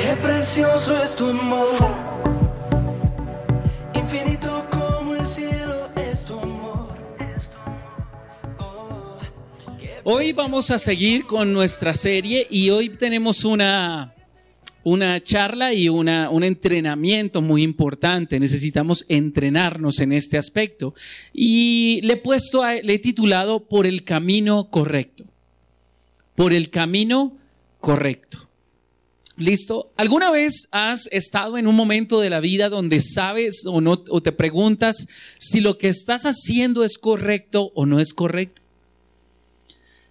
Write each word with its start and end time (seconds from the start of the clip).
Qué 0.00 0.16
precioso 0.22 1.02
es 1.02 1.16
tu 1.16 1.26
amor. 1.26 1.94
Infinito 3.94 4.64
como 4.70 5.14
el 5.14 5.26
cielo 5.26 5.88
es 5.96 6.24
tu 6.24 6.38
amor. 6.38 6.96
Oh, 8.58 9.18
Hoy 10.04 10.32
vamos 10.32 10.70
a 10.70 10.78
seguir 10.78 11.26
con 11.26 11.52
nuestra 11.52 11.94
serie 11.94 12.46
y 12.48 12.70
hoy 12.70 12.90
tenemos 12.90 13.44
una, 13.44 14.14
una 14.84 15.20
charla 15.22 15.72
y 15.74 15.88
una, 15.88 16.30
un 16.30 16.44
entrenamiento 16.44 17.42
muy 17.42 17.62
importante. 17.62 18.38
Necesitamos 18.40 19.04
entrenarnos 19.08 20.00
en 20.00 20.12
este 20.12 20.38
aspecto. 20.38 20.94
Y 21.32 22.00
le 22.02 22.14
he 22.14 22.18
puesto, 22.18 22.62
a- 22.62 22.74
le 22.74 22.94
he 22.94 22.98
titulado 22.98 23.66
Por 23.68 23.86
el 23.86 24.04
camino 24.04 24.70
correcto. 24.70 25.24
Por 26.34 26.52
el 26.52 26.70
camino 26.70 27.36
correcto. 27.80 28.47
¿Listo? 29.38 29.90
¿Alguna 29.96 30.30
vez 30.30 30.68
has 30.72 31.08
estado 31.12 31.56
en 31.56 31.66
un 31.66 31.76
momento 31.76 32.20
de 32.20 32.28
la 32.28 32.40
vida 32.40 32.68
donde 32.68 33.00
sabes 33.00 33.64
o 33.64 33.80
no, 33.80 34.02
o 34.10 34.20
te 34.20 34.32
preguntas 34.32 35.06
si 35.38 35.60
lo 35.60 35.78
que 35.78 35.88
estás 35.88 36.24
haciendo 36.24 36.84
es 36.84 36.98
correcto 36.98 37.70
o 37.74 37.86
no 37.86 38.00
es 38.00 38.12
correcto? 38.12 38.62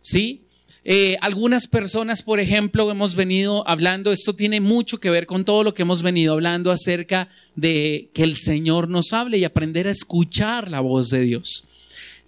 ¿sí? 0.08 0.41
Eh, 0.85 1.18
algunas 1.20 1.68
personas, 1.68 2.23
por 2.23 2.40
ejemplo, 2.40 2.90
hemos 2.90 3.16
venido 3.16 3.68
hablando, 3.68 4.13
esto 4.13 4.34
tiene 4.34 4.62
mucho 4.62 5.02
que 5.02 5.09
ver 5.09 5.26
con 5.26 5.44
todo 5.44 5.63
lo 5.63 5.73
que 5.73 5.82
hemos 5.82 6.02
venido 6.02 6.32
hablando 6.32 6.71
acerca 6.71 7.27
de 7.57 8.07
que 8.13 8.23
el 8.23 8.35
Señor 8.35 8.88
nos 8.88 9.12
hable 9.12 9.38
y 9.38 9.44
aprender 9.44 9.85
a 9.88 9.91
escuchar 9.91 10.71
la 10.71 10.80
voz 10.80 11.09
de 11.09 11.21
Dios. 11.23 11.66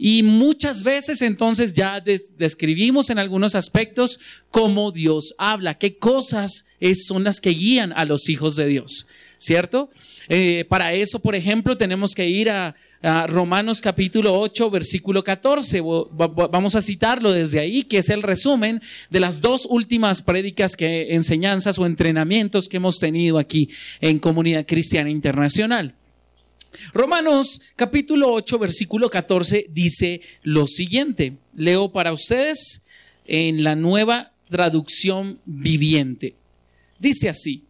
Y 0.01 0.23
muchas 0.23 0.83
veces 0.83 1.21
entonces 1.21 1.73
ya 1.73 1.99
des- 1.99 2.37
describimos 2.37 3.09
en 3.09 3.19
algunos 3.19 3.53
aspectos 3.53 4.17
cómo 4.49 4.91
Dios 4.93 5.35
habla, 5.37 5.77
qué 5.77 5.97
cosas 5.97 6.65
son 7.05 7.25
las 7.25 7.41
que 7.41 7.49
guían 7.49 7.91
a 7.91 8.05
los 8.05 8.29
hijos 8.29 8.55
de 8.55 8.65
Dios, 8.67 9.07
¿cierto? 9.37 9.89
Eh, 10.29 10.63
para 10.69 10.93
eso, 10.93 11.19
por 11.19 11.35
ejemplo, 11.35 11.75
tenemos 11.75 12.15
que 12.15 12.29
ir 12.29 12.49
a, 12.49 12.75
Romanos 13.27 13.81
capítulo 13.81 14.39
8, 14.39 14.69
versículo 14.69 15.21
14. 15.23 15.81
Vo- 15.81 16.07
va- 16.17 16.27
va- 16.27 16.47
Vamos 16.47 16.75
a 16.75 16.81
citarlo 16.81 17.31
desde 17.33 17.59
ahí, 17.59 17.83
que 17.83 17.97
es 17.97 18.09
el 18.09 18.23
resumen 18.23 18.81
de 19.09 19.19
las 19.19 19.41
dos 19.41 19.65
últimas 19.69 20.21
prédicas, 20.21 20.75
que, 20.77 21.13
enseñanzas 21.13 21.77
o 21.77 21.85
entrenamientos 21.85 22.69
que 22.69 22.77
hemos 22.77 22.99
tenido 22.99 23.37
aquí 23.37 23.69
en 23.99 24.19
Comunidad 24.19 24.65
Cristiana 24.65 25.09
Internacional. 25.09 25.95
Romanos 26.93 27.61
capítulo 27.75 28.33
8, 28.33 28.59
versículo 28.59 29.09
14 29.09 29.67
dice 29.69 30.21
lo 30.43 30.67
siguiente. 30.67 31.37
Leo 31.55 31.91
para 31.91 32.13
ustedes 32.13 32.83
en 33.25 33.63
la 33.63 33.75
nueva 33.75 34.33
traducción 34.49 35.39
viviente. 35.45 36.35
Dice 36.99 37.29
así. 37.29 37.63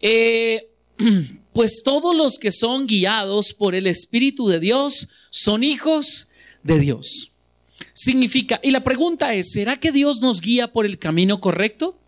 Eh, 0.00 0.68
pues 1.52 1.82
todos 1.84 2.16
los 2.16 2.38
que 2.38 2.50
son 2.50 2.86
guiados 2.86 3.52
por 3.52 3.74
el 3.74 3.86
Espíritu 3.86 4.48
de 4.48 4.60
Dios 4.60 5.08
son 5.30 5.64
hijos 5.64 6.28
de 6.62 6.78
Dios. 6.78 7.32
Significa, 7.92 8.60
y 8.62 8.70
la 8.70 8.84
pregunta 8.84 9.34
es, 9.34 9.52
¿será 9.52 9.76
que 9.76 9.92
Dios 9.92 10.20
nos 10.20 10.40
guía 10.40 10.72
por 10.72 10.86
el 10.86 10.98
camino 10.98 11.40
correcto? 11.40 11.98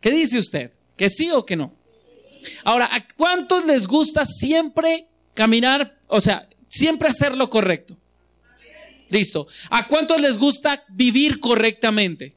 ¿Qué 0.00 0.10
dice 0.10 0.38
usted? 0.38 0.72
¿Que 0.96 1.08
sí 1.08 1.30
o 1.30 1.46
que 1.46 1.56
no? 1.56 1.77
Ahora, 2.64 2.88
¿a 2.92 3.06
cuántos 3.16 3.64
les 3.66 3.86
gusta 3.86 4.24
siempre 4.24 5.06
caminar, 5.34 5.98
o 6.06 6.20
sea, 6.20 6.48
siempre 6.68 7.08
hacer 7.08 7.36
lo 7.36 7.48
correcto? 7.50 7.96
Listo. 9.10 9.46
¿A 9.70 9.88
cuántos 9.88 10.20
les 10.20 10.36
gusta 10.36 10.84
vivir 10.88 11.40
correctamente? 11.40 12.34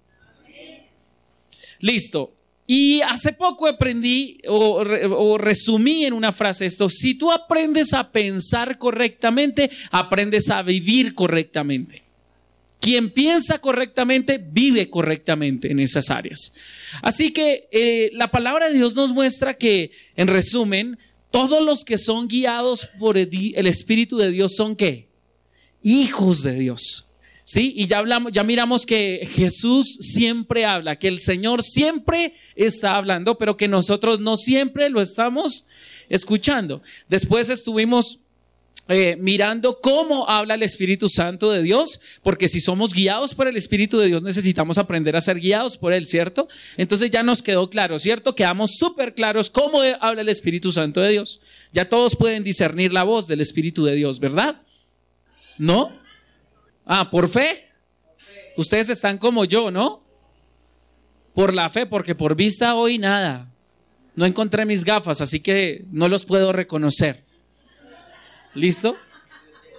Listo. 1.80 2.34
Y 2.68 3.02
hace 3.02 3.34
poco 3.34 3.68
aprendí 3.68 4.38
o, 4.48 4.84
o 5.18 5.38
resumí 5.38 6.06
en 6.06 6.14
una 6.14 6.32
frase 6.32 6.66
esto, 6.66 6.88
si 6.88 7.16
tú 7.16 7.32
aprendes 7.32 7.94
a 7.94 8.12
pensar 8.12 8.78
correctamente, 8.78 9.70
aprendes 9.92 10.50
a 10.50 10.62
vivir 10.62 11.14
correctamente. 11.14 12.11
Quien 12.82 13.12
piensa 13.12 13.60
correctamente, 13.60 14.44
vive 14.44 14.90
correctamente 14.90 15.72
en 15.72 15.80
esas 15.80 16.10
áreas. 16.10 16.52
Así 17.04 17.32
que 17.32 17.70
eh, 17.72 18.10
la 18.14 18.32
palabra 18.32 18.68
de 18.68 18.74
Dios 18.74 18.96
nos 18.96 19.14
muestra 19.14 19.54
que, 19.54 19.92
en 20.16 20.28
resumen, 20.28 20.98
todos 21.30 21.64
los 21.64 21.86
que 21.86 22.00
son 22.00 22.28
guiados 22.28 22.90
por 23.00 23.20
el, 23.20 23.68
Espíritu 23.68 24.18
de 24.18 24.32
Dios 24.32 24.56
son 24.56 24.76
qué? 24.76 25.08
Hijos 25.84 26.42
de 26.42 26.56
Dios. 26.56 27.08
¿Sí? 27.44 27.72
Y 27.76 27.86
ya 27.86 28.00
hablamos, 28.00 28.32
ya 28.32 28.44
miramos 28.44 28.88
que 28.88 29.30
Jesús 29.32 30.00
siempre 30.02 30.66
habla, 30.66 30.98
que 30.98 31.08
el 31.08 31.20
Señor 31.20 31.62
siempre 31.64 32.34
está 32.56 32.96
hablando, 32.96 33.38
pero 33.38 33.58
que 33.58 33.68
nosotros 33.68 34.20
no 34.20 34.38
siempre 34.38 34.90
lo 34.90 35.02
estamos 35.02 35.68
escuchando. 36.10 36.82
Después 37.10 37.52
estuvimos 37.52 38.22
eh, 38.88 39.16
mirando 39.18 39.80
cómo 39.80 40.28
habla 40.30 40.56
el 40.56 40.64
Espíritu 40.64 41.08
Santo 41.08 41.52
de 41.52 41.62
Dios, 41.62 42.02
porque 42.24 42.48
si 42.48 42.60
somos 42.60 42.94
guiados 42.94 43.34
por 43.34 43.48
el 43.48 43.56
Espíritu 43.56 44.00
de 44.00 44.08
Dios 44.08 44.24
necesitamos 44.24 44.78
aprender 44.78 45.16
a 45.16 45.22
ser 45.22 45.40
guiados 45.40 45.78
por 45.78 45.94
Él, 45.94 46.06
¿cierto? 46.06 46.48
Entonces 46.78 47.10
ya 47.12 47.24
nos 47.24 47.42
quedó 47.42 47.70
claro, 47.70 48.00
¿cierto? 48.00 48.36
Quedamos 48.36 48.76
súper 48.78 49.14
claros 49.14 49.50
cómo 49.50 49.82
habla 50.00 50.22
el 50.22 50.30
Espíritu 50.30 50.72
Santo 50.72 51.00
de 51.02 51.10
Dios. 51.10 51.42
Ya 51.72 51.88
todos 51.88 52.16
pueden 52.16 52.44
discernir 52.44 52.92
la 52.92 53.04
voz 53.04 53.28
del 53.28 53.42
Espíritu 53.42 53.86
de 53.86 53.96
Dios, 53.96 54.20
¿verdad? 54.20 54.62
¿No? 55.58 55.92
Ah, 56.86 57.10
por 57.10 57.30
fe. 57.30 57.70
Ustedes 58.58 58.90
están 58.90 59.18
como 59.18 59.46
yo, 59.46 59.72
¿no? 59.72 60.04
Por 61.34 61.54
la 61.54 61.70
fe, 61.70 61.86
porque 61.86 62.16
por 62.16 62.36
vista 62.36 62.76
hoy 62.76 62.98
nada. 62.98 63.50
No 64.16 64.26
encontré 64.26 64.66
mis 64.66 64.84
gafas, 64.84 65.22
así 65.22 65.40
que 65.40 65.86
no 65.92 66.10
los 66.10 66.26
puedo 66.26 66.52
reconocer. 66.52 67.24
¿Listo? 68.54 68.96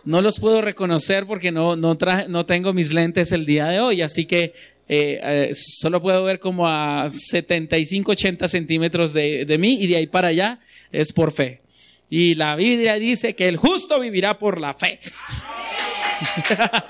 No 0.05 0.21
los 0.21 0.41
puedo 0.41 0.61
reconocer 0.63 1.27
porque 1.27 1.53
no, 1.53 1.77
no, 1.77 1.97
traje- 1.97 2.29
no 2.29 2.45
tengo 2.47 2.73
mis 2.73 2.93
lentes 2.93 3.31
el 3.33 3.47
día 3.47 3.67
de 3.69 3.81
hoy, 3.81 4.03
así 4.03 4.27
que 4.27 4.53
eh, 4.89 5.21
eh, 5.23 5.51
solo 5.55 6.03
puedo 6.03 6.25
ver 6.25 6.41
como 6.41 6.67
a 6.69 7.09
75, 7.09 8.13
80 8.13 8.49
centímetros 8.49 9.13
de, 9.13 9.45
de 9.45 9.59
mí 9.59 9.79
y 9.81 9.87
de 9.87 9.97
ahí 9.97 10.07
para 10.07 10.29
allá 10.29 10.59
es 10.91 11.13
por 11.13 11.33
fe. 11.33 11.63
Y 12.11 12.35
la 12.35 12.57
Biblia 12.57 12.95
dice 12.97 13.35
que 13.35 13.49
el 13.49 13.57
justo 13.57 13.99
vivirá 14.01 14.39
por 14.39 14.61
la 14.61 14.75
fe. 14.75 14.99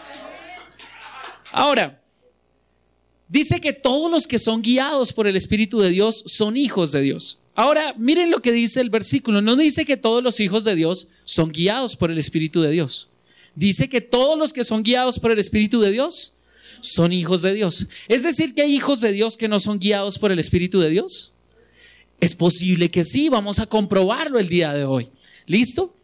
Ahora, 1.53 2.03
dice 3.29 3.61
que 3.61 3.73
todos 3.73 4.11
los 4.11 4.27
que 4.27 4.39
son 4.39 4.63
guiados 4.63 5.13
por 5.13 5.27
el 5.27 5.37
Espíritu 5.37 5.81
de 5.81 5.91
Dios 5.91 6.23
son 6.27 6.57
hijos 6.57 6.93
de 6.93 7.03
Dios. 7.03 7.39
Ahora, 7.55 7.95
miren 7.99 8.31
lo 8.31 8.39
que 8.39 8.53
dice 8.53 8.81
el 8.81 8.91
versículo. 8.91 9.43
No 9.43 9.57
dice 9.57 9.85
que 9.85 9.97
todos 9.97 10.23
los 10.23 10.41
hijos 10.41 10.65
de 10.65 10.75
Dios 10.75 11.09
son 11.25 11.53
guiados 11.53 11.97
por 11.97 12.11
el 12.11 12.19
Espíritu 12.19 12.63
de 12.63 12.71
Dios. 12.71 13.09
Dice 13.55 13.89
que 13.89 14.01
todos 14.01 14.39
los 14.39 14.53
que 14.53 14.65
son 14.65 14.83
guiados 14.83 15.19
por 15.19 15.31
el 15.31 15.39
Espíritu 15.39 15.81
de 15.81 15.91
Dios 15.91 16.35
son 16.81 17.13
hijos 17.13 17.43
de 17.43 17.53
Dios. 17.55 17.87
Es 18.09 18.23
decir, 18.23 18.55
que 18.55 18.63
hay 18.63 18.75
hijos 18.75 19.01
de 19.01 19.13
Dios 19.13 19.37
que 19.37 19.49
no 19.49 19.61
son 19.61 19.79
guiados 19.79 20.19
por 20.19 20.33
el 20.33 20.39
Espíritu 20.39 20.81
de 20.81 20.89
Dios. 20.89 21.33
Es 22.21 22.35
posible 22.35 22.91
que 22.91 23.05
sí, 23.05 23.29
vamos 23.29 23.59
a 23.59 23.67
comprobarlo 23.67 24.39
el 24.39 24.49
día 24.49 24.73
de 24.73 24.85
hoy. 24.85 25.09
¿Listo? 25.47 25.95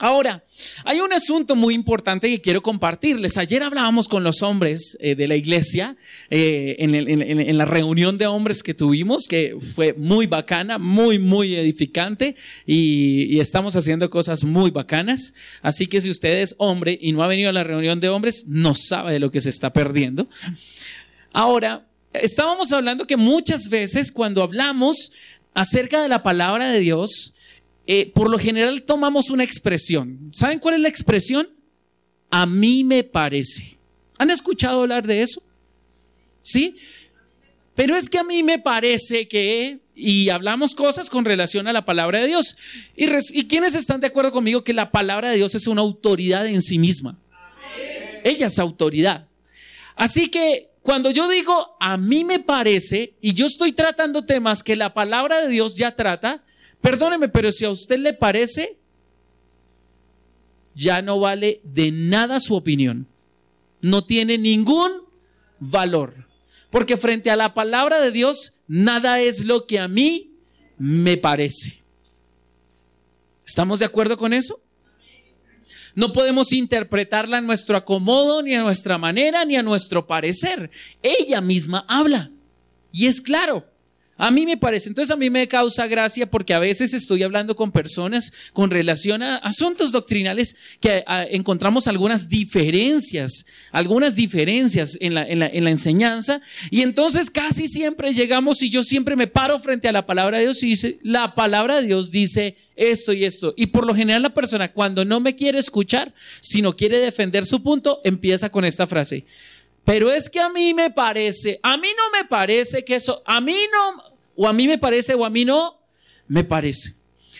Ahora, 0.00 0.44
hay 0.84 1.00
un 1.00 1.12
asunto 1.12 1.56
muy 1.56 1.74
importante 1.74 2.28
que 2.28 2.40
quiero 2.40 2.62
compartirles. 2.62 3.36
Ayer 3.36 3.64
hablábamos 3.64 4.06
con 4.06 4.22
los 4.22 4.42
hombres 4.42 4.96
eh, 5.00 5.16
de 5.16 5.26
la 5.26 5.34
iglesia 5.34 5.96
eh, 6.30 6.76
en, 6.78 7.58
la 7.58 7.64
reunión 7.64 8.16
de 8.16 8.28
hombres 8.28 8.62
que 8.62 8.74
tuvimos, 8.74 9.26
que 9.26 9.56
fue 9.58 9.94
muy 9.94 10.28
bacana, 10.28 10.78
muy, 10.78 11.18
muy 11.18 11.56
edificante 11.56 12.36
y, 12.64 13.24
y 13.24 13.40
estamos 13.40 13.74
haciendo 13.74 14.08
cosas 14.08 14.44
muy 14.44 14.70
bacanas. 14.70 15.34
Así 15.62 15.88
que 15.88 16.00
si 16.00 16.10
usted 16.10 16.42
es 16.42 16.54
hombre 16.58 16.96
y 17.00 17.10
no 17.10 17.24
ha 17.24 17.26
venido 17.26 17.50
a 17.50 17.52
la 17.52 17.64
reunión 17.64 17.98
de 17.98 18.08
hombres, 18.08 18.44
no 18.46 18.76
sabe 18.76 19.14
de 19.14 19.18
lo 19.18 19.32
que 19.32 19.40
se 19.40 19.50
está 19.50 19.72
perdiendo. 19.72 20.28
Ahora, 21.32 21.84
estábamos 22.12 22.72
hablando 22.72 23.04
que 23.04 23.16
muchas 23.16 23.68
veces 23.68 24.12
cuando 24.12 24.44
hablamos 24.44 25.12
acerca 25.54 26.00
de 26.00 26.08
la 26.08 26.22
palabra 26.22 26.70
de 26.70 26.78
Dios, 26.78 27.34
eh, 27.88 28.12
por 28.14 28.30
lo 28.30 28.38
general 28.38 28.82
tomamos 28.82 29.30
una 29.30 29.42
expresión. 29.42 30.30
¿Saben 30.32 30.58
cuál 30.60 30.74
es 30.74 30.80
la 30.80 30.88
expresión? 30.88 31.48
A 32.30 32.44
mí 32.46 32.84
me 32.84 33.02
parece. 33.02 33.78
¿Han 34.18 34.30
escuchado 34.30 34.82
hablar 34.82 35.06
de 35.06 35.22
eso? 35.22 35.42
¿Sí? 36.42 36.76
Pero 37.74 37.96
es 37.96 38.08
que 38.08 38.18
a 38.18 38.24
mí 38.24 38.42
me 38.42 38.58
parece 38.58 39.26
que, 39.26 39.78
y 39.94 40.28
hablamos 40.28 40.74
cosas 40.74 41.08
con 41.08 41.24
relación 41.24 41.66
a 41.66 41.72
la 41.72 41.84
palabra 41.84 42.20
de 42.20 42.26
Dios. 42.26 42.56
¿Y, 42.94 43.06
res- 43.06 43.32
¿y 43.34 43.46
quiénes 43.46 43.74
están 43.74 44.00
de 44.00 44.08
acuerdo 44.08 44.32
conmigo 44.32 44.62
que 44.64 44.72
la 44.74 44.90
palabra 44.90 45.30
de 45.30 45.36
Dios 45.36 45.54
es 45.54 45.66
una 45.66 45.80
autoridad 45.80 46.46
en 46.46 46.60
sí 46.60 46.78
misma? 46.78 47.18
Ella 48.24 48.48
es 48.48 48.58
autoridad. 48.58 49.28
Así 49.96 50.28
que 50.28 50.68
cuando 50.82 51.10
yo 51.10 51.28
digo 51.28 51.76
a 51.80 51.96
mí 51.96 52.24
me 52.24 52.40
parece 52.40 53.14
y 53.20 53.32
yo 53.32 53.46
estoy 53.46 53.72
tratando 53.72 54.26
temas 54.26 54.62
que 54.62 54.76
la 54.76 54.92
palabra 54.92 55.40
de 55.40 55.48
Dios 55.48 55.76
ya 55.76 55.94
trata, 55.94 56.44
perdóneme, 56.80 57.28
pero 57.28 57.50
si 57.50 57.64
a 57.64 57.70
usted 57.70 57.98
le 57.98 58.14
parece, 58.14 58.78
ya 60.74 61.02
no 61.02 61.18
vale 61.18 61.60
de 61.64 61.90
nada 61.90 62.40
su 62.40 62.54
opinión. 62.54 63.06
No 63.82 64.04
tiene 64.04 64.38
ningún 64.38 64.92
valor. 65.58 66.28
Porque 66.70 66.96
frente 66.96 67.30
a 67.30 67.36
la 67.36 67.54
palabra 67.54 68.00
de 68.00 68.10
Dios, 68.10 68.54
nada 68.66 69.20
es 69.20 69.44
lo 69.44 69.66
que 69.66 69.78
a 69.78 69.88
mí 69.88 70.32
me 70.76 71.16
parece. 71.16 71.82
¿Estamos 73.46 73.78
de 73.78 73.86
acuerdo 73.86 74.16
con 74.16 74.32
eso? 74.32 74.62
No 75.94 76.12
podemos 76.12 76.52
interpretarla 76.52 77.38
a 77.38 77.40
nuestro 77.40 77.76
acomodo, 77.76 78.42
ni 78.42 78.54
a 78.54 78.62
nuestra 78.62 78.98
manera, 78.98 79.44
ni 79.44 79.56
a 79.56 79.62
nuestro 79.62 80.06
parecer. 80.06 80.70
Ella 81.02 81.40
misma 81.40 81.84
habla. 81.88 82.30
Y 82.92 83.06
es 83.06 83.20
claro. 83.20 83.66
A 84.20 84.32
mí 84.32 84.46
me 84.46 84.56
parece, 84.56 84.88
entonces 84.88 85.12
a 85.12 85.16
mí 85.16 85.30
me 85.30 85.46
causa 85.46 85.86
gracia 85.86 86.28
porque 86.28 86.52
a 86.52 86.58
veces 86.58 86.92
estoy 86.92 87.22
hablando 87.22 87.54
con 87.54 87.70
personas 87.70 88.32
con 88.52 88.68
relación 88.68 89.22
a 89.22 89.36
asuntos 89.36 89.92
doctrinales 89.92 90.56
que 90.80 91.04
encontramos 91.30 91.86
algunas 91.86 92.28
diferencias, 92.28 93.46
algunas 93.70 94.16
diferencias 94.16 94.98
en 95.00 95.14
la, 95.14 95.24
en, 95.24 95.38
la, 95.38 95.46
en 95.46 95.62
la, 95.62 95.70
enseñanza 95.70 96.40
y 96.72 96.82
entonces 96.82 97.30
casi 97.30 97.68
siempre 97.68 98.12
llegamos 98.12 98.60
y 98.62 98.70
yo 98.70 98.82
siempre 98.82 99.14
me 99.14 99.28
paro 99.28 99.56
frente 99.60 99.86
a 99.86 99.92
la 99.92 100.04
palabra 100.04 100.38
de 100.38 100.44
Dios 100.44 100.64
y 100.64 100.70
dice, 100.70 100.98
la 101.02 101.36
palabra 101.36 101.80
de 101.80 101.86
Dios 101.86 102.10
dice 102.10 102.56
esto 102.74 103.12
y 103.12 103.24
esto. 103.24 103.54
Y 103.56 103.66
por 103.66 103.86
lo 103.86 103.94
general 103.94 104.22
la 104.22 104.34
persona 104.34 104.72
cuando 104.72 105.04
no 105.04 105.20
me 105.20 105.36
quiere 105.36 105.60
escuchar, 105.60 106.12
sino 106.40 106.74
quiere 106.74 106.98
defender 106.98 107.46
su 107.46 107.62
punto, 107.62 108.00
empieza 108.02 108.50
con 108.50 108.64
esta 108.64 108.88
frase. 108.88 109.24
Pero 109.88 110.12
es 110.12 110.28
que 110.28 110.38
a 110.38 110.50
mí 110.50 110.74
me 110.74 110.90
parece, 110.90 111.60
a 111.62 111.78
mí 111.78 111.88
no 111.96 112.18
me 112.18 112.28
parece 112.28 112.84
que 112.84 112.96
eso, 112.96 113.22
a 113.24 113.40
mí 113.40 113.56
no, 113.72 114.07
o 114.40 114.46
a 114.46 114.52
mí 114.52 114.68
me 114.68 114.78
parece 114.78 115.14
o 115.14 115.24
a 115.24 115.30
mí 115.30 115.44
no, 115.44 115.80
me 116.28 116.44
parece. 116.44 116.94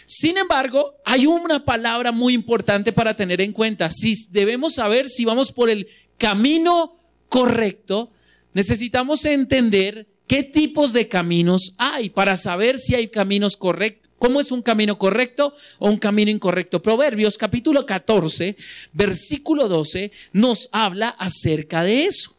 Sin 0.04 0.36
embargo, 0.36 0.96
hay 1.04 1.26
una 1.26 1.64
palabra 1.64 2.10
muy 2.10 2.34
importante 2.34 2.92
para 2.92 3.14
tener 3.14 3.40
en 3.40 3.52
cuenta. 3.52 3.88
Si 3.88 4.14
debemos 4.30 4.74
saber 4.74 5.06
si 5.06 5.24
vamos 5.24 5.52
por 5.52 5.70
el 5.70 5.86
camino 6.16 6.98
correcto, 7.28 8.10
necesitamos 8.52 9.24
entender 9.26 10.08
qué 10.26 10.42
tipos 10.42 10.92
de 10.92 11.06
caminos 11.06 11.76
hay 11.78 12.10
para 12.10 12.34
saber 12.34 12.78
si 12.78 12.96
hay 12.96 13.06
caminos 13.08 13.56
correctos. 13.56 14.10
¿Cómo 14.18 14.40
es 14.40 14.50
un 14.50 14.62
camino 14.62 14.98
correcto 14.98 15.54
o 15.78 15.88
un 15.88 15.98
camino 15.98 16.32
incorrecto? 16.32 16.82
Proverbios 16.82 17.38
capítulo 17.38 17.86
14, 17.86 18.56
versículo 18.92 19.68
12 19.68 20.10
nos 20.32 20.68
habla 20.72 21.10
acerca 21.10 21.84
de 21.84 22.06
eso. 22.06 22.34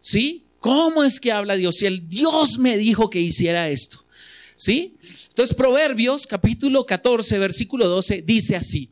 ¿Sí? 0.00 0.44
¿Cómo 0.64 1.04
es 1.04 1.20
que 1.20 1.30
habla 1.30 1.56
Dios? 1.56 1.76
Si 1.76 1.84
el 1.84 2.08
Dios 2.08 2.56
me 2.56 2.78
dijo 2.78 3.10
que 3.10 3.20
hiciera 3.20 3.68
esto. 3.68 4.02
¿Sí? 4.56 4.94
Entonces, 5.28 5.54
Proverbios 5.54 6.26
capítulo 6.26 6.86
14, 6.86 7.38
versículo 7.38 7.86
12 7.86 8.22
dice 8.22 8.56
así. 8.56 8.90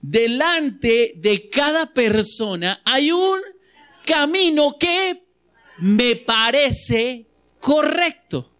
Delante 0.00 1.12
de 1.14 1.48
cada 1.48 1.94
persona 1.94 2.82
hay 2.84 3.12
un 3.12 3.38
camino 4.04 4.76
que 4.76 5.22
me 5.78 6.16
parece 6.16 7.26
correcto, 7.60 8.50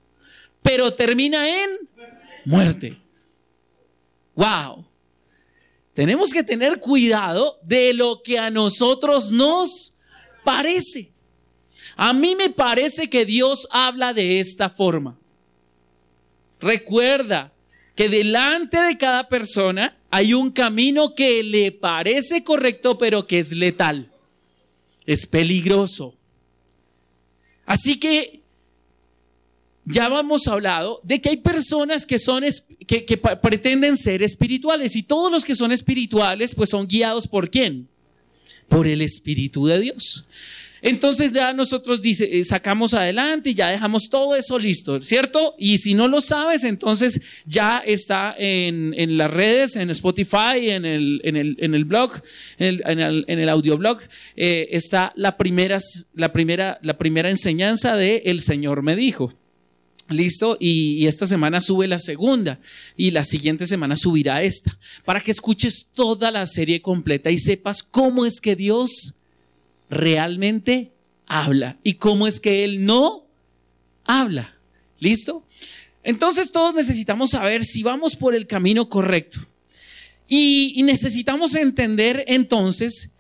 pero 0.63 0.95
termina 0.95 1.65
en 1.65 1.71
muerte. 2.45 3.01
Wow. 4.37 4.87
Tenemos 5.93 6.33
que 6.33 6.45
tener 6.45 6.79
cuidado 6.79 7.59
de 7.65 7.93
lo 7.95 8.23
que 8.23 8.39
a 8.39 8.49
nosotros 8.49 9.33
nos 9.33 9.97
parece. 10.45 11.12
A 11.97 12.13
mí 12.13 12.35
me 12.35 12.51
parece 12.51 13.09
que 13.09 13.25
Dios 13.25 13.69
habla 13.71 14.13
de 14.13 14.41
esta 14.41 14.69
forma. 14.69 15.19
Recuerda 16.61 17.53
que 17.95 18.09
delante 18.09 18.81
de 18.81 18.97
cada 18.97 19.29
persona 19.29 19.97
hay 20.11 20.35
un 20.35 20.51
camino 20.51 21.15
que 21.15 21.43
le 21.43 21.73
parece 21.73 22.45
correcto, 22.45 22.97
pero 22.99 23.27
que 23.27 23.39
es 23.39 23.53
letal. 23.53 24.11
Es 25.05 25.27
peligroso. 25.27 26.15
Así 27.67 27.99
que 27.99 28.43
ya 29.85 30.07
hemos 30.07 30.47
hablado 30.47 31.01
de 31.03 31.21
que 31.21 31.31
hay 31.31 31.37
personas 31.39 32.07
que 32.07 32.19
son 32.19 32.45
que, 32.87 33.21
pretenden 33.43 33.97
ser 33.97 34.23
espirituales 34.23 34.95
y 34.95 35.03
todos 35.03 35.31
los 35.31 35.45
que 35.45 35.55
son 35.55 35.73
espirituales 35.73 36.55
pues 36.55 36.71
son 36.71 36.87
guiados 36.87 37.27
por 37.27 37.51
quién? 37.51 37.89
Por 38.69 38.87
el 38.87 39.03
Espíritu 39.03 39.67
de 39.67 39.81
Dios. 39.81 40.25
Entonces 40.83 41.33
ya 41.33 41.53
nosotros 41.53 42.01
eh, 42.05 42.43
sacamos 42.43 42.93
adelante 42.93 43.51
y 43.51 43.55
ya 43.55 43.71
dejamos 43.71 44.11
todo 44.11 44.35
eso 44.35 44.59
listo, 44.59 45.01
¿cierto? 45.01 45.55
Y 45.57 45.79
si 45.79 45.95
no 45.95 46.09
lo 46.09 46.21
sabes, 46.21 46.65
entonces 46.65 47.43
ya 47.47 47.79
está 47.79 48.35
en, 48.37 49.17
las 49.17 49.31
redes, 49.31 49.77
en 49.77 49.91
Spotify, 49.91 50.71
en 50.71 50.85
el, 50.85 51.21
el, 51.23 51.57
el 51.75 51.85
blog, 51.85 52.13
en 52.59 52.81
el, 53.01 53.25
en 53.29 53.39
el, 53.39 53.49
audioblog, 53.49 54.01
eh, 54.35 54.71
está 54.73 55.13
la 55.15 55.37
primera, 55.37 55.79
la, 56.15 56.33
primera, 56.33 56.81
la 56.83 56.99
primera 56.99 57.31
enseñanza 57.31 57.95
de 57.95 58.23
El 58.25 58.41
Señor 58.41 58.83
me 58.83 58.97
dijo. 58.97 59.33
Listo, 60.09 60.57
y, 60.59 61.07
esta 61.07 61.27
semana 61.27 61.61
sube 61.61 61.87
la 61.87 62.01
segunda 62.01 62.61
y 62.97 63.13
la 63.13 63.23
siguiente 63.23 63.67
semana 63.67 63.95
subirá 63.95 64.43
esta, 64.43 64.77
para 65.05 65.21
que 65.21 65.31
escuches 65.31 65.91
toda 65.95 66.33
la 66.33 66.45
serie 66.45 66.83
completa 66.83 67.31
y 67.31 67.39
sepas 67.39 67.85
cómo 67.85 68.27
es 68.27 68.41
que 68.41 68.57
Dios 68.57 69.15
realmente 69.93 70.91
habla 71.27 71.79
y 71.85 71.95
cómo 71.95 72.27
es 72.27 72.41
que 72.41 72.65
Él 72.65 72.87
no 72.87 73.27
habla. 74.05 74.57
¿Listo? 74.99 75.45
Entonces 76.03 76.51
todos 76.51 76.75
necesitamos 76.75 77.31
saber 77.31 77.63
si 77.65 77.83
vamos 77.83 78.17
por 78.17 78.35
el 78.35 78.47
camino 78.47 78.89
correcto. 78.89 79.41
Y, 80.29 80.83
necesitamos 80.85 81.55
entender 81.55 82.25
entonces 82.27 83.13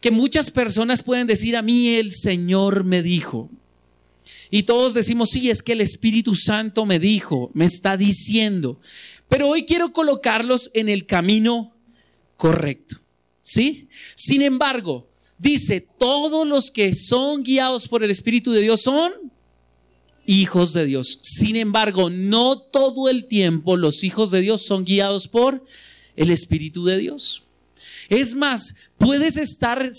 que 0.00 0.12
muchas 0.12 0.50
personas 0.50 1.02
pueden 1.02 1.26
decir 1.26 1.56
a 1.56 1.62
mí 1.62 1.88
el 1.88 2.12
Señor 2.12 2.84
me 2.84 3.02
dijo. 3.02 3.50
Y 4.50 4.62
todos 4.62 4.94
decimos, 4.94 5.30
sí, 5.30 5.50
es 5.50 5.62
que 5.62 5.72
el 5.72 5.80
Espíritu 5.80 6.34
Santo 6.36 6.86
me 6.86 7.00
dijo, 7.00 7.50
me 7.54 7.64
está 7.64 7.96
diciendo. 7.96 8.80
Pero 9.28 9.48
hoy 9.48 9.64
quiero 9.64 9.92
colocarlos 9.92 10.70
en 10.74 10.88
el 10.88 11.04
camino 11.06 11.74
correcto. 12.36 13.00
¿Sí? 13.42 13.88
Sin 14.14 14.42
embargo, 14.42 15.08
dice, 15.38 15.86
todos 15.98 16.46
los 16.46 16.70
que 16.70 16.92
son 16.92 17.42
guiados 17.42 17.88
por 17.88 18.04
el 18.04 18.10
Espíritu 18.10 18.52
de 18.52 18.60
Dios 18.60 18.82
son 18.82 19.12
hijos 20.26 20.72
de 20.72 20.86
Dios. 20.86 21.18
Sin 21.22 21.56
embargo, 21.56 22.10
no 22.10 22.58
todo 22.58 23.08
el 23.08 23.26
tiempo 23.26 23.76
los 23.76 24.04
hijos 24.04 24.30
de 24.30 24.40
Dios 24.40 24.62
son 24.62 24.84
guiados 24.84 25.28
por 25.28 25.64
el 26.16 26.30
Espíritu 26.30 26.84
de 26.84 26.98
Dios. 26.98 27.44
Es 28.08 28.34
más, 28.34 28.74
puedes 28.98 29.36
estar, 29.36 29.90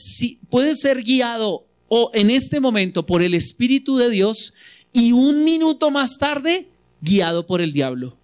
puedes 0.50 0.80
ser 0.80 1.04
guiado 1.04 1.66
o 1.88 2.12
en 2.14 2.30
este 2.30 2.60
momento 2.60 3.06
por 3.06 3.22
el 3.22 3.34
Espíritu 3.34 3.98
de 3.98 4.10
Dios 4.10 4.54
y 4.92 5.12
un 5.12 5.44
minuto 5.44 5.92
más 5.92 6.18
tarde 6.18 6.70
guiado 7.02 7.46
por 7.46 7.62
el 7.62 7.74
diablo. 7.74 8.18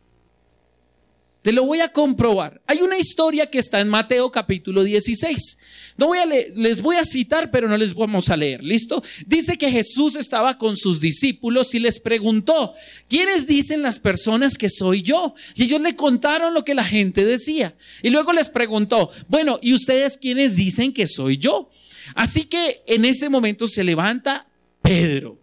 Te 1.42 1.54
lo 1.54 1.64
voy 1.64 1.80
a 1.80 1.94
comprobar. 1.94 2.62
Hay 2.68 2.82
una 2.82 2.98
historia 2.98 3.50
que 3.50 3.60
está 3.60 3.80
en 3.80 3.88
Mateo 3.88 4.30
capítulo 4.30 4.84
16. 4.84 5.58
No 5.98 6.08
voy 6.08 6.18
a 6.18 6.26
les 6.26 6.82
voy 6.82 6.98
a 6.98 7.06
citar, 7.06 7.50
pero 7.50 7.70
no 7.70 7.78
les 7.78 7.94
vamos 7.94 8.30
a 8.30 8.36
leer. 8.36 8.62
¿Listo? 8.62 9.02
Dice 9.26 9.58
que 9.58 9.72
Jesús 9.72 10.18
estaba 10.18 10.58
con 10.58 10.76
sus 10.76 11.00
discípulos 11.00 11.74
y 11.74 11.80
les 11.80 12.02
preguntó, 12.02 12.74
¿quiénes 13.08 13.48
dicen 13.48 13.82
las 13.82 14.00
personas 14.00 14.58
que 14.58 14.68
soy 14.68 15.02
yo? 15.02 15.34
Y 15.56 15.64
ellos 15.64 15.80
le 15.80 15.96
contaron 15.96 16.54
lo 16.54 16.66
que 16.66 16.74
la 16.74 16.84
gente 16.84 17.24
decía. 17.24 17.74
Y 18.04 18.10
luego 18.10 18.34
les 18.34 18.50
preguntó, 18.50 19.10
bueno, 19.30 19.60
¿y 19.62 19.74
ustedes 19.74 20.18
quiénes 20.18 20.58
dicen 20.58 20.92
que 20.92 21.08
soy 21.08 21.38
yo? 21.38 21.70
Así 22.16 22.46
que 22.46 22.84
en 22.86 23.06
ese 23.06 23.30
momento 23.30 23.66
se 23.66 23.86
levanta 23.86 24.48
Pedro, 24.82 25.40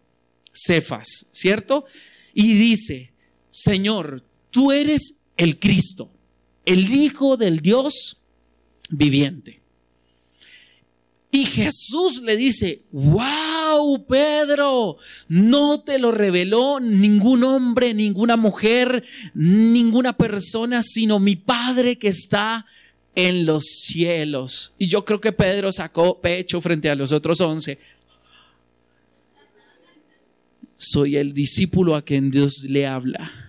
Cefas, 0.53 1.27
¿cierto? 1.33 1.87
Y 2.35 2.53
dice, 2.53 3.13
Señor, 3.49 4.23
tú 4.51 4.73
eres 4.73 5.21
el 5.37 5.59
Cristo, 5.59 6.11
el 6.65 6.93
Hijo 6.93 7.37
del 7.37 7.61
Dios 7.61 8.19
viviente. 8.91 9.61
Y 11.31 11.45
Jesús 11.45 12.23
le 12.23 12.35
dice, 12.37 12.83
wow, 12.93 14.07
Pedro, 14.07 14.97
no 15.29 15.81
te 15.81 15.99
lo 15.99 16.11
reveló 16.11 16.81
ningún 16.81 17.45
hombre, 17.45 17.93
ninguna 17.93 18.37
mujer, 18.37 19.05
ninguna 19.35 20.17
persona, 20.17 20.83
sino 20.83 21.19
mi 21.19 21.37
Padre 21.37 21.99
que 21.99 22.09
está 22.09 22.65
en 23.15 23.45
los 23.45 23.67
cielos. 23.67 24.73
Y 24.79 24.89
yo 24.89 25.05
creo 25.05 25.21
que 25.21 25.33
Pedro 25.33 25.73
sacó 25.73 26.21
pecho 26.21 26.61
frente 26.61 26.89
a 26.89 26.95
los 26.95 27.13
otros 27.13 27.41
once. 27.43 27.79
Soy 30.79 31.17
el 31.17 31.35
discípulo 31.35 31.97
a 31.97 32.03
quien 32.03 32.31
Dios 32.31 32.65
le 32.65 32.87
habla. 32.87 33.46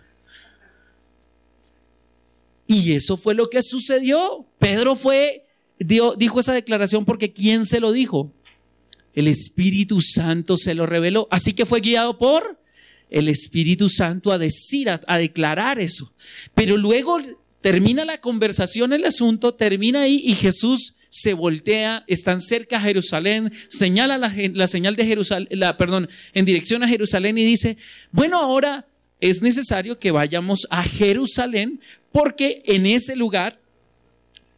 Y 2.67 2.91
eso 2.93 3.15
fue 3.15 3.33
lo 3.33 3.50
que 3.50 3.62
sucedió. 3.62 4.45
Pedro 4.59 4.95
fue, 4.95 5.45
dijo 5.79 6.39
esa 6.39 6.53
declaración 6.53 7.05
porque 7.05 7.31
¿quién 7.31 7.65
se 7.65 7.79
lo 7.79 7.93
dijo? 7.93 8.33
El 9.13 9.27
Espíritu 9.27 10.01
Santo 10.01 10.57
se 10.57 10.75
lo 10.75 10.86
reveló. 10.86 11.27
Así 11.31 11.53
que 11.53 11.65
fue 11.65 11.79
guiado 11.79 12.17
por 12.17 12.59
el 13.09 13.29
Espíritu 13.29 13.88
Santo 13.88 14.31
a 14.31 14.38
decir, 14.38 14.89
a, 14.89 15.17
declarar 15.17 15.79
eso. 15.79 16.13
Pero 16.53 16.77
luego 16.77 17.19
termina 17.62 18.05
la 18.05 18.19
conversación, 18.19 18.93
el 18.93 19.05
asunto 19.05 19.55
termina 19.55 20.01
ahí 20.01 20.21
y 20.24 20.36
Jesús 20.36 20.95
se 21.09 21.33
voltea, 21.33 22.03
están 22.07 22.41
cerca 22.41 22.77
a 22.77 22.81
Jerusalén, 22.81 23.51
señala 23.69 24.17
la, 24.17 24.33
la 24.53 24.67
señal 24.67 24.95
de 24.95 25.05
Jerusalén, 25.05 25.47
la, 25.51 25.77
perdón, 25.77 26.09
en 26.33 26.45
dirección 26.45 26.83
a 26.83 26.88
Jerusalén 26.88 27.38
y 27.38 27.45
dice, 27.45 27.77
bueno, 28.12 28.39
ahora 28.39 28.88
es 29.19 29.41
necesario 29.41 30.00
que 30.00 30.12
vayamos 30.12 30.67
a 30.69 30.83
Jerusalén 30.83 31.81
porque 32.12 32.62
en 32.65 32.86
ese 32.86 33.15
lugar, 33.15 33.59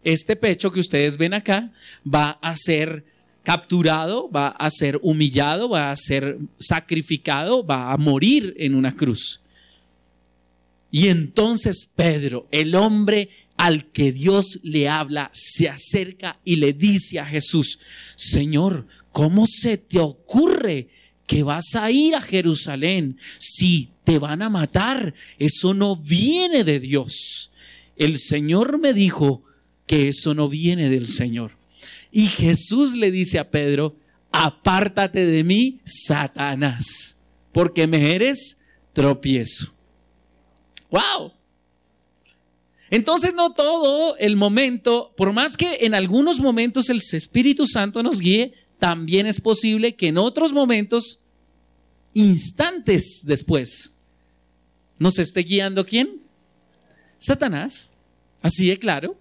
este 0.04 0.36
pecho 0.36 0.72
que 0.72 0.80
ustedes 0.80 1.18
ven 1.18 1.34
acá 1.34 1.72
va 2.06 2.40
a 2.42 2.56
ser 2.56 3.04
capturado, 3.44 4.30
va 4.30 4.50
a 4.50 4.70
ser 4.70 5.00
humillado, 5.02 5.70
va 5.70 5.92
a 5.92 5.96
ser 5.96 6.38
sacrificado, 6.60 7.66
va 7.66 7.92
a 7.92 7.98
morir 7.98 8.54
en 8.58 8.76
una 8.76 8.96
cruz. 8.96 9.42
Y 10.92 11.08
entonces 11.08 11.90
Pedro, 11.96 12.48
el 12.52 12.76
hombre 12.76 13.30
al 13.58 13.86
que 13.92 14.12
Dios 14.12 14.60
le 14.64 14.88
habla, 14.88 15.30
se 15.34 15.68
acerca 15.68 16.40
y 16.46 16.58
le 16.58 16.74
dice 16.74 17.20
a 17.20 17.26
Jesús, 17.26 17.80
Señor, 18.16 18.88
¿cómo 19.12 19.46
se 19.48 19.78
te 19.78 20.00
ocurre 20.00 20.90
que 21.30 21.44
vas 21.44 21.76
a 21.76 21.92
ir 21.92 22.16
a 22.16 22.22
Jerusalén 22.22 23.20
si 23.38 23.92
te 24.04 24.18
van 24.18 24.42
a 24.42 24.50
matar? 24.50 25.14
Eso 25.38 25.76
no 25.76 25.96
viene 25.96 26.64
de 26.64 26.80
Dios. 26.80 27.52
El 27.96 28.18
Señor 28.18 28.80
me 28.80 28.94
dijo 28.94 29.44
que 29.86 30.08
eso 30.08 30.34
no 30.34 30.50
viene 30.50 30.90
del 30.90 31.08
Señor. 31.08 31.52
Y 32.12 32.26
Jesús 32.26 32.96
le 32.96 33.12
dice 33.12 33.38
a 33.38 33.52
Pedro, 33.52 33.96
apártate 34.32 35.24
de 35.24 35.44
mí, 35.44 35.82
Satanás, 35.84 37.20
porque 37.54 37.86
me 37.86 38.16
eres 38.16 38.62
tropiezo. 38.94 39.72
¡Wow! 40.90 41.34
Entonces 42.90 43.36
no 43.36 43.54
todo 43.54 44.18
el 44.18 44.36
momento, 44.36 45.14
por 45.16 45.32
más 45.32 45.58
que 45.58 45.78
en 45.82 45.94
algunos 45.94 46.40
momentos 46.40 46.90
el 46.90 46.98
Espíritu 46.98 47.68
Santo 47.68 48.02
nos 48.02 48.20
guíe, 48.20 48.56
también 48.80 49.28
es 49.28 49.40
posible 49.40 49.96
que 49.96 50.08
en 50.08 50.18
otros 50.18 50.54
momentos, 50.54 51.20
instantes 52.14 53.22
después, 53.26 53.94
nos 55.00 55.20
esté 55.20 55.42
guiando 55.42 55.86
quién? 55.86 56.22
Satanás. 57.20 57.92
Así 58.42 58.70
de 58.70 58.78
claro. 58.78 59.18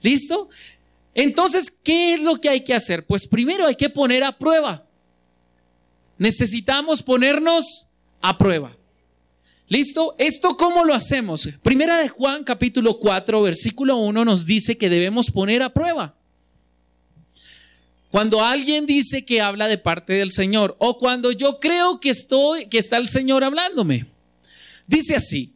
¿Listo? 0.00 0.48
Entonces, 1.12 1.70
¿qué 1.70 2.14
es 2.14 2.22
lo 2.22 2.36
que 2.36 2.48
hay 2.48 2.62
que 2.62 2.74
hacer? 2.74 3.04
Pues 3.04 3.26
primero 3.26 3.66
hay 3.66 3.74
que 3.74 3.90
poner 3.90 4.24
a 4.24 4.38
prueba. 4.38 4.86
Necesitamos 6.16 7.02
ponernos 7.02 7.88
a 8.20 8.38
prueba. 8.38 8.76
¿Listo? 9.66 10.14
¿Esto 10.18 10.56
cómo 10.56 10.84
lo 10.84 10.94
hacemos? 10.94 11.48
Primera 11.62 11.98
de 11.98 12.08
Juan 12.08 12.44
capítulo 12.44 12.98
4 12.98 13.42
versículo 13.42 13.96
1 13.96 14.24
nos 14.24 14.46
dice 14.46 14.78
que 14.78 14.88
debemos 14.88 15.30
poner 15.30 15.62
a 15.62 15.72
prueba. 15.72 16.16
Cuando 18.14 18.44
alguien 18.44 18.86
dice 18.86 19.24
que 19.24 19.40
habla 19.40 19.66
de 19.66 19.76
parte 19.76 20.12
del 20.12 20.30
Señor 20.30 20.76
o 20.78 20.98
cuando 20.98 21.32
yo 21.32 21.58
creo 21.58 21.98
que 21.98 22.10
está 22.10 22.96
el 22.96 23.08
Señor 23.08 23.42
hablándome. 23.42 24.06
Dice 24.86 25.16
así: 25.16 25.52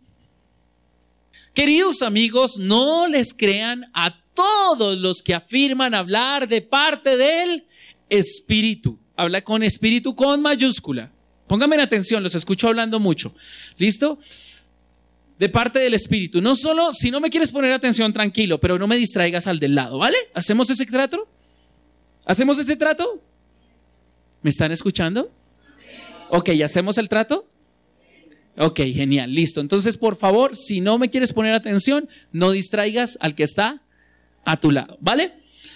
Queridos 1.55 2.03
amigos, 2.03 2.59
no 2.59 3.07
les 3.07 3.33
crean 3.33 3.88
a 3.95 4.21
todos 4.35 4.99
los 4.99 5.23
que 5.23 5.35
afirman 5.35 5.95
hablar 5.95 6.49
de 6.49 6.61
parte 6.61 7.17
del 7.17 7.65
Espíritu. 8.09 8.99
Habla 9.15 9.45
con 9.45 9.62
Espíritu 9.62 10.17
con 10.17 10.43
mayúscula. 10.43 11.12
Pónganme 11.47 11.77
en 11.77 11.83
atención, 11.83 12.25
los 12.25 12.35
escucho 12.35 12.67
hablando 12.67 12.99
mucho. 12.99 13.37
¿Listo? 13.77 14.19
De 15.38 15.49
parte 15.49 15.79
del 15.79 15.95
Espíritu. 15.95 16.41
No 16.41 16.57
solo, 16.57 16.93
si 16.93 17.12
no 17.12 17.21
me 17.21 17.31
quieres 17.31 17.53
poner 17.53 17.71
atención, 17.71 18.12
tranquilo, 18.12 18.59
pero 18.59 18.81
no 18.81 18.88
me 18.88 18.97
distraigas 18.97 19.47
al 19.47 19.61
del 19.61 19.77
lado, 19.77 19.99
¿vale? 19.99 20.17
¿Hacemos 20.35 20.69
ese 20.71 20.87
trato? 20.87 21.29
¿Hacemos 22.28 22.58
ese 22.58 22.76
trato? 22.76 23.23
¿Me 24.42 24.50
están 24.50 24.70
escuchando? 24.70 25.32
Ok, 26.28 26.50
¿hacemos 26.62 26.99
el 26.99 27.08
trato? 27.08 27.49
Ok, 28.58 28.80
genial, 28.80 29.35
listo. 29.35 29.62
Entonces, 29.62 29.97
por 29.97 30.14
favor, 30.14 30.54
si 30.54 30.82
no 30.82 30.99
me 30.99 31.08
quieres 31.08 31.32
poner 31.32 31.54
atención, 31.54 32.06
no 32.30 32.50
distraigas 32.50 33.16
al 33.23 33.35
que 33.35 33.44
está 33.44 33.82
a 34.44 34.61
tu 34.61 34.70
lado, 34.70 34.99
¿vale? 35.00 35.32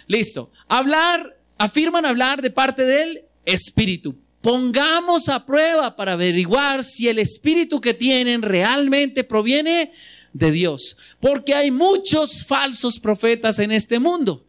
Listo. 0.08 0.50
Hablar, 0.68 1.26
afirman 1.56 2.04
hablar 2.04 2.42
de 2.42 2.50
parte 2.50 2.84
del 2.84 3.24
Espíritu. 3.46 4.18
Pongamos 4.42 5.30
a 5.30 5.46
prueba 5.46 5.96
para 5.96 6.12
averiguar 6.12 6.84
si 6.84 7.08
el 7.08 7.18
espíritu 7.18 7.80
que 7.80 7.94
tienen 7.94 8.42
realmente 8.42 9.24
proviene 9.24 9.92
de 10.34 10.50
Dios. 10.50 10.98
Porque 11.18 11.54
hay 11.54 11.70
muchos 11.70 12.44
falsos 12.44 12.98
profetas 12.98 13.58
en 13.58 13.72
este 13.72 13.98
mundo. 13.98 14.44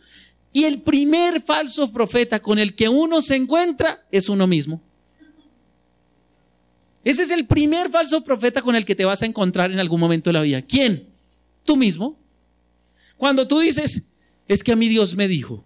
Y 0.53 0.65
el 0.65 0.81
primer 0.81 1.41
falso 1.41 1.91
profeta 1.91 2.39
con 2.39 2.60
el 2.60 2.75
que 2.75 2.88
uno 2.88 3.22
se 3.22 3.36
encuentra 3.36 4.05
es 4.12 4.29
uno 4.29 4.45
mismo. 4.45 4.81
Ese 7.03 7.24
es 7.24 7.31
el 7.31 7.48
primer 7.48 7.89
falso 7.89 8.24
profeta 8.24 8.62
con 8.62 8.75
el 8.75 8.86
que 8.86 8.95
te 8.95 9.03
vas 9.03 9.24
a 9.24 9.25
encontrar 9.25 9.72
en 9.72 9.79
algún 9.79 10.00
momento 10.00 10.29
de 10.29 10.33
la 10.33 10.41
vida. 10.41 10.62
¿Quién? 10.62 11.07
Tú 11.65 11.75
mismo. 11.75 12.17
Cuando 13.17 13.48
tú 13.48 13.60
dices, 13.60 14.07
es 14.48 14.63
que 14.63 14.72
a 14.72 14.75
mí 14.75 14.88
Dios 14.88 15.15
me 15.15 15.27
dijo. 15.27 15.65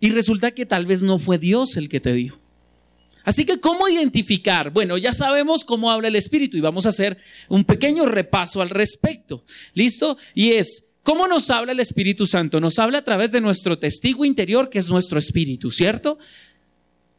Y 0.00 0.10
resulta 0.10 0.52
que 0.52 0.66
tal 0.66 0.86
vez 0.86 1.02
no 1.02 1.18
fue 1.18 1.38
Dios 1.38 1.76
el 1.76 1.88
que 1.88 2.00
te 2.00 2.12
dijo. 2.12 2.40
Así 3.22 3.44
que, 3.44 3.60
¿cómo 3.60 3.86
identificar? 3.86 4.70
Bueno, 4.70 4.96
ya 4.96 5.12
sabemos 5.12 5.64
cómo 5.64 5.90
habla 5.90 6.08
el 6.08 6.16
Espíritu 6.16 6.56
y 6.56 6.60
vamos 6.60 6.86
a 6.86 6.88
hacer 6.88 7.18
un 7.48 7.64
pequeño 7.64 8.06
repaso 8.06 8.62
al 8.62 8.70
respecto. 8.70 9.44
¿Listo? 9.74 10.16
Y 10.34 10.52
es, 10.52 10.89
¿cómo 11.02 11.26
nos 11.26 11.50
habla 11.50 11.72
el 11.72 11.80
Espíritu 11.80 12.26
Santo? 12.26 12.60
Nos 12.60 12.78
habla 12.78 12.98
a 12.98 13.04
través 13.04 13.32
de 13.32 13.40
nuestro 13.40 13.78
testigo 13.78 14.24
interior, 14.24 14.68
que 14.68 14.78
es 14.78 14.88
nuestro 14.88 15.18
Espíritu, 15.18 15.70
¿cierto? 15.70 16.18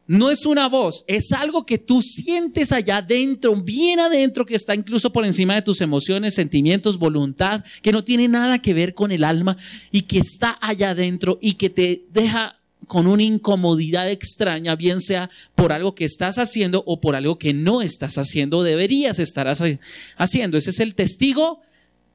No 0.06 0.30
es 0.30 0.46
una 0.46 0.68
voz, 0.68 1.04
es 1.06 1.32
algo 1.32 1.64
que 1.64 1.78
tú 1.78 2.02
sientes 2.02 2.72
allá 2.72 2.98
adentro, 2.98 3.54
bien 3.62 4.00
adentro, 4.00 4.44
que 4.44 4.56
está 4.56 4.74
incluso 4.74 5.12
por 5.12 5.24
encima 5.24 5.54
de 5.54 5.62
tus 5.62 5.80
emociones, 5.80 6.34
sentimientos, 6.34 6.98
voluntad, 6.98 7.64
que 7.82 7.92
no 7.92 8.02
tiene 8.02 8.26
nada 8.26 8.60
que 8.60 8.74
ver 8.74 8.94
con 8.94 9.12
el 9.12 9.22
alma 9.22 9.56
y 9.92 10.02
que 10.02 10.18
está 10.18 10.58
allá 10.60 10.90
adentro 10.90 11.38
y 11.40 11.54
que 11.54 11.70
te 11.70 12.04
deja 12.12 12.58
con 12.88 13.06
una 13.06 13.22
incomodidad 13.22 14.10
extraña, 14.10 14.74
bien 14.74 15.00
sea 15.00 15.30
por 15.54 15.72
algo 15.72 15.94
que 15.94 16.04
estás 16.04 16.36
haciendo 16.36 16.82
o 16.84 17.00
por 17.00 17.14
algo 17.14 17.38
que 17.38 17.54
no 17.54 17.80
estás 17.80 18.18
haciendo, 18.18 18.64
deberías 18.64 19.20
estar 19.20 19.46
haciendo. 20.18 20.58
Ese 20.58 20.70
es 20.70 20.80
el 20.80 20.94
testigo 20.94 21.60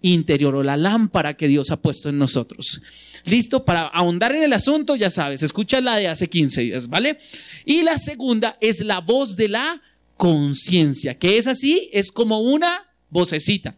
interior 0.02 0.56
o 0.56 0.64
la 0.64 0.78
lámpara 0.78 1.36
que 1.36 1.48
Dios 1.48 1.72
ha 1.72 1.82
puesto 1.82 2.10
en 2.10 2.18
nosotros. 2.18 2.82
Listo, 3.26 3.66
para 3.66 3.88
ahondar 3.88 4.36
en 4.36 4.44
el 4.44 4.54
asunto, 4.54 4.96
ya 4.96 5.10
sabes, 5.10 5.44
escucha 5.44 5.82
la 5.82 5.98
de 5.98 6.08
hace 6.08 6.30
15 6.30 6.62
días, 6.62 6.88
¿vale? 6.88 7.18
Y 7.66 7.84
la 7.84 7.98
segunda 7.98 8.58
es 8.62 8.82
la 8.82 9.00
voz 9.00 9.36
de 9.36 9.50
la 9.50 9.82
conciencia, 10.16 11.18
que 11.18 11.38
es 11.38 11.48
así, 11.48 11.90
es 11.94 12.12
como 12.12 12.42
una 12.42 12.88
vocecita. 13.10 13.76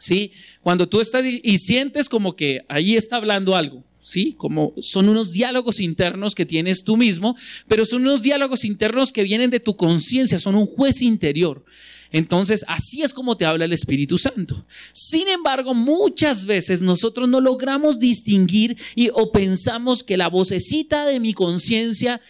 ¿Sí? 0.00 0.30
Cuando 0.62 0.88
tú 0.88 1.00
estás 1.00 1.24
y 1.26 1.58
sientes 1.58 2.08
como 2.08 2.36
que 2.36 2.64
ahí 2.68 2.94
está 2.94 3.16
hablando 3.16 3.56
algo, 3.56 3.82
¿sí? 4.08 4.34
Como 4.38 4.72
son 4.80 5.08
unos 5.08 5.32
diálogos 5.32 5.80
internos 5.80 6.34
que 6.34 6.46
tienes 6.46 6.84
tú 6.84 6.96
mismo, 6.96 7.36
pero 7.66 7.84
son 7.84 8.02
unos 8.02 8.22
diálogos 8.22 8.64
internos 8.64 9.12
que 9.12 9.22
vienen 9.22 9.50
de 9.50 9.60
tu 9.60 9.76
conciencia, 9.76 10.38
son 10.38 10.54
un 10.54 10.66
juez 10.66 11.02
interior. 11.02 11.64
Entonces, 12.10 12.64
así 12.68 13.02
es 13.02 13.12
como 13.12 13.36
te 13.36 13.44
habla 13.44 13.66
el 13.66 13.72
Espíritu 13.72 14.16
Santo. 14.18 14.64
Sin 14.92 15.28
embargo, 15.28 15.74
muchas 15.74 16.46
veces 16.46 16.80
nosotros 16.80 17.28
no 17.28 17.40
logramos 17.40 17.98
distinguir 17.98 18.76
y 18.94 19.10
o 19.12 19.30
pensamos 19.30 20.02
que 20.02 20.16
la 20.16 20.28
vocecita 20.28 21.04
de 21.04 21.20
mi 21.20 21.34
conciencia, 21.34 22.20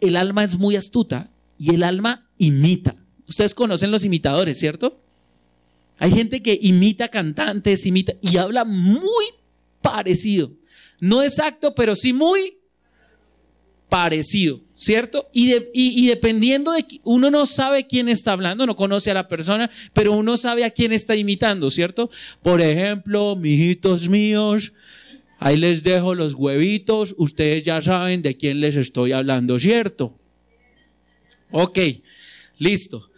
el 0.00 0.16
alma 0.16 0.42
es 0.42 0.58
muy 0.58 0.76
astuta 0.76 1.32
y 1.58 1.74
el 1.74 1.82
alma 1.82 2.28
imita. 2.38 2.96
Ustedes 3.28 3.54
conocen 3.54 3.90
los 3.90 4.04
imitadores, 4.04 4.58
¿cierto? 4.58 5.00
Hay 5.98 6.10
gente 6.10 6.42
que 6.42 6.58
imita 6.60 7.08
cantantes, 7.08 7.86
imita 7.86 8.14
y 8.20 8.36
habla 8.36 8.64
muy 8.64 9.24
parecido. 9.80 10.52
No 11.00 11.22
exacto, 11.22 11.74
pero 11.74 11.94
sí 11.94 12.12
muy 12.12 12.58
parecido, 13.94 14.60
¿cierto? 14.72 15.30
Y, 15.32 16.08
dependiendo 16.08 16.72
de, 16.72 16.84
uno 17.04 17.30
no 17.30 17.46
sabe 17.46 17.86
quién 17.86 18.08
está 18.08 18.32
hablando, 18.32 18.66
no 18.66 18.74
conoce 18.74 19.12
a 19.12 19.14
la 19.14 19.28
persona, 19.28 19.70
pero 19.92 20.10
uno 20.14 20.36
sabe 20.36 20.64
a 20.64 20.72
quién 20.72 20.92
está 20.92 21.14
imitando, 21.14 21.70
¿cierto? 21.70 22.10
Por 22.42 22.60
ejemplo, 22.60 23.36
mijitos 23.36 24.08
míos, 24.08 24.72
ahí 25.38 25.56
les 25.56 25.84
dejo 25.84 26.16
los 26.16 26.34
huevitos, 26.34 27.14
ustedes 27.18 27.62
ya 27.62 27.80
saben 27.80 28.20
de 28.20 28.36
quién 28.36 28.60
les 28.60 28.74
estoy 28.74 29.12
hablando, 29.12 29.60
¿cierto? 29.60 30.18
Ok, 31.52 31.78
listo. 32.58 33.08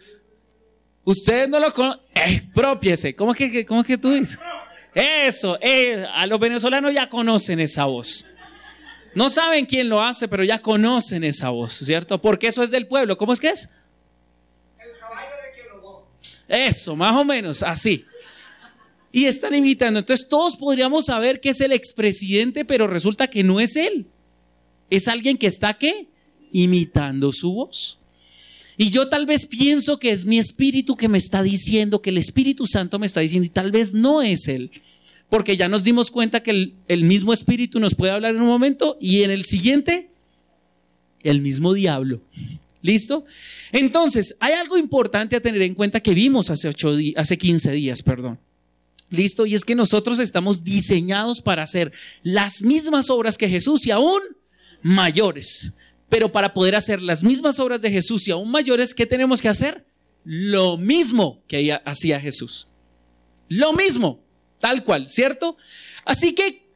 Ustedes 1.05 1.49
no 1.49 1.59
lo 1.59 1.73
conocen, 1.73 2.03
eh, 2.13 3.15
¿Cómo 3.15 3.31
es 3.31 3.51
que, 3.51 3.65
cómo 3.65 3.83
que 3.83 3.97
tú 3.97 4.11
dices? 4.11 4.37
Eso, 4.93 5.57
eh, 5.59 6.05
a 6.13 6.27
los 6.27 6.39
venezolanos 6.39 6.93
ya 6.93 7.09
conocen 7.09 7.59
esa 7.61 7.85
voz. 7.85 8.27
No 9.17 9.29
saben 9.29 9.65
quién 9.65 9.89
lo 9.89 9.99
hace, 9.99 10.27
pero 10.27 10.43
ya 10.43 10.61
conocen 10.61 11.23
esa 11.23 11.49
voz, 11.49 11.73
¿cierto? 11.73 12.21
Porque 12.21 12.45
eso 12.45 12.61
es 12.61 12.69
del 12.69 12.85
pueblo. 12.85 13.17
¿Cómo 13.17 13.33
es 13.33 13.39
que 13.39 13.49
es? 13.49 13.67
El 14.77 14.95
caballo 14.99 15.31
de 15.43 15.53
quien 15.55 15.67
lo 15.81 16.07
Eso, 16.47 16.95
más 16.95 17.15
o 17.15 17.25
menos, 17.25 17.63
así. 17.63 18.05
y 19.11 19.25
están 19.25 19.55
imitando. 19.55 19.97
Entonces 19.97 20.29
todos 20.29 20.55
podríamos 20.55 21.05
saber 21.05 21.41
que 21.41 21.49
es 21.49 21.61
el 21.61 21.71
expresidente, 21.71 22.63
pero 22.63 22.85
resulta 22.85 23.25
que 23.27 23.41
no 23.43 23.59
es 23.59 23.75
él. 23.75 24.05
Es 24.91 25.07
alguien 25.07 25.35
que 25.39 25.47
está 25.47 25.73
qué? 25.73 26.07
Imitando 26.51 27.31
su 27.31 27.51
voz. 27.53 27.97
Y 28.77 28.91
yo 28.91 29.09
tal 29.09 29.25
vez 29.25 29.47
pienso 29.47 29.97
que 29.97 30.11
es 30.11 30.27
mi 30.27 30.37
espíritu 30.37 30.95
que 30.95 31.07
me 31.07 31.17
está 31.17 31.41
diciendo, 31.41 32.03
que 32.03 32.11
el 32.11 32.19
Espíritu 32.19 32.67
Santo 32.67 32.99
me 32.99 33.07
está 33.07 33.21
diciendo, 33.21 33.47
y 33.47 33.49
tal 33.49 33.71
vez 33.71 33.95
no 33.95 34.21
es 34.21 34.47
él. 34.47 34.69
Porque 35.29 35.57
ya 35.57 35.67
nos 35.67 35.83
dimos 35.83 36.09
cuenta 36.09 36.41
que 36.41 36.73
el, 36.87 37.03
mismo 37.03 37.33
espíritu 37.33 37.79
nos 37.79 37.95
puede 37.95 38.13
hablar 38.13 38.35
en 38.35 38.41
un 38.41 38.47
momento 38.47 38.97
y 38.99 39.23
en 39.23 39.31
el 39.31 39.43
siguiente, 39.43 40.09
el 41.23 41.41
mismo 41.41 41.73
diablo. 41.73 42.21
¿Listo? 42.81 43.25
Entonces, 43.71 44.37
hay 44.39 44.53
algo 44.53 44.77
importante 44.77 45.35
a 45.35 45.41
tener 45.41 45.61
en 45.63 45.75
cuenta 45.75 45.99
que 45.99 46.13
vimos 46.13 46.49
hace, 46.49 46.69
ocho 46.69 46.95
hace 47.17 47.37
15 47.37 47.71
días, 47.71 48.01
perdón. 48.01 48.39
¿Listo? 49.09 49.45
Y 49.45 49.55
es 49.55 49.65
que 49.65 49.75
nosotros 49.75 50.19
estamos 50.19 50.63
diseñados 50.63 51.41
para 51.41 51.63
hacer 51.63 51.91
las 52.23 52.63
mismas 52.63 53.09
obras 53.09 53.37
que 53.37 53.49
Jesús 53.49 53.85
y 53.87 53.91
aún 53.91 54.21
mayores. 54.81 55.73
Pero 56.09 56.31
para 56.31 56.53
poder 56.53 56.75
hacer 56.75 57.01
las 57.01 57.23
mismas 57.23 57.59
obras 57.59 57.81
de 57.81 57.91
Jesús 57.91 58.27
y 58.27 58.31
aún 58.31 58.49
mayores, 58.49 58.93
¿qué 58.93 59.05
tenemos 59.05 59.41
que 59.41 59.49
hacer? 59.49 59.85
Lo 60.23 60.77
mismo 60.77 61.41
que 61.47 61.77
hacía 61.85 62.19
Jesús. 62.19 62.67
Lo 63.49 63.73
mismo, 63.73 64.21
tal 64.59 64.83
cual, 64.83 65.07
¿cierto? 65.07 65.57
Así 66.05 66.33
que, 66.33 66.67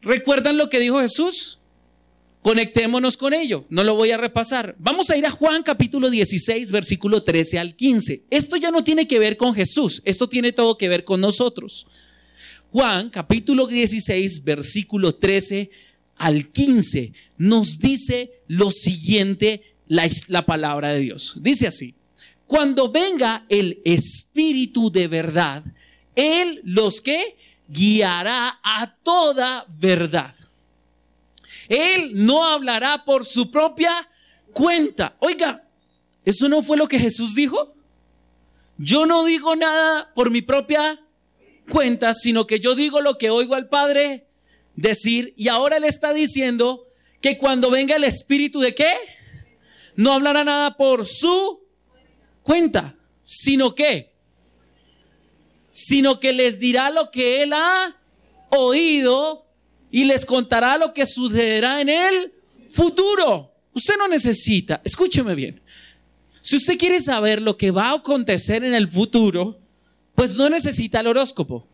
¿recuerdan 0.00 0.56
lo 0.56 0.68
que 0.68 0.80
dijo 0.80 1.00
Jesús? 1.00 1.58
Conectémonos 2.42 3.16
con 3.16 3.34
ello, 3.34 3.66
no 3.68 3.82
lo 3.82 3.94
voy 3.94 4.12
a 4.12 4.16
repasar. 4.16 4.76
Vamos 4.78 5.10
a 5.10 5.16
ir 5.16 5.26
a 5.26 5.30
Juan 5.30 5.62
capítulo 5.62 6.08
16, 6.08 6.70
versículo 6.70 7.22
13 7.22 7.58
al 7.58 7.74
15. 7.74 8.24
Esto 8.30 8.56
ya 8.56 8.70
no 8.70 8.84
tiene 8.84 9.08
que 9.08 9.18
ver 9.18 9.36
con 9.36 9.54
Jesús, 9.54 10.02
esto 10.04 10.28
tiene 10.28 10.52
todo 10.52 10.78
que 10.78 10.88
ver 10.88 11.04
con 11.04 11.20
nosotros. 11.20 11.88
Juan 12.70 13.10
capítulo 13.10 13.66
16, 13.66 14.44
versículo 14.44 15.14
13 15.16 15.70
al 16.16 16.48
15 16.50 17.12
nos 17.38 17.78
dice 17.78 18.32
lo 18.46 18.70
siguiente 18.70 19.62
la, 19.86 20.08
la 20.28 20.44
palabra 20.44 20.90
de 20.90 21.00
Dios. 21.00 21.38
Dice 21.40 21.66
así, 21.66 21.94
cuando 22.46 22.90
venga 22.90 23.46
el 23.48 23.80
Espíritu 23.84 24.90
de 24.90 25.08
verdad, 25.08 25.64
Él 26.18 26.60
los 26.64 27.00
que 27.00 27.36
guiará 27.68 28.58
a 28.62 28.96
toda 29.02 29.64
verdad 29.68 30.34
él 31.68 32.12
no 32.14 32.44
hablará 32.44 33.04
por 33.04 33.24
su 33.24 33.50
propia 33.50 33.92
cuenta. 34.52 35.16
Oiga, 35.20 35.68
¿eso 36.24 36.48
no 36.48 36.62
fue 36.62 36.76
lo 36.76 36.88
que 36.88 36.98
Jesús 36.98 37.34
dijo? 37.34 37.74
Yo 38.78 39.06
no 39.06 39.24
digo 39.24 39.54
nada 39.54 40.12
por 40.14 40.30
mi 40.30 40.40
propia 40.40 41.00
cuenta, 41.70 42.14
sino 42.14 42.46
que 42.46 42.60
yo 42.60 42.74
digo 42.74 43.00
lo 43.00 43.18
que 43.18 43.30
oigo 43.30 43.54
al 43.54 43.68
Padre 43.68 44.26
decir. 44.76 45.34
Y 45.36 45.48
ahora 45.48 45.76
Él 45.76 45.84
está 45.84 46.14
diciendo 46.14 46.86
que 47.20 47.36
cuando 47.36 47.70
venga 47.70 47.96
el 47.96 48.04
Espíritu 48.04 48.60
de 48.60 48.74
qué? 48.74 48.94
No 49.96 50.12
hablará 50.12 50.44
nada 50.44 50.76
por 50.76 51.06
su 51.06 51.60
cuenta, 52.42 52.96
sino 53.24 53.74
que, 53.74 54.07
sino 55.78 56.18
que 56.18 56.32
les 56.32 56.58
dirá 56.58 56.90
lo 56.90 57.12
que 57.12 57.40
Él 57.44 57.52
ha 57.52 57.96
oído 58.48 59.46
y 59.92 60.06
les 60.06 60.26
contará 60.26 60.76
lo 60.76 60.92
que 60.92 61.06
sucederá 61.06 61.80
en 61.80 61.88
el 61.88 62.32
futuro. 62.68 63.52
Usted 63.72 63.94
no 63.96 64.08
necesita, 64.08 64.80
escúcheme 64.82 65.36
bien, 65.36 65.62
si 66.42 66.56
usted 66.56 66.76
quiere 66.76 66.98
saber 66.98 67.40
lo 67.40 67.56
que 67.56 67.70
va 67.70 67.90
a 67.90 67.94
acontecer 67.94 68.64
en 68.64 68.74
el 68.74 68.88
futuro, 68.88 69.60
pues 70.16 70.34
no 70.34 70.50
necesita 70.50 70.98
el 70.98 71.06
horóscopo. 71.06 71.64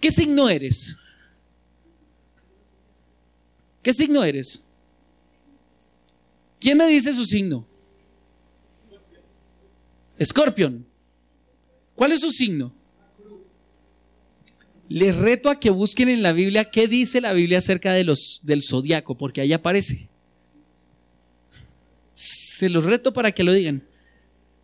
¿Qué 0.00 0.10
signo 0.10 0.48
eres? 0.48 0.96
¿Qué 3.80 3.92
signo 3.92 4.24
eres? 4.24 4.64
¿Quién 6.58 6.78
me 6.78 6.88
dice 6.88 7.12
su 7.12 7.24
signo? 7.24 7.64
Escorpión. 10.18 10.89
¿Cuál 12.00 12.12
es 12.12 12.20
su 12.20 12.32
signo? 12.32 12.72
Les 14.88 15.14
reto 15.16 15.50
a 15.50 15.60
que 15.60 15.68
busquen 15.68 16.08
en 16.08 16.22
la 16.22 16.32
Biblia 16.32 16.64
qué 16.64 16.88
dice 16.88 17.20
la 17.20 17.34
Biblia 17.34 17.58
acerca 17.58 17.92
de 17.92 18.04
los, 18.04 18.40
del 18.42 18.62
zodiaco, 18.62 19.18
porque 19.18 19.42
ahí 19.42 19.52
aparece. 19.52 20.08
Se 22.14 22.70
los 22.70 22.84
reto 22.86 23.12
para 23.12 23.32
que 23.32 23.44
lo 23.44 23.52
digan. 23.52 23.86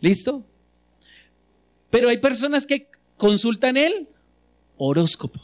¿Listo? 0.01 0.47
Pero 1.91 2.09
hay 2.09 2.17
personas 2.17 2.65
que 2.65 2.89
consultan 3.19 3.77
el 3.77 4.09
horóscopo 4.79 5.39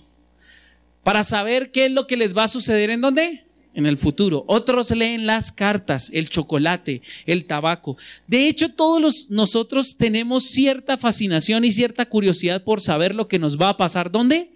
para 1.03 1.23
saber 1.23 1.73
qué 1.73 1.85
es 1.85 1.93
lo 1.93 2.07
que 2.07 2.17
les 2.17 2.35
va 2.35 2.45
a 2.45 2.49
suceder 2.49 2.89
en 2.89 3.03
dónde? 3.03 3.45
En 3.75 3.87
el 3.87 3.97
futuro. 3.97 4.45
Otros 4.49 4.91
leen 4.91 5.27
las 5.27 5.51
cartas, 5.51 6.11
el 6.13 6.29
chocolate, 6.29 7.01
el 7.25 7.47
tabaco. 7.47 7.97
De 8.27 8.47
hecho, 8.47 8.69
todos 8.69 9.31
nosotros 9.31 9.97
tenemos 9.97 10.45
cierta 10.45 10.99
fascinación 10.99 11.65
y 11.65 11.71
cierta 11.71 12.07
curiosidad 12.07 12.65
por 12.65 12.83
saber 12.83 13.15
lo 13.15 13.29
que 13.29 13.39
nos 13.39 13.59
va 13.59 13.71
a 13.71 13.77
pasar. 13.79 14.11
¿Dónde? 14.11 14.51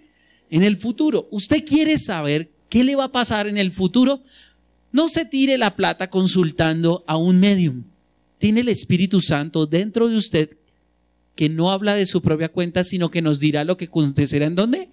en 0.51 0.63
el 0.63 0.77
futuro. 0.77 1.29
¿Usted 1.31 1.65
quiere 1.65 1.99
saber 1.99 2.51
qué 2.69 2.85
le 2.85 2.97
va 2.97 3.05
a 3.05 3.13
pasar 3.13 3.47
en 3.47 3.59
el 3.59 3.71
futuro? 3.71 4.23
No 4.93 5.09
se 5.09 5.25
tire 5.25 5.59
la 5.59 5.77
plata 5.77 6.11
consultando 6.11 7.05
a 7.07 7.17
un 7.17 7.41
medium. 7.41 7.85
Tiene 8.39 8.61
el 8.61 8.69
Espíritu 8.69 9.21
Santo 9.21 9.67
dentro 9.67 10.09
de 10.09 10.17
usted 10.17 10.57
que 11.35 11.49
no 11.49 11.71
habla 11.71 11.95
de 11.95 12.07
su 12.07 12.23
propia 12.23 12.49
cuenta, 12.49 12.83
sino 12.83 13.11
que 13.11 13.21
nos 13.21 13.41
dirá 13.41 13.65
lo 13.65 13.77
que 13.77 13.87
acontecerá 13.87 14.47
en 14.47 14.55
dónde. 14.55 14.89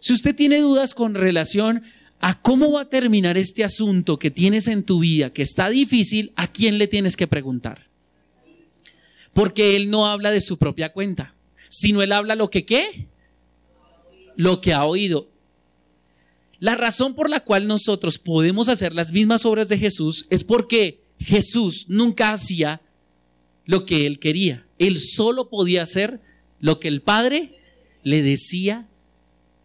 Si 0.00 0.12
usted 0.12 0.34
tiene 0.34 0.60
dudas 0.60 0.94
con 0.94 1.14
relación 1.14 1.82
a 2.20 2.40
cómo 2.40 2.72
va 2.72 2.82
a 2.82 2.88
terminar 2.88 3.38
este 3.38 3.64
asunto 3.64 4.18
que 4.18 4.30
tienes 4.30 4.68
en 4.68 4.84
tu 4.84 5.00
vida, 5.00 5.32
que 5.32 5.42
está 5.42 5.68
difícil, 5.68 6.32
¿a 6.36 6.46
quién 6.46 6.78
le 6.78 6.86
tienes 6.86 7.16
que 7.16 7.26
preguntar? 7.26 7.88
Porque 9.32 9.76
él 9.76 9.90
no 9.90 10.06
habla 10.06 10.30
de 10.30 10.40
su 10.40 10.58
propia 10.58 10.92
cuenta, 10.92 11.34
sino 11.68 12.02
él 12.02 12.12
habla 12.12 12.34
lo 12.34 12.50
que 12.50 12.64
qué? 12.66 13.08
lo 14.40 14.62
que 14.62 14.72
ha 14.72 14.86
oído. 14.86 15.30
La 16.58 16.74
razón 16.74 17.14
por 17.14 17.28
la 17.28 17.40
cual 17.40 17.66
nosotros 17.66 18.18
podemos 18.18 18.70
hacer 18.70 18.94
las 18.94 19.12
mismas 19.12 19.44
obras 19.44 19.68
de 19.68 19.76
Jesús 19.76 20.26
es 20.30 20.44
porque 20.44 21.02
Jesús 21.18 21.86
nunca 21.88 22.32
hacía 22.32 22.80
lo 23.66 23.84
que 23.84 24.06
él 24.06 24.18
quería. 24.18 24.66
Él 24.78 24.98
solo 24.98 25.50
podía 25.50 25.82
hacer 25.82 26.20
lo 26.58 26.80
que 26.80 26.88
el 26.88 27.02
Padre 27.02 27.58
le 28.02 28.22
decía 28.22 28.88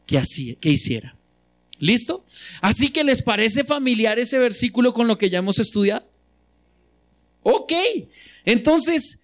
que, 0.05 0.17
hacía, 0.17 0.55
que 0.55 0.69
hiciera. 0.71 1.14
¿Listo? 1.79 2.23
Así 2.61 2.89
que 2.89 3.03
les 3.03 3.21
parece 3.21 3.63
familiar 3.63 4.17
ese 4.19 4.39
versículo 4.39 4.93
con 4.93 5.07
lo 5.07 5.17
que 5.17 5.29
ya 5.29 5.39
hemos 5.39 5.59
estudiado. 5.59 6.07
Ok, 7.43 7.73
entonces 8.45 9.21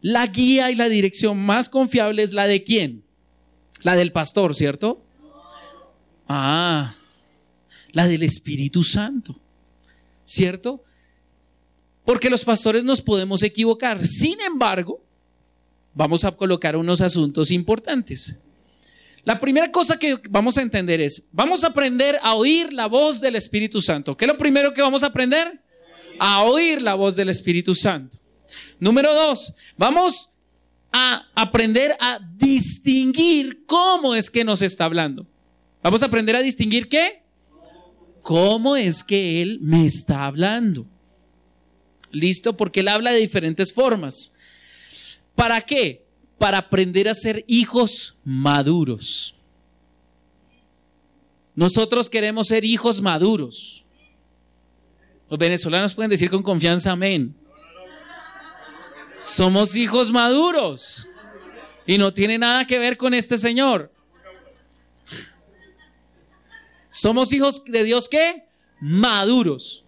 la 0.00 0.26
guía 0.26 0.70
y 0.70 0.74
la 0.74 0.88
dirección 0.88 1.38
más 1.44 1.68
confiable 1.68 2.22
es 2.22 2.32
la 2.32 2.46
de 2.46 2.62
quién? 2.62 3.02
La 3.82 3.96
del 3.96 4.12
pastor, 4.12 4.54
¿cierto? 4.54 5.02
Ah, 6.28 6.94
la 7.92 8.06
del 8.06 8.22
Espíritu 8.22 8.84
Santo, 8.84 9.34
¿cierto? 10.24 10.84
Porque 12.04 12.30
los 12.30 12.44
pastores 12.44 12.84
nos 12.84 13.02
podemos 13.02 13.42
equivocar. 13.42 14.06
Sin 14.06 14.40
embargo, 14.40 15.02
vamos 15.94 16.24
a 16.24 16.32
colocar 16.32 16.76
unos 16.76 17.00
asuntos 17.00 17.50
importantes. 17.50 18.36
La 19.24 19.38
primera 19.38 19.70
cosa 19.70 19.98
que 19.98 20.18
vamos 20.30 20.56
a 20.56 20.62
entender 20.62 21.00
es, 21.00 21.28
vamos 21.32 21.62
a 21.64 21.68
aprender 21.68 22.18
a 22.22 22.34
oír 22.34 22.72
la 22.72 22.86
voz 22.86 23.20
del 23.20 23.36
Espíritu 23.36 23.80
Santo. 23.80 24.16
¿Qué 24.16 24.24
es 24.24 24.30
lo 24.30 24.38
primero 24.38 24.72
que 24.72 24.82
vamos 24.82 25.02
a 25.02 25.08
aprender? 25.08 25.60
A 26.18 26.42
oír 26.44 26.80
la 26.82 26.94
voz 26.94 27.16
del 27.16 27.28
Espíritu 27.28 27.74
Santo. 27.74 28.18
Número 28.78 29.14
dos, 29.14 29.52
vamos 29.76 30.30
a 30.92 31.26
aprender 31.34 31.96
a 32.00 32.18
distinguir 32.36 33.64
cómo 33.66 34.14
es 34.14 34.30
que 34.30 34.44
nos 34.44 34.62
está 34.62 34.86
hablando. 34.86 35.26
Vamos 35.82 36.02
a 36.02 36.06
aprender 36.06 36.36
a 36.36 36.42
distinguir 36.42 36.88
qué? 36.88 37.22
¿Cómo 38.22 38.76
es 38.76 39.04
que 39.04 39.40
Él 39.40 39.58
me 39.62 39.84
está 39.84 40.24
hablando? 40.24 40.86
¿Listo? 42.10 42.56
Porque 42.56 42.80
Él 42.80 42.88
habla 42.88 43.12
de 43.12 43.20
diferentes 43.20 43.72
formas. 43.72 44.32
¿Para 45.34 45.60
qué? 45.60 46.06
Para 46.40 46.56
aprender 46.56 47.06
a 47.06 47.12
ser 47.12 47.44
hijos 47.46 48.16
maduros. 48.24 49.34
Nosotros 51.54 52.08
queremos 52.08 52.46
ser 52.46 52.64
hijos 52.64 53.02
maduros. 53.02 53.84
Los 55.28 55.38
venezolanos 55.38 55.92
pueden 55.92 56.08
decir 56.08 56.30
con 56.30 56.42
confianza 56.42 56.92
amén. 56.92 57.36
Somos 59.20 59.76
hijos 59.76 60.10
maduros. 60.10 61.06
Y 61.86 61.98
no 61.98 62.14
tiene 62.14 62.38
nada 62.38 62.64
que 62.66 62.78
ver 62.78 62.96
con 62.96 63.12
este 63.12 63.36
Señor. 63.36 63.92
Somos 66.88 67.34
hijos 67.34 67.62
de 67.66 67.84
Dios 67.84 68.08
que 68.08 68.44
maduros. 68.80 69.84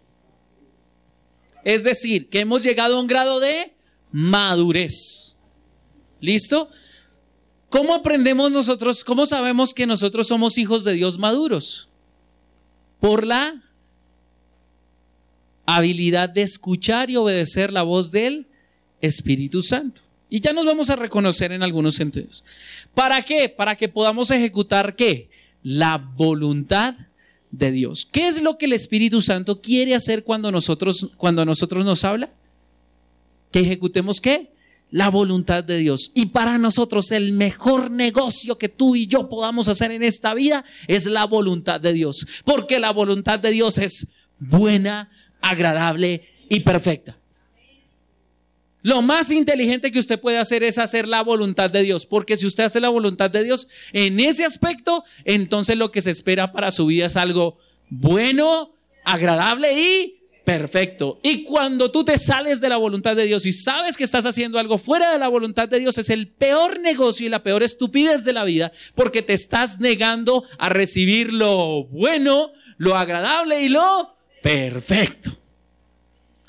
Es 1.64 1.82
decir, 1.82 2.28
que 2.28 2.40
hemos 2.40 2.62
llegado 2.62 2.98
a 2.98 3.00
un 3.00 3.06
grado 3.06 3.40
de 3.40 3.74
madurez. 4.10 5.38
¿Listo? 6.22 6.70
¿Cómo 7.68 7.94
aprendemos 7.94 8.52
nosotros, 8.52 9.02
cómo 9.02 9.26
sabemos 9.26 9.74
que 9.74 9.86
nosotros 9.86 10.28
somos 10.28 10.56
hijos 10.56 10.84
de 10.84 10.92
Dios 10.92 11.18
maduros? 11.18 11.88
Por 13.00 13.26
la 13.26 13.60
habilidad 15.66 16.28
de 16.28 16.42
escuchar 16.42 17.10
y 17.10 17.16
obedecer 17.16 17.72
la 17.72 17.82
voz 17.82 18.12
del 18.12 18.46
Espíritu 19.00 19.62
Santo. 19.62 20.00
Y 20.30 20.40
ya 20.40 20.52
nos 20.52 20.64
vamos 20.64 20.90
a 20.90 20.96
reconocer 20.96 21.50
en 21.50 21.64
algunos 21.64 21.96
sentidos. 21.96 22.44
¿Para 22.94 23.20
qué? 23.22 23.48
Para 23.48 23.74
que 23.74 23.88
podamos 23.88 24.30
ejecutar 24.30 24.94
qué? 24.94 25.28
La 25.64 25.98
voluntad 25.98 26.94
de 27.50 27.72
Dios. 27.72 28.06
¿Qué 28.10 28.28
es 28.28 28.40
lo 28.40 28.58
que 28.58 28.66
el 28.66 28.74
Espíritu 28.74 29.20
Santo 29.20 29.60
quiere 29.60 29.96
hacer 29.96 30.22
cuando 30.22 30.52
nosotros, 30.52 31.10
cuando 31.16 31.44
nosotros 31.44 31.84
nos 31.84 32.04
habla? 32.04 32.30
Que 33.50 33.60
ejecutemos 33.60 34.20
qué? 34.20 34.51
La 34.92 35.08
voluntad 35.08 35.64
de 35.64 35.78
Dios. 35.78 36.12
Y 36.14 36.26
para 36.26 36.58
nosotros 36.58 37.10
el 37.10 37.32
mejor 37.32 37.90
negocio 37.90 38.58
que 38.58 38.68
tú 38.68 38.94
y 38.94 39.08
yo 39.08 39.28
podamos 39.28 39.66
hacer 39.68 39.90
en 39.90 40.04
esta 40.04 40.34
vida 40.34 40.64
es 40.86 41.06
la 41.06 41.24
voluntad 41.24 41.80
de 41.80 41.92
Dios. 41.92 42.24
Porque 42.44 42.78
la 42.78 42.92
voluntad 42.92 43.40
de 43.40 43.50
Dios 43.50 43.78
es 43.78 44.06
buena, 44.38 45.10
agradable 45.40 46.28
y 46.48 46.60
perfecta. 46.60 47.16
Lo 48.82 49.00
más 49.00 49.30
inteligente 49.30 49.92
que 49.92 49.98
usted 49.98 50.20
puede 50.20 50.38
hacer 50.38 50.62
es 50.64 50.76
hacer 50.76 51.06
la 51.06 51.22
voluntad 51.22 51.70
de 51.70 51.82
Dios, 51.82 52.04
porque 52.04 52.36
si 52.36 52.46
usted 52.46 52.64
hace 52.64 52.80
la 52.80 52.88
voluntad 52.88 53.30
de 53.30 53.44
Dios 53.44 53.68
en 53.92 54.18
ese 54.18 54.44
aspecto, 54.44 55.04
entonces 55.24 55.76
lo 55.76 55.92
que 55.92 56.00
se 56.00 56.10
espera 56.10 56.52
para 56.52 56.72
su 56.72 56.86
vida 56.86 57.06
es 57.06 57.16
algo 57.16 57.58
bueno, 57.88 58.72
agradable 59.04 59.72
y 59.80 60.21
perfecto. 60.44 61.18
Y 61.22 61.44
cuando 61.44 61.90
tú 61.90 62.04
te 62.04 62.18
sales 62.18 62.60
de 62.60 62.68
la 62.68 62.76
voluntad 62.76 63.16
de 63.16 63.26
Dios 63.26 63.46
y 63.46 63.52
sabes 63.52 63.96
que 63.96 64.04
estás 64.04 64.26
haciendo 64.26 64.58
algo 64.58 64.78
fuera 64.78 65.12
de 65.12 65.18
la 65.18 65.28
voluntad 65.28 65.68
de 65.68 65.78
Dios, 65.78 65.98
es 65.98 66.10
el 66.10 66.28
peor 66.28 66.80
negocio 66.80 67.26
y 67.26 67.30
la 67.30 67.42
peor 67.42 67.62
estupidez 67.62 68.24
de 68.24 68.32
la 68.32 68.44
vida, 68.44 68.72
porque 68.94 69.22
te 69.22 69.32
estás 69.32 69.80
negando 69.80 70.44
a 70.58 70.68
recibir 70.68 71.32
lo 71.32 71.84
bueno, 71.84 72.52
lo 72.76 72.96
agradable 72.96 73.62
y 73.62 73.68
lo 73.68 74.16
perfecto. 74.42 75.30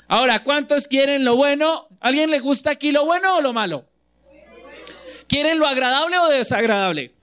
Ahora, 0.08 0.44
¿cuántos 0.44 0.86
quieren 0.86 1.24
lo 1.24 1.36
bueno? 1.36 1.88
¿Alguien 2.00 2.30
le 2.30 2.40
gusta 2.40 2.70
aquí 2.70 2.90
lo 2.90 3.04
bueno 3.04 3.36
o 3.36 3.40
lo 3.40 3.52
malo? 3.52 3.86
¿Quieren 5.26 5.58
lo 5.58 5.66
agradable 5.66 6.18
o 6.18 6.28
desagradable? 6.28 7.14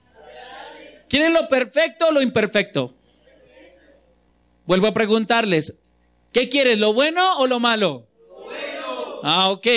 ¿Quieren 1.07 1.33
lo 1.33 1.47
perfecto 1.47 2.07
o 2.07 2.11
lo 2.11 2.21
imperfecto? 2.21 2.95
Vuelvo 4.65 4.87
a 4.87 4.93
preguntarles, 4.93 5.80
¿qué 6.31 6.49
quieres, 6.49 6.79
lo 6.79 6.93
bueno 6.93 7.37
o 7.39 7.47
lo 7.47 7.59
malo? 7.59 8.07
Ah, 9.23 9.49
ok. 9.49 9.67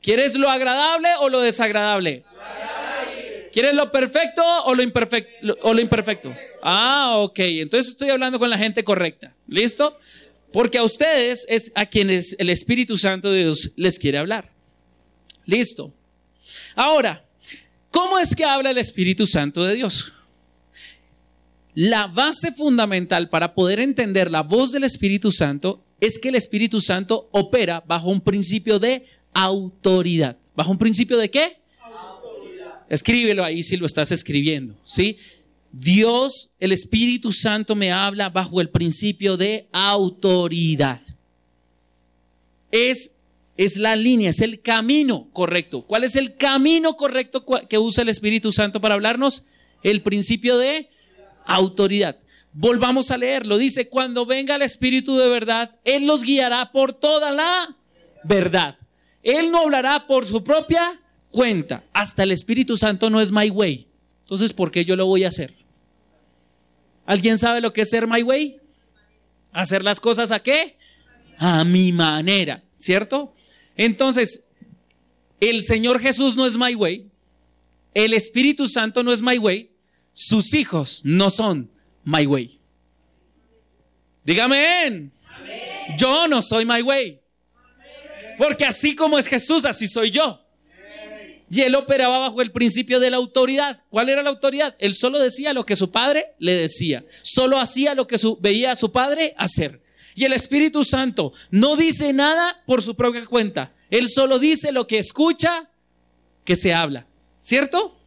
¿Quieres 0.00 0.36
lo 0.36 0.50
agradable 0.50 1.08
o 1.20 1.28
lo 1.28 1.40
desagradable? 1.40 2.24
¿Quieres 3.52 3.74
lo 3.74 3.90
perfecto 3.90 4.42
o 4.64 4.74
lo 4.74 4.82
imperfecto? 4.82 5.56
O 5.62 5.74
lo 5.74 5.80
imperfecto? 5.80 6.34
Ah, 6.62 7.14
ok. 7.16 7.38
Entonces 7.40 7.92
estoy 7.92 8.10
hablando 8.10 8.38
con 8.38 8.50
la 8.50 8.58
gente 8.58 8.84
correcta. 8.84 9.34
¿Listo? 9.46 9.98
Porque 10.52 10.78
a 10.78 10.82
ustedes 10.82 11.46
es 11.48 11.72
a 11.74 11.86
quienes 11.86 12.36
el 12.38 12.50
Espíritu 12.50 12.96
Santo 12.96 13.30
de 13.30 13.40
Dios 13.44 13.72
les 13.76 13.98
quiere 13.98 14.18
hablar. 14.18 14.52
Listo. 15.44 15.92
Ahora, 16.74 17.24
¿cómo 17.90 18.18
es 18.18 18.34
que 18.34 18.44
habla 18.44 18.70
el 18.70 18.78
Espíritu 18.78 19.26
Santo 19.26 19.64
de 19.64 19.74
Dios? 19.74 20.12
La 21.74 22.06
base 22.06 22.52
fundamental 22.52 23.28
para 23.28 23.54
poder 23.54 23.80
entender 23.80 24.30
la 24.30 24.42
voz 24.42 24.72
del 24.72 24.84
Espíritu 24.84 25.30
Santo 25.30 25.84
es 26.00 26.18
que 26.18 26.28
el 26.28 26.34
Espíritu 26.34 26.80
Santo 26.80 27.28
opera 27.32 27.82
bajo 27.86 28.08
un 28.10 28.20
principio 28.20 28.78
de 28.78 29.06
autoridad. 29.32 30.36
¿Bajo 30.54 30.70
un 30.70 30.78
principio 30.78 31.16
de 31.16 31.30
qué? 31.30 31.60
Autoridad. 31.82 32.82
Escríbelo 32.88 33.44
ahí 33.44 33.62
si 33.62 33.76
lo 33.76 33.86
estás 33.86 34.12
escribiendo, 34.12 34.76
¿sí? 34.84 35.18
Dios, 35.72 36.50
el 36.60 36.72
Espíritu 36.72 37.30
Santo 37.30 37.74
me 37.74 37.92
habla 37.92 38.30
bajo 38.30 38.60
el 38.60 38.70
principio 38.70 39.36
de 39.36 39.68
autoridad. 39.72 41.00
Es, 42.70 43.16
es 43.56 43.76
la 43.76 43.96
línea, 43.96 44.30
es 44.30 44.40
el 44.40 44.60
camino 44.60 45.28
correcto. 45.32 45.82
¿Cuál 45.82 46.04
es 46.04 46.16
el 46.16 46.36
camino 46.36 46.96
correcto 46.96 47.44
que 47.68 47.78
usa 47.78 48.02
el 48.02 48.08
Espíritu 48.08 48.50
Santo 48.52 48.80
para 48.80 48.94
hablarnos? 48.94 49.46
El 49.82 50.02
principio 50.02 50.58
de 50.58 50.88
autoridad. 51.44 52.18
Volvamos 52.52 53.10
a 53.10 53.18
leerlo. 53.18 53.58
Dice, 53.58 53.88
cuando 53.88 54.26
venga 54.26 54.56
el 54.56 54.62
Espíritu 54.62 55.16
de 55.16 55.28
verdad, 55.28 55.78
Él 55.84 56.06
los 56.06 56.22
guiará 56.22 56.72
por 56.72 56.92
toda 56.92 57.30
la 57.30 57.76
verdad. 58.24 58.78
Él 59.22 59.50
no 59.50 59.62
hablará 59.62 60.06
por 60.06 60.26
su 60.26 60.42
propia 60.42 61.00
cuenta. 61.30 61.84
Hasta 61.92 62.22
el 62.22 62.32
Espíritu 62.32 62.76
Santo 62.76 63.10
no 63.10 63.20
es 63.20 63.30
my 63.30 63.50
way. 63.50 63.86
Entonces, 64.22 64.52
¿por 64.52 64.70
qué 64.70 64.84
yo 64.84 64.96
lo 64.96 65.06
voy 65.06 65.24
a 65.24 65.28
hacer? 65.28 65.54
¿Alguien 67.06 67.38
sabe 67.38 67.60
lo 67.60 67.72
que 67.72 67.82
es 67.82 67.90
ser 67.90 68.06
my 68.06 68.22
way? 68.22 68.60
Hacer 69.52 69.82
las 69.82 70.00
cosas 70.00 70.30
a 70.30 70.40
qué? 70.40 70.76
A 71.38 71.64
mi 71.64 71.92
manera, 71.92 72.62
¿cierto? 72.76 73.32
Entonces, 73.76 74.44
el 75.40 75.62
Señor 75.62 76.00
Jesús 76.00 76.36
no 76.36 76.46
es 76.46 76.58
my 76.58 76.74
way, 76.74 77.08
el 77.94 78.12
Espíritu 78.12 78.66
Santo 78.66 79.02
no 79.02 79.12
es 79.12 79.22
my 79.22 79.38
way, 79.38 79.70
sus 80.12 80.52
hijos 80.52 81.00
no 81.04 81.30
son 81.30 81.70
my 82.08 82.26
way. 82.26 82.58
Dígame, 84.24 85.10
yo 85.98 86.26
no 86.26 86.40
soy 86.40 86.64
my 86.64 86.80
way. 86.80 87.20
Porque 88.38 88.64
así 88.64 88.94
como 88.94 89.18
es 89.18 89.26
Jesús, 89.26 89.66
así 89.66 89.86
soy 89.86 90.10
yo. 90.10 90.40
Y 91.50 91.62
él 91.62 91.74
operaba 91.74 92.18
bajo 92.18 92.40
el 92.40 92.50
principio 92.50 93.00
de 93.00 93.10
la 93.10 93.16
autoridad. 93.18 93.82
¿Cuál 93.90 94.08
era 94.08 94.22
la 94.22 94.30
autoridad? 94.30 94.74
Él 94.78 94.94
solo 94.94 95.18
decía 95.18 95.52
lo 95.52 95.64
que 95.64 95.76
su 95.76 95.90
padre 95.90 96.34
le 96.38 96.54
decía. 96.54 97.04
Solo 97.22 97.58
hacía 97.58 97.94
lo 97.94 98.06
que 98.06 98.16
veía 98.40 98.72
a 98.72 98.76
su 98.76 98.90
padre 98.90 99.34
hacer. 99.36 99.82
Y 100.14 100.24
el 100.24 100.32
Espíritu 100.32 100.84
Santo 100.84 101.32
no 101.50 101.76
dice 101.76 102.12
nada 102.12 102.62
por 102.66 102.82
su 102.82 102.96
propia 102.96 103.24
cuenta. 103.26 103.74
Él 103.90 104.08
solo 104.08 104.38
dice 104.38 104.72
lo 104.72 104.86
que 104.86 104.98
escucha 104.98 105.70
que 106.44 106.56
se 106.56 106.72
habla. 106.72 107.06
¿Cierto? 107.38 107.98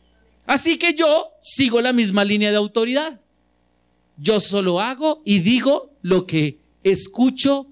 Así 0.45 0.77
que 0.77 0.93
yo 0.93 1.31
sigo 1.39 1.81
la 1.81 1.93
misma 1.93 2.25
línea 2.25 2.51
de 2.51 2.57
autoridad. 2.57 3.21
Yo 4.21 4.39
solo 4.39 4.79
hago 4.79 5.23
y 5.25 5.39
digo 5.39 5.97
lo 6.03 6.27
que 6.27 6.59
escucho 6.83 7.65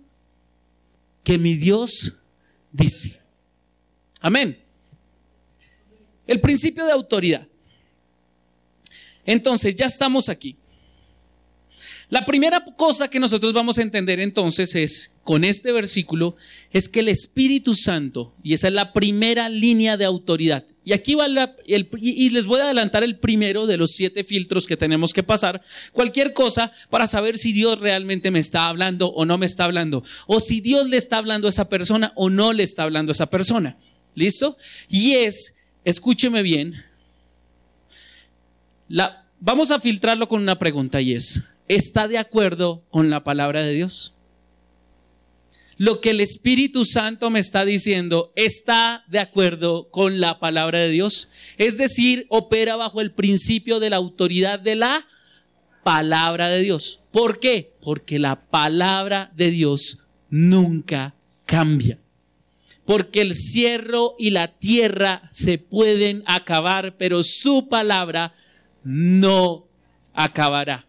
que 1.24 1.38
mi 1.38 1.54
Dios 1.54 2.18
dice. 2.72 3.22
Amén. 4.20 4.60
El 6.26 6.42
principio 6.42 6.86
de 6.86 6.92
autoridad. 6.92 7.48
Entonces, 9.26 9.76
ya 9.76 9.86
estamos 9.86 10.28
aquí. 10.28 10.58
La 12.10 12.26
primera 12.26 12.64
cosa 12.76 13.08
que 13.08 13.20
nosotros 13.20 13.54
vamos 13.54 13.78
a 13.78 13.84
entender 13.84 14.20
entonces 14.20 14.74
es, 14.74 15.14
con 15.24 15.44
este 15.44 15.72
versículo, 15.72 16.36
es 16.72 16.90
que 16.90 17.02
el 17.02 17.08
Espíritu 17.08 17.76
Santo, 17.76 18.34
y 18.42 18.54
esa 18.54 18.68
es 18.68 18.74
la 18.74 18.94
primera 18.94 19.48
línea 19.48 19.96
de 19.96 20.06
autoridad, 20.06 20.66
y 20.84 20.94
aquí 20.94 21.14
va 21.14 21.28
el, 21.28 21.90
y 22.00 22.30
les 22.32 22.48
voy 22.48 22.62
a 22.62 22.64
adelantar 22.64 23.04
el 23.04 23.20
primero 23.20 23.68
de 23.68 23.78
los 23.78 23.92
siete 23.92 24.24
filtros 24.24 24.66
que 24.66 24.76
tenemos 24.76 25.14
que 25.14 25.22
pasar, 25.22 25.62
cualquier 25.92 26.34
cosa 26.34 26.72
para 26.90 27.06
saber 27.06 27.38
si 27.38 27.54
Dios 27.54 27.80
realmente 27.80 28.32
me 28.32 28.40
está 28.40 28.68
hablando 28.68 29.10
o 29.10 29.26
no 29.26 29.38
me 29.38 29.46
está 29.46 29.66
hablando, 29.66 30.04
o 30.26 30.40
si 30.40 30.62
Dios 30.62 30.90
le 30.90 30.98
está 30.98 31.18
hablando 31.18 31.48
a 31.48 31.50
esa 31.50 31.70
persona 31.70 32.12
o 32.16 32.32
no 32.32 32.54
le 32.54 32.64
está 32.64 32.84
hablando 32.84 33.12
a 33.12 33.14
esa 33.14 33.30
persona. 33.30 33.78
¿Listo? 34.16 34.58
Y 34.90 35.14
es 35.14 35.56
escúcheme 35.84 36.42
bien, 36.42 36.76
la, 38.88 39.26
vamos 39.40 39.72
a 39.72 39.80
filtrarlo 39.80 40.28
con 40.28 40.42
una 40.42 40.58
pregunta 40.58 41.02
y 41.02 41.14
es, 41.14 41.56
¿está 41.70 42.10
de 42.10 42.18
acuerdo 42.18 42.84
con 42.90 43.10
la 43.10 43.24
palabra 43.24 43.64
de 43.64 43.74
Dios? 43.74 44.14
Lo 45.78 46.02
que 46.02 46.10
el 46.10 46.20
Espíritu 46.20 46.84
Santo 46.84 47.30
me 47.30 47.40
está 47.40 47.64
diciendo 47.64 48.34
está 48.36 49.06
de 49.08 49.20
acuerdo 49.20 49.90
con 49.90 50.20
la 50.20 50.38
palabra 50.38 50.80
de 50.80 50.90
Dios. 50.90 51.30
Es 51.58 51.78
decir, 51.78 52.26
opera 52.28 52.76
bajo 52.76 53.00
el 53.00 53.14
principio 53.14 53.80
de 53.80 53.90
la 53.90 53.96
autoridad 53.96 54.60
de 54.60 54.76
la 54.76 55.08
palabra 55.86 56.50
de 56.50 56.62
Dios. 56.62 57.00
¿Por 57.12 57.40
qué? 57.40 57.78
Porque 57.82 58.20
la 58.20 58.50
palabra 58.50 59.32
de 59.38 59.52
Dios 59.52 60.00
nunca 60.30 61.16
cambia 61.46 61.98
porque 62.90 63.22
el 63.22 63.36
cielo 63.36 64.16
y 64.18 64.32
la 64.32 64.48
tierra 64.48 65.22
se 65.30 65.60
pueden 65.60 66.24
acabar, 66.26 66.98
pero 66.98 67.22
su 67.22 67.68
palabra 67.70 68.34
no 68.84 69.68
acabará. 70.16 70.89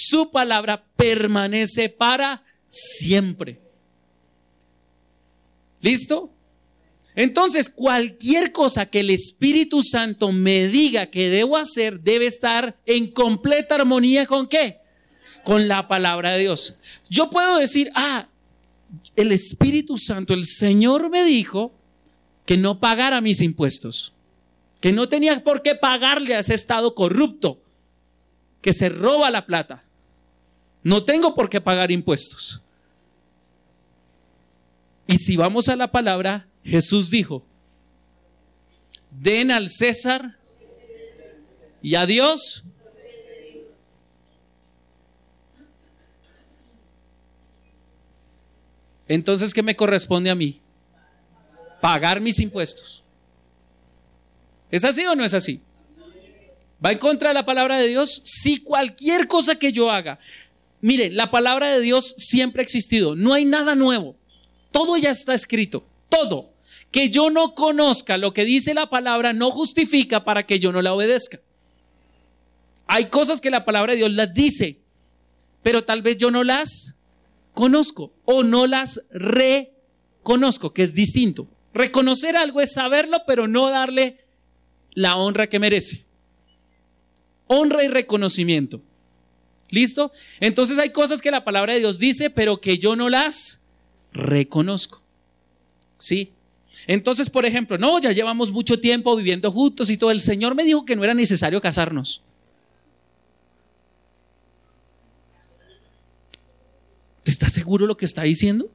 Su 0.00 0.30
palabra 0.30 0.84
permanece 0.94 1.88
para 1.88 2.44
siempre. 2.68 3.60
¿Listo? 5.80 6.30
Entonces, 7.16 7.68
cualquier 7.68 8.52
cosa 8.52 8.86
que 8.86 9.00
el 9.00 9.10
Espíritu 9.10 9.82
Santo 9.82 10.30
me 10.30 10.68
diga 10.68 11.06
que 11.06 11.30
debo 11.30 11.56
hacer 11.56 11.98
debe 12.00 12.26
estar 12.26 12.76
en 12.86 13.10
completa 13.10 13.74
armonía 13.74 14.24
con 14.26 14.46
qué? 14.46 14.78
Con 15.44 15.66
la 15.66 15.88
palabra 15.88 16.30
de 16.30 16.40
Dios. 16.40 16.76
Yo 17.10 17.28
puedo 17.28 17.58
decir, 17.58 17.90
ah, 17.96 18.28
el 19.16 19.32
Espíritu 19.32 19.98
Santo, 19.98 20.32
el 20.32 20.44
Señor 20.44 21.10
me 21.10 21.24
dijo 21.24 21.72
que 22.46 22.56
no 22.56 22.78
pagara 22.78 23.20
mis 23.20 23.40
impuestos. 23.40 24.12
que 24.80 24.92
no 24.92 25.08
tenía 25.08 25.42
por 25.42 25.62
qué 25.62 25.74
pagarle 25.74 26.36
a 26.36 26.38
ese 26.38 26.54
Estado 26.54 26.94
corrupto 26.94 27.60
que 28.62 28.72
se 28.72 28.88
roba 28.88 29.28
la 29.28 29.44
plata. 29.44 29.87
No 30.88 31.04
tengo 31.04 31.34
por 31.34 31.50
qué 31.50 31.60
pagar 31.60 31.90
impuestos. 31.90 32.62
Y 35.06 35.16
si 35.16 35.36
vamos 35.36 35.68
a 35.68 35.76
la 35.76 35.92
palabra, 35.92 36.48
Jesús 36.64 37.10
dijo, 37.10 37.44
den 39.10 39.50
al 39.50 39.68
César 39.68 40.38
y 41.82 41.94
a 41.94 42.06
Dios. 42.06 42.64
Entonces, 49.08 49.52
¿qué 49.52 49.62
me 49.62 49.76
corresponde 49.76 50.30
a 50.30 50.34
mí? 50.34 50.62
Pagar 51.82 52.18
mis 52.18 52.40
impuestos. 52.40 53.04
¿Es 54.70 54.84
así 54.84 55.04
o 55.04 55.14
no 55.14 55.22
es 55.22 55.34
así? 55.34 55.60
¿Va 56.82 56.92
en 56.92 56.98
contra 56.98 57.28
de 57.28 57.34
la 57.34 57.44
palabra 57.44 57.76
de 57.76 57.88
Dios? 57.88 58.22
Si 58.24 58.62
cualquier 58.62 59.26
cosa 59.26 59.56
que 59.56 59.70
yo 59.70 59.90
haga, 59.90 60.18
mire, 60.80 61.10
la 61.10 61.30
palabra 61.30 61.72
de 61.72 61.80
Dios 61.80 62.14
siempre 62.18 62.60
ha 62.60 62.64
existido, 62.64 63.16
no 63.16 63.34
hay 63.34 63.44
nada 63.44 63.74
nuevo, 63.74 64.16
todo 64.70 64.96
ya 64.96 65.10
está 65.10 65.34
escrito, 65.34 65.86
todo. 66.08 66.52
Que 66.90 67.10
yo 67.10 67.28
no 67.28 67.54
conozca 67.54 68.16
lo 68.16 68.32
que 68.32 68.46
dice 68.46 68.72
la 68.72 68.88
palabra 68.88 69.34
no 69.34 69.50
justifica 69.50 70.24
para 70.24 70.46
que 70.46 70.58
yo 70.58 70.72
no 70.72 70.80
la 70.80 70.94
obedezca. 70.94 71.40
Hay 72.86 73.06
cosas 73.10 73.42
que 73.42 73.50
la 73.50 73.66
palabra 73.66 73.92
de 73.92 73.98
Dios 73.98 74.12
las 74.12 74.32
dice, 74.32 74.78
pero 75.62 75.84
tal 75.84 76.00
vez 76.00 76.16
yo 76.16 76.30
no 76.30 76.44
las 76.44 76.96
conozco 77.52 78.14
o 78.24 78.42
no 78.42 78.66
las 78.66 79.06
reconozco, 79.10 80.72
que 80.72 80.82
es 80.82 80.94
distinto. 80.94 81.48
Reconocer 81.74 82.36
algo 82.36 82.62
es 82.62 82.72
saberlo, 82.72 83.18
pero 83.26 83.46
no 83.46 83.68
darle 83.68 84.24
la 84.92 85.16
honra 85.16 85.48
que 85.48 85.58
merece. 85.58 86.06
Honra 87.46 87.84
y 87.84 87.88
reconocimiento. 87.88 88.82
¿Listo? 89.70 90.12
Entonces 90.40 90.78
hay 90.78 90.90
cosas 90.90 91.20
que 91.20 91.30
la 91.30 91.44
palabra 91.44 91.74
de 91.74 91.80
Dios 91.80 91.98
dice, 91.98 92.30
pero 92.30 92.60
que 92.60 92.78
yo 92.78 92.96
no 92.96 93.08
las 93.08 93.60
reconozco. 94.12 95.02
¿Sí? 95.98 96.32
Entonces, 96.86 97.28
por 97.28 97.44
ejemplo, 97.44 97.76
no, 97.76 98.00
ya 98.00 98.12
llevamos 98.12 98.50
mucho 98.50 98.80
tiempo 98.80 99.14
viviendo 99.14 99.50
juntos 99.50 99.90
y 99.90 99.98
todo. 99.98 100.10
El 100.10 100.20
Señor 100.20 100.54
me 100.54 100.64
dijo 100.64 100.84
que 100.84 100.96
no 100.96 101.04
era 101.04 101.12
necesario 101.12 101.60
casarnos. 101.60 102.22
¿Te 107.22 107.30
estás 107.30 107.52
seguro 107.52 107.86
lo 107.86 107.96
que 107.96 108.06
está 108.06 108.22
diciendo? 108.22 108.70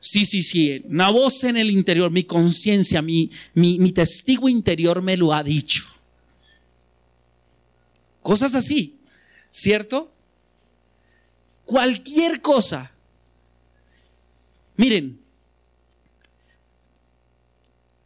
Sí, 0.00 0.24
sí, 0.24 0.42
sí. 0.42 0.82
Una 0.88 1.10
voz 1.10 1.44
en 1.44 1.58
el 1.58 1.70
interior, 1.70 2.10
mi 2.10 2.24
conciencia, 2.24 3.02
mi, 3.02 3.30
mi, 3.52 3.78
mi 3.78 3.92
testigo 3.92 4.48
interior 4.48 5.02
me 5.02 5.18
lo 5.18 5.34
ha 5.34 5.42
dicho. 5.42 5.84
Cosas 8.22 8.54
así, 8.54 8.97
¿cierto? 9.50 10.10
Cualquier 11.64 12.40
cosa. 12.40 12.92
Miren, 14.76 15.18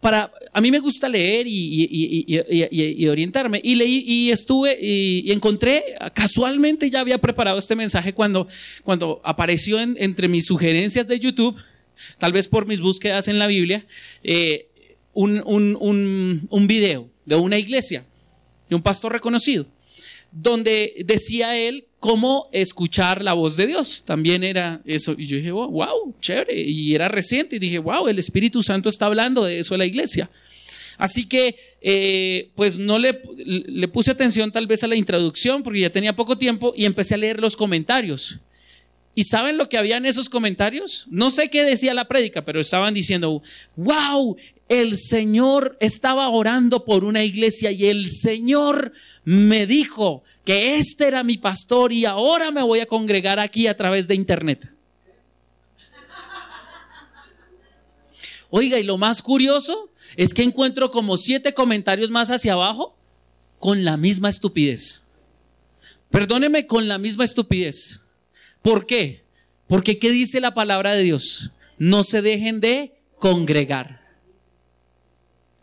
para, 0.01 0.33
a 0.53 0.61
mí 0.61 0.73
me 0.73 0.81
gusta 0.81 1.09
leer 1.09 1.47
y, 1.49 3.07
orientarme. 3.09 3.61
Y 3.63 3.77
leí 3.77 4.03
y 4.05 4.31
estuve 4.31 4.77
y, 4.81 5.31
encontré, 5.31 5.85
casualmente 6.13 6.91
ya 6.91 7.01
había 7.01 7.19
preparado 7.19 7.59
este 7.59 7.77
mensaje 7.77 8.13
cuando, 8.13 8.49
cuando 8.83 9.21
apareció 9.23 9.79
entre 9.81 10.27
mis 10.27 10.47
sugerencias 10.47 11.07
de 11.07 11.21
YouTube, 11.21 11.57
tal 12.19 12.33
vez 12.33 12.49
por 12.49 12.67
mis 12.67 12.81
búsquedas 12.81 13.29
en 13.29 13.39
la 13.39 13.47
Biblia, 13.47 13.87
eh, 14.25 14.67
un, 15.13 15.41
un, 15.47 16.49
un 16.51 16.67
video 16.67 17.09
de 17.25 17.37
una 17.37 17.59
iglesia, 17.59 18.05
de 18.69 18.75
un 18.75 18.83
pastor 18.83 19.13
reconocido 19.13 19.67
donde 20.33 20.95
decía 21.05 21.57
él 21.57 21.87
cómo 22.01 22.49
escuchar 22.53 23.23
la 23.23 23.35
voz 23.35 23.57
de 23.57 23.67
Dios. 23.69 24.03
También 24.05 24.43
era 24.43 24.81
eso. 24.85 25.15
Y 25.17 25.27
yo 25.27 25.37
dije, 25.37 25.53
wow, 25.53 26.15
chévere. 26.21 26.61
Y 26.61 26.95
era 26.95 27.09
reciente. 27.09 27.57
Y 27.57 27.59
dije, 27.59 27.79
wow, 27.79 28.09
el 28.09 28.19
Espíritu 28.19 28.63
Santo 28.63 28.89
está 28.89 29.07
hablando 29.07 29.45
de 29.45 29.61
eso 29.61 29.75
a 29.75 29.79
la 29.79 29.87
iglesia. 29.87 30.29
Así 30.99 31.27
que, 31.27 31.57
eh, 31.81 32.51
pues 32.55 32.79
no 32.79 32.99
le, 32.99 33.23
le 33.45 33.89
puse 33.89 34.11
atención 34.11 34.51
tal 34.51 34.67
vez 34.67 34.83
a 34.83 34.89
la 34.89 34.97
introducción 34.97 35.63
porque 35.63 35.81
ya 35.81 35.91
tenía 35.91 36.15
poco 36.17 36.37
tiempo 36.37 36.73
y 36.77 36.85
empecé 36.85 37.15
a 37.15 37.19
leer 37.19 37.41
los 37.41 37.57
comentarios. 37.57 38.41
¿Y 39.15 39.25
saben 39.25 39.59
lo 39.59 39.69
que 39.69 39.77
había 39.77 39.99
en 39.99 40.07
esos 40.07 40.29
comentarios? 40.29 41.07
No 41.11 41.31
sé 41.31 41.51
qué 41.51 41.65
decía 41.65 41.93
la 41.93 42.09
prédica, 42.09 42.45
pero 42.45 42.61
estaban 42.61 42.95
diciendo, 42.95 43.43
wow, 43.77 44.37
el 44.81 44.97
Señor 44.97 45.77
estaba 45.81 46.31
orando 46.31 46.87
por 46.87 47.05
una 47.05 47.23
iglesia 47.23 47.71
y 47.71 47.87
el 47.87 48.09
Señor 48.09 48.93
me 49.23 49.67
dijo 49.67 50.25
que 50.47 50.79
este 50.79 51.07
era 51.09 51.23
mi 51.25 51.37
pastor 51.37 51.93
y 51.93 52.07
ahora 52.07 52.51
me 52.51 52.63
voy 52.63 52.81
a 52.81 52.87
congregar 52.87 53.39
aquí 53.39 53.67
a 53.67 53.77
través 53.77 54.09
de 54.09 54.15
internet. 54.15 54.75
Oiga, 58.49 58.79
y 58.79 58.83
lo 58.83 58.97
más 58.97 59.21
curioso 59.21 59.91
es 60.17 60.33
que 60.33 60.43
encuentro 60.43 60.91
como 60.91 61.19
siete 61.19 61.53
comentarios 61.53 62.11
más 62.11 62.31
hacia 62.31 62.55
abajo 62.55 62.97
con 63.59 63.85
la 63.85 63.99
misma 63.99 64.31
estupidez. 64.31 65.05
Perdóneme 66.11 66.67
con 66.67 66.89
la 66.89 66.97
misma 66.97 67.25
estupidez. 67.25 68.01
¿Por 68.63 68.87
qué? 68.87 69.23
Porque 69.67 69.99
¿qué 69.99 70.11
dice 70.11 70.41
la 70.41 70.55
palabra 70.55 70.95
de 70.95 71.03
Dios? 71.03 71.53
No 71.77 72.05
se 72.05 72.23
dejen 72.23 72.61
de 72.61 72.95
congregar. 73.19 74.02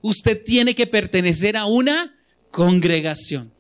Usted 0.02 0.44
tiene 0.44 0.76
que 0.76 0.88
pertenecer 0.88 1.58
a 1.58 1.66
una 1.66 2.16
congregación. 2.52 3.52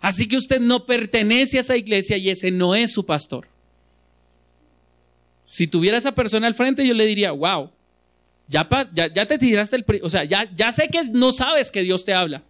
Así 0.00 0.28
que 0.28 0.36
usted 0.36 0.60
no 0.60 0.84
pertenece 0.84 1.56
a 1.56 1.60
esa 1.60 1.76
iglesia 1.76 2.16
y 2.16 2.28
ese 2.28 2.50
no 2.50 2.74
es 2.74 2.92
su 2.92 3.06
pastor. 3.06 3.48
Si 5.42 5.66
tuviera 5.66 5.96
esa 5.96 6.12
persona 6.12 6.46
al 6.46 6.54
frente, 6.54 6.86
yo 6.86 6.94
le 6.94 7.06
diría, 7.06 7.32
wow, 7.32 7.70
ya, 8.48 8.68
ya, 8.92 9.26
te 9.26 9.38
tiraste 9.38 9.76
el... 9.76 9.84
O 10.02 10.10
sea, 10.10 10.24
ya, 10.24 10.72
sé 10.72 10.88
que 10.88 11.04
no 11.04 11.32
sabes 11.32 11.70
que 11.70 11.82
Dios 11.82 12.04
te 12.04 12.12
habla. 12.12 12.42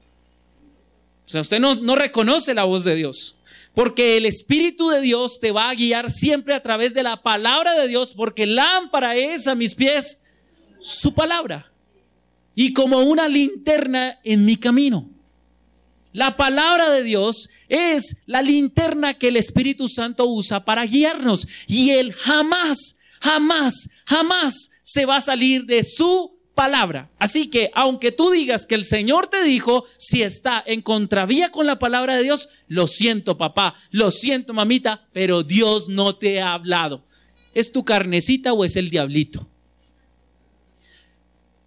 O 1.26 1.28
sea, 1.28 1.40
usted 1.40 1.60
no, 1.60 1.74
no 1.76 1.94
reconoce 1.94 2.54
la 2.54 2.64
voz 2.64 2.84
de 2.84 2.96
Dios. 2.96 3.36
Porque 3.72 4.16
el 4.16 4.26
Espíritu 4.26 4.88
de 4.88 5.00
Dios 5.00 5.40
te 5.40 5.50
va 5.50 5.70
a 5.70 5.74
guiar 5.74 6.10
siempre 6.10 6.54
a 6.54 6.62
través 6.62 6.94
de 6.94 7.02
la 7.02 7.22
palabra 7.22 7.74
de 7.74 7.88
Dios, 7.88 8.14
porque 8.14 8.46
lámpara 8.46 9.16
es 9.16 9.46
a 9.48 9.54
mis 9.54 9.74
pies 9.74 10.22
su 10.80 11.14
palabra. 11.14 11.70
Y 12.54 12.72
como 12.72 13.00
una 13.00 13.28
linterna 13.28 14.18
en 14.24 14.44
mi 14.44 14.56
camino. 14.56 15.10
La 16.12 16.36
palabra 16.36 16.90
de 16.90 17.02
Dios 17.02 17.50
es 17.68 18.18
la 18.26 18.40
linterna 18.40 19.14
que 19.14 19.28
el 19.28 19.36
Espíritu 19.36 19.88
Santo 19.88 20.26
usa 20.26 20.64
para 20.64 20.86
guiarnos. 20.86 21.48
Y 21.66 21.90
Él 21.90 22.12
jamás, 22.12 22.96
jamás, 23.20 23.90
jamás 24.06 24.70
se 24.82 25.06
va 25.06 25.16
a 25.16 25.20
salir 25.20 25.66
de 25.66 25.82
su 25.82 26.34
palabra. 26.54 27.10
Así 27.18 27.48
que 27.48 27.70
aunque 27.74 28.12
tú 28.12 28.30
digas 28.30 28.66
que 28.66 28.76
el 28.76 28.84
Señor 28.84 29.26
te 29.26 29.42
dijo, 29.42 29.84
si 29.98 30.22
está 30.22 30.62
en 30.64 30.82
contravía 30.82 31.50
con 31.50 31.66
la 31.66 31.78
palabra 31.78 32.14
de 32.14 32.22
Dios, 32.22 32.48
lo 32.68 32.86
siento 32.86 33.36
papá, 33.36 33.74
lo 33.90 34.10
siento 34.10 34.54
mamita, 34.54 35.08
pero 35.12 35.42
Dios 35.42 35.88
no 35.88 36.16
te 36.16 36.40
ha 36.40 36.52
hablado. 36.52 37.04
¿Es 37.54 37.72
tu 37.72 37.84
carnecita 37.84 38.52
o 38.52 38.64
es 38.64 38.76
el 38.76 38.90
diablito? 38.90 39.48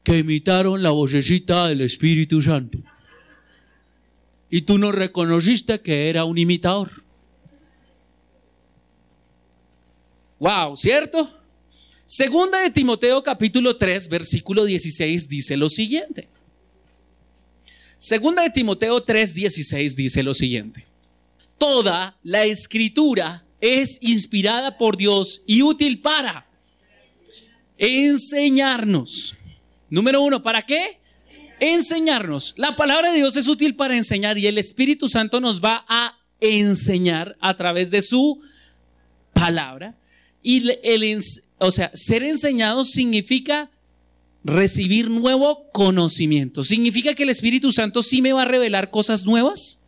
Que 0.07 0.19
imitaron 0.19 0.81
la 0.81 0.91
vocecita 0.91 1.67
del 1.67 1.81
Espíritu 1.81 2.41
Santo. 2.41 2.77
Y 4.49 4.61
tú 4.61 4.77
no 4.77 4.93
reconociste 4.93 5.81
que 5.81 6.09
era 6.09 6.23
un 6.23 6.37
imitador. 6.37 6.89
Wow, 10.39 10.77
¿cierto? 10.77 11.37
Segunda 12.05 12.61
de 12.61 12.71
Timoteo 12.71 13.21
capítulo 13.21 13.75
3, 13.75 14.07
versículo 14.07 14.63
16 14.63 15.27
dice 15.27 15.57
lo 15.57 15.67
siguiente. 15.67 16.29
Segunda 17.97 18.43
de 18.43 18.51
Timoteo 18.51 19.03
3, 19.03 19.33
16 19.33 19.97
dice 19.97 20.23
lo 20.23 20.33
siguiente. 20.33 20.85
Toda 21.57 22.17
la 22.23 22.45
escritura 22.45 23.45
es 23.59 23.97
inspirada 23.99 24.77
por 24.77 24.95
Dios 24.95 25.41
y 25.45 25.63
útil 25.63 25.99
para 25.99 26.47
enseñarnos. 27.77 29.33
Número 29.89 30.21
uno, 30.21 30.43
¿para 30.43 30.61
qué? 30.61 30.99
Enseñarnos. 31.59 32.53
La 32.57 32.75
palabra 32.75 33.11
de 33.11 33.17
Dios 33.17 33.37
es 33.37 33.47
útil 33.47 33.75
para 33.75 33.95
enseñar 33.95 34.37
y 34.37 34.47
el 34.47 34.57
Espíritu 34.57 35.07
Santo 35.07 35.39
nos 35.39 35.63
va 35.63 35.85
a 35.87 36.17
enseñar 36.39 37.35
a 37.39 37.55
través 37.55 37.89
de 37.89 38.01
su 38.01 38.41
palabra. 39.33 39.97
Y 40.43 40.69
el, 40.83 41.19
o 41.57 41.71
sea, 41.71 41.91
ser 41.93 42.23
enseñado 42.23 42.83
significa 42.83 43.71
recibir 44.43 45.09
nuevo 45.09 45.69
conocimiento. 45.71 46.63
¿Significa 46.63 47.13
que 47.13 47.23
el 47.23 47.29
Espíritu 47.29 47.71
Santo 47.71 48.01
sí 48.01 48.21
me 48.21 48.33
va 48.33 48.43
a 48.43 48.45
revelar 48.45 48.91
cosas 48.91 49.25
nuevas? 49.25 49.83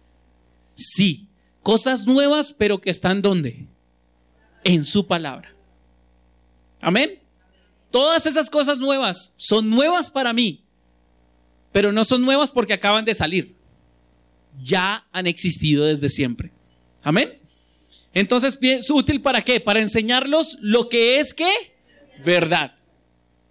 Sí, 0.76 1.28
cosas 1.62 2.06
nuevas, 2.06 2.54
pero 2.54 2.82
que 2.82 2.90
están 2.90 3.22
donde? 3.22 3.68
En 4.64 4.86
su 4.86 5.08
palabra. 5.08 5.54
Amén. 6.82 7.20
Todas 7.92 8.26
esas 8.26 8.50
cosas 8.50 8.80
nuevas 8.80 9.34
son 9.38 9.70
nuevas 9.70 10.10
para 10.12 10.34
mí, 10.34 10.64
pero 11.72 11.92
no 11.92 12.04
son 12.04 12.22
nuevas 12.22 12.52
porque 12.52 12.74
acaban 12.74 13.06
de 13.06 13.14
salir. 13.14 13.56
Ya 14.62 15.08
han 15.12 15.28
existido 15.28 15.86
desde 15.86 16.10
siempre. 16.10 16.52
Amén. 17.02 17.40
Entonces, 18.14 18.58
¿es 18.62 18.90
útil 18.90 19.22
para 19.22 19.42
qué? 19.42 19.60
Para 19.60 19.80
enseñarlos 19.80 20.58
lo 20.62 20.90
que 20.90 21.20
es 21.20 21.34
que 21.34 21.50
verdad. 22.24 22.76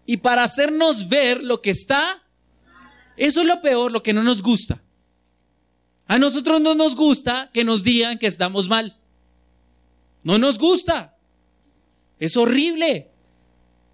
Y 0.07 0.19
para 0.19 0.43
hacernos 0.43 1.09
ver 1.09 1.43
lo 1.43 1.61
que 1.61 1.71
está. 1.71 2.23
Eso 3.17 3.41
es 3.41 3.47
lo 3.47 3.61
peor, 3.61 3.93
lo 3.93 4.03
que 4.03 4.13
no 4.13 4.23
nos 4.23 4.43
gusta. 4.43 4.83
A 6.07 6.19
nosotros 6.19 6.61
no 6.61 6.75
nos 6.75 6.97
gusta 6.97 7.51
que 7.53 7.65
nos 7.65 7.83
digan 7.83 8.19
que 8.19 8.27
estamos 8.27 8.69
mal. 8.69 8.97
No 10.23 10.39
nos 10.39 10.59
gusta. 10.59 11.17
Es 12.19 12.37
horrible. 12.37 13.11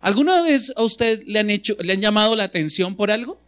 ¿Alguna 0.04 0.42
vez 0.42 0.70
a 0.76 0.82
usted 0.82 1.22
le 1.26 1.38
han 1.38 1.48
hecho, 1.48 1.74
le 1.80 1.94
han 1.94 2.00
llamado 2.02 2.36
la 2.36 2.44
atención 2.44 2.94
por 2.94 3.10
algo? 3.10 3.40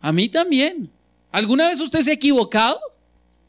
A 0.00 0.10
mí 0.10 0.28
también. 0.28 0.90
¿Alguna 1.30 1.68
vez 1.68 1.80
usted 1.80 2.00
se 2.00 2.10
ha 2.10 2.14
equivocado? 2.14 2.80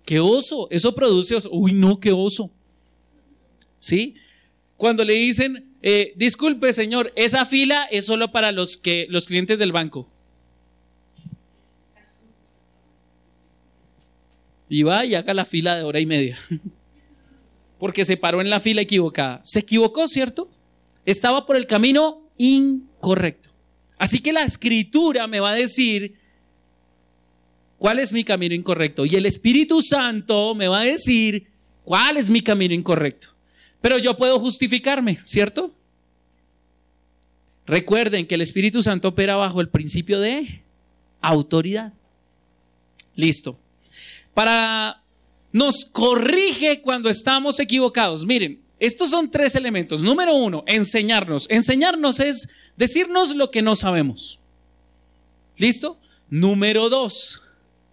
¡Qué 0.05 0.19
oso! 0.19 0.67
Eso 0.69 0.93
produce 0.93 1.33
oso. 1.33 1.49
Uy, 1.51 1.73
no, 1.73 1.99
qué 1.99 2.11
oso. 2.11 2.51
¿Sí? 3.79 4.13
Cuando 4.77 5.03
le 5.03 5.13
dicen, 5.13 5.73
eh, 5.81 6.13
disculpe, 6.15 6.73
señor, 6.73 7.11
esa 7.15 7.43
fila 7.43 7.85
es 7.85 8.05
solo 8.05 8.31
para 8.31 8.51
los, 8.51 8.77
que, 8.77 9.07
los 9.09 9.25
clientes 9.25 9.57
del 9.57 9.71
banco. 9.71 10.07
Y 14.69 14.83
va 14.83 15.05
y 15.05 15.15
haga 15.15 15.33
la 15.33 15.45
fila 15.45 15.73
de 15.73 15.81
hora 15.81 15.99
y 15.99 16.05
media. 16.05 16.37
Porque 17.79 18.05
se 18.05 18.15
paró 18.15 18.41
en 18.41 18.51
la 18.51 18.59
fila 18.59 18.81
equivocada. 18.81 19.41
Se 19.43 19.61
equivocó, 19.61 20.07
¿cierto? 20.07 20.51
Estaba 21.09 21.45
por 21.45 21.55
el 21.55 21.65
camino 21.65 22.29
incorrecto. 22.37 23.49
Así 23.97 24.19
que 24.19 24.31
la 24.31 24.43
escritura 24.43 25.25
me 25.27 25.39
va 25.39 25.51
a 25.51 25.55
decir 25.55 26.15
cuál 27.77 27.97
es 27.99 28.13
mi 28.13 28.23
camino 28.23 28.53
incorrecto. 28.53 29.05
Y 29.05 29.15
el 29.15 29.25
Espíritu 29.25 29.81
Santo 29.81 30.53
me 30.53 30.67
va 30.67 30.81
a 30.81 30.85
decir 30.85 31.47
cuál 31.83 32.17
es 32.17 32.29
mi 32.29 32.41
camino 32.41 32.73
incorrecto. 32.75 33.29
Pero 33.81 33.97
yo 33.97 34.15
puedo 34.15 34.39
justificarme, 34.39 35.15
¿cierto? 35.15 35.73
Recuerden 37.65 38.27
que 38.27 38.35
el 38.35 38.41
Espíritu 38.41 38.83
Santo 38.83 39.07
opera 39.07 39.35
bajo 39.35 39.61
el 39.61 39.69
principio 39.69 40.19
de 40.19 40.61
autoridad. 41.21 41.93
Listo. 43.15 43.57
Para 44.35 45.03
nos 45.51 45.85
corrige 45.85 46.81
cuando 46.81 47.09
estamos 47.09 47.59
equivocados. 47.59 48.25
Miren, 48.25 48.61
estos 48.79 49.09
son 49.09 49.29
tres 49.29 49.55
elementos. 49.55 50.01
Número 50.01 50.35
uno, 50.35 50.63
enseñarnos. 50.67 51.47
Enseñarnos 51.49 52.19
es 52.19 52.49
decirnos 52.77 53.35
lo 53.35 53.51
que 53.51 53.61
no 53.61 53.75
sabemos. 53.75 54.39
¿Listo? 55.57 55.99
Número 56.29 56.89
dos, 56.89 57.43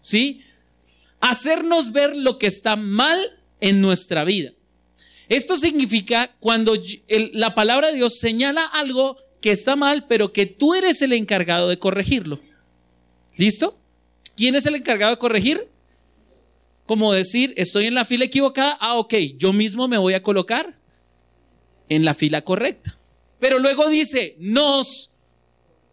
¿sí? 0.01 0.43
Hacernos 1.21 1.91
ver 1.93 2.17
lo 2.17 2.39
que 2.39 2.47
está 2.47 2.77
mal 2.77 3.19
en 3.61 3.81
nuestra 3.81 4.25
vida. 4.25 4.53
Esto 5.29 5.57
significa 5.57 6.35
cuando 6.39 6.75
la 7.33 7.55
palabra 7.55 7.89
de 7.89 7.95
Dios 7.95 8.19
señala 8.21 8.65
algo 8.65 9.17
que 9.41 9.51
está 9.51 9.75
mal, 9.75 10.07
pero 10.07 10.33
que 10.33 10.47
tú 10.47 10.75
eres 10.75 11.03
el 11.03 11.13
encargado 11.13 11.69
de 11.69 11.79
corregirlo. 11.79 12.41
¿Listo? 13.37 13.77
¿Quién 14.37 14.55
es 14.55 14.67
el 14.67 14.77
encargado 14.77 15.13
de 15.13 15.19
corregir? 15.19 15.69
Como 16.87 17.13
decir, 17.13 17.53
estoy 17.57 17.87
en 17.87 17.95
la 17.95 18.05
fila 18.05 18.25
equivocada, 18.25 18.79
ah, 18.81 18.97
ok, 18.97 19.15
yo 19.37 19.53
mismo 19.53 19.89
me 19.89 19.99
voy 19.99 20.15
a 20.15 20.23
colocar 20.23 20.79
en 21.89 22.05
la 22.05 22.15
fila 22.15 22.43
correcta. 22.43 22.97
Pero 23.39 23.59
luego 23.59 23.89
dice, 23.91 24.37
nos 24.39 25.13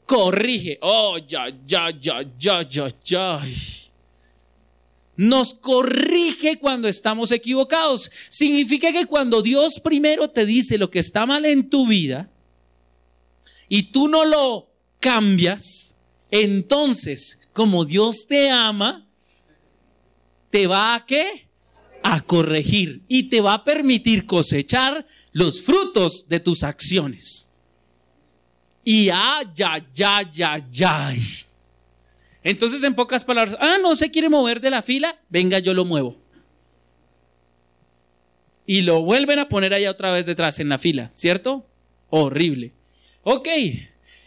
corrige. 0.05 0.77
Oh, 0.81 1.17
ya, 1.17 1.47
ya, 1.65 1.89
ya, 1.99 2.21
ya, 2.37 2.61
ya, 2.61 2.87
ya 3.03 3.41
nos 5.15 5.53
corrige 5.53 6.57
cuando 6.57 6.87
estamos 6.87 7.31
equivocados. 7.31 8.09
Significa 8.29 8.91
que 8.91 9.05
cuando 9.05 9.41
Dios 9.41 9.79
primero 9.79 10.29
te 10.29 10.45
dice 10.45 10.77
lo 10.77 10.89
que 10.89 10.99
está 10.99 11.25
mal 11.25 11.45
en 11.45 11.69
tu 11.69 11.87
vida 11.87 12.29
y 13.69 13.83
tú 13.91 14.07
no 14.07 14.25
lo 14.25 14.69
cambias, 14.99 15.97
entonces, 16.31 17.39
como 17.53 17.85
Dios 17.85 18.27
te 18.27 18.49
ama, 18.49 19.02
te 20.53 20.67
va 20.67 20.93
a 20.93 21.03
qué? 21.03 21.47
A 22.03 22.21
corregir 22.21 23.01
y 23.07 23.23
te 23.23 23.41
va 23.41 23.55
a 23.55 23.63
permitir 23.63 24.27
cosechar 24.27 25.07
los 25.31 25.63
frutos 25.63 26.27
de 26.27 26.39
tus 26.39 26.61
acciones. 26.61 27.51
Y 28.83 29.05
ya, 29.05 29.41
ya, 29.55 29.83
ya, 29.91 30.21
ya, 30.31 30.57
ya. 30.69 31.11
Entonces, 32.43 32.83
en 32.83 32.93
pocas 32.93 33.23
palabras, 33.23 33.57
ah, 33.59 33.77
no 33.81 33.95
se 33.95 34.11
quiere 34.11 34.29
mover 34.29 34.61
de 34.61 34.69
la 34.69 34.83
fila, 34.83 35.19
venga, 35.27 35.57
yo 35.57 35.73
lo 35.73 35.85
muevo. 35.85 36.21
Y 38.67 38.81
lo 38.81 39.01
vuelven 39.01 39.39
a 39.39 39.49
poner 39.49 39.73
allá 39.73 39.89
otra 39.89 40.11
vez 40.11 40.27
detrás 40.27 40.59
en 40.59 40.69
la 40.69 40.77
fila, 40.77 41.09
¿cierto? 41.13 41.67
Horrible. 42.11 42.73
Ok. 43.23 43.47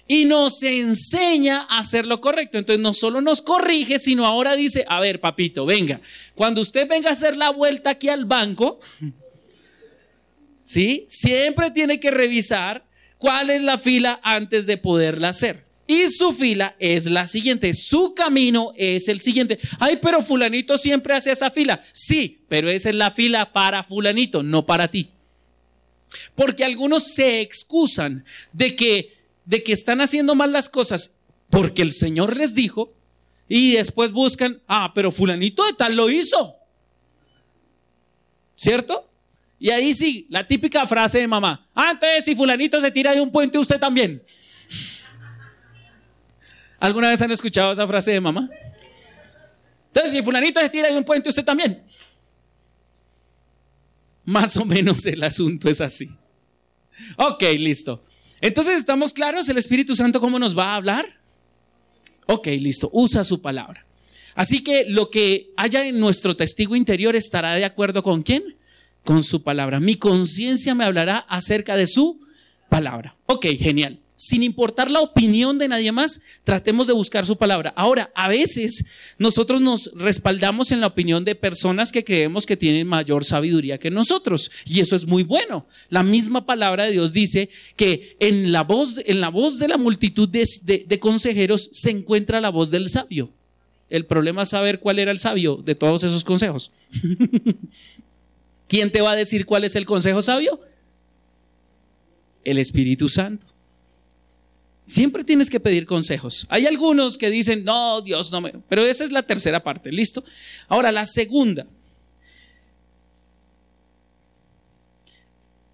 Y 0.09 0.25
nos 0.25 0.63
enseña 0.63 1.67
a 1.69 1.81
hacer 1.81 2.07
lo 2.07 2.21
correcto. 2.21 2.59
Entonces 2.59 2.81
no 2.81 2.95
solo 2.95 3.21
nos 3.21 3.43
corrige, 3.43 3.99
sino 3.99 4.25
ahora 4.25 4.55
dice, 4.55 4.85
a 4.89 5.01
ver, 5.01 5.21
papito, 5.21 5.67
venga, 5.67 6.01
cuando 6.35 6.61
usted 6.61 6.89
venga 6.89 7.09
a 7.09 7.13
hacer 7.13 7.37
la 7.37 7.51
vuelta 7.51 7.91
aquí 7.91 8.09
al 8.09 8.25
banco, 8.25 8.79
¿sí? 10.63 11.05
Siempre 11.09 11.71
tiene 11.71 11.99
que 11.99 12.11
revisar 12.11 12.85
cuál 13.19 13.51
es 13.51 13.63
la 13.63 13.79
fila 13.79 14.21
antes 14.23 14.67
de 14.67 14.77
poderla 14.77 15.31
hacer. 15.31 15.65
Y 15.89 16.09
su 16.09 16.33
fila 16.33 16.75
es 16.81 17.07
la 17.07 17.27
siguiente, 17.27 17.73
su 17.73 18.13
camino 18.13 18.73
es 18.77 19.09
el 19.09 19.21
siguiente. 19.21 19.59
Ay, 19.79 19.99
pero 20.03 20.21
fulanito 20.21 20.77
siempre 20.79 21.15
hace 21.15 21.31
esa 21.31 21.51
fila. 21.51 21.81
Sí, 21.93 22.41
pero 22.49 22.69
esa 22.69 22.89
es 22.89 22.97
la 22.97 23.13
fila 23.13 23.53
para 23.53 23.85
fulanito, 23.85 24.43
no 24.43 24.67
para 24.67 24.89
ti. 24.89 25.11
Porque 26.35 26.65
algunos 26.65 27.15
se 27.15 27.41
excusan 27.41 28.25
de 28.53 28.75
que, 28.75 29.16
de 29.47 29.63
que 29.63 29.73
están 29.73 30.03
haciendo 30.03 30.35
mal 30.35 30.53
las 30.53 30.69
cosas 30.69 31.17
porque 31.49 31.81
el 31.81 31.93
Señor 31.93 32.37
les 32.37 32.55
dijo 32.55 32.93
y 33.49 33.75
después 33.75 34.13
buscan, 34.13 34.61
ah, 34.67 34.93
pero 34.95 35.11
fulanito 35.11 35.65
de 35.65 35.73
tal 35.73 35.97
lo 35.97 36.11
hizo. 36.11 36.57
¿Cierto? 38.55 39.09
Y 39.59 39.71
ahí 39.71 39.95
sí, 39.95 40.27
la 40.29 40.47
típica 40.47 40.85
frase 40.85 41.21
de 41.21 41.29
mamá, 41.29 41.67
ah, 41.75 41.93
entonces 41.93 42.25
si 42.25 42.35
fulanito 42.35 42.79
se 42.81 42.91
tira 42.91 43.15
de 43.15 43.23
un 43.23 43.33
puente, 43.33 43.57
usted 43.57 43.81
también. 43.81 44.23
¿Alguna 46.79 47.09
vez 47.09 47.23
han 47.23 47.31
escuchado 47.31 47.73
esa 47.73 47.87
frase 47.87 48.13
de 48.13 48.21
mamá? 48.21 48.51
Entonces, 49.97 50.13
si 50.13 50.23
fulanito 50.23 50.61
se 50.61 50.69
tira 50.69 50.91
de 50.91 50.99
un 50.99 51.05
puente, 51.05 51.31
usted 51.31 51.43
también. 51.43 51.83
Más 54.27 54.55
o 54.59 54.67
menos 54.67 55.07
el 55.07 55.25
asunto 55.25 55.71
es 55.71 55.81
así. 55.81 56.11
Ok, 57.17 57.43
listo. 57.57 58.05
Entonces, 58.41 58.79
¿estamos 58.79 59.13
claros 59.13 59.49
el 59.49 59.59
Espíritu 59.59 59.97
Santo 59.97 60.21
cómo 60.21 60.39
nos 60.39 60.57
va 60.57 60.73
a 60.73 60.77
hablar? 60.77 61.21
Ok, 62.27 62.47
listo. 62.47 62.91
Usa 62.93 63.25
su 63.25 63.41
palabra. 63.41 63.87
Así 64.35 64.63
que 64.63 64.85
lo 64.87 65.11
que 65.11 65.51
haya 65.57 65.87
en 65.87 65.99
nuestro 65.99 66.37
testigo 66.37 66.77
interior 66.77 67.17
estará 67.17 67.55
de 67.55 67.65
acuerdo 67.65 68.03
con 68.03 68.23
quién? 68.23 68.57
Con 69.05 69.23
su 69.25 69.43
palabra. 69.43 69.81
Mi 69.81 69.97
conciencia 69.97 70.75
me 70.75 70.85
hablará 70.85 71.19
acerca 71.19 71.77
de 71.77 71.87
su 71.87 72.21
palabra. 72.69 73.17
Ok, 73.27 73.47
genial 73.59 74.01
sin 74.17 74.43
importar 74.43 74.91
la 74.91 75.01
opinión 75.01 75.59
de 75.59 75.69
nadie 75.69 75.93
más, 75.93 76.21
tratemos 76.43 76.87
de 76.87 76.95
buscar 76.95 77.27
su 77.27 77.37
palabra. 77.37 77.73
Ahora, 77.77 78.11
a 78.15 78.29
veces 78.29 78.87
nosotros 79.19 79.61
nos 79.61 79.93
respaldamos 79.95 80.73
en 80.73 80.81
la 80.81 80.89
opinión 80.89 81.25
de 81.25 81.35
personas 81.35 81.93
que 81.93 82.03
creemos 82.03 82.47
que 82.47 82.57
tienen 82.57 82.87
mayor 82.87 83.25
sabiduría 83.25 83.79
que 83.79 83.91
nosotros, 83.91 84.51
y 84.65 84.81
eso 84.81 84.97
es 84.97 85.07
muy 85.07 85.23
bueno. 85.23 85.67
La 85.91 86.03
misma 86.03 86.47
palabra 86.47 86.85
de 86.85 86.93
Dios 86.93 87.13
dice 87.13 87.51
que 87.77 88.17
en 88.19 88.53
la 88.53 88.63
voz, 88.63 89.01
en 89.05 89.21
la 89.21 89.29
voz 89.29 89.59
de 89.59 89.69
la 89.69 89.77
multitud 89.77 90.29
de, 90.29 90.45
de 90.87 90.99
consejeros 90.99 91.69
se 91.73 91.91
encuentra 91.91 92.41
la 92.41 92.49
voz 92.49 92.71
del 92.71 92.89
sabio. 92.89 93.31
El 93.89 94.07
problema 94.07 94.43
es 94.43 94.49
saber 94.49 94.81
cuál 94.81 94.99
era 94.99 95.11
el 95.11 95.21
sabio 95.21 95.57
de 95.57 95.75
todos 95.75 96.03
esos 96.03 96.25
consejos. 96.25 96.73
¿Quién 98.69 98.91
te 98.91 99.01
va 99.01 99.13
a 99.13 99.17
decir 99.17 99.47
cuál 99.47 99.65
es 99.65 99.77
el 99.77 99.85
consejo 99.85 100.23
sabio? 100.23 100.61
El 102.45 102.59
Espíritu 102.59 103.09
Santo. 103.09 103.47
Siempre 104.87 105.25
tienes 105.25 105.51
que 105.51 105.59
pedir 105.59 105.85
consejos. 105.85 106.47
Hay 106.49 106.65
algunos 106.65 107.19
que 107.19 107.29
dicen, 107.29 107.65
no, 107.65 108.01
Dios 108.03 108.31
no 108.31 108.41
me... 108.41 108.53
Pero 108.69 108.87
esa 108.87 109.03
es 109.03 109.11
la 109.11 109.25
tercera 109.25 109.63
parte, 109.65 109.91
¿listo? 109.91 110.25
Ahora, 110.69 110.93
la 110.93 111.05
segunda. 111.05 111.67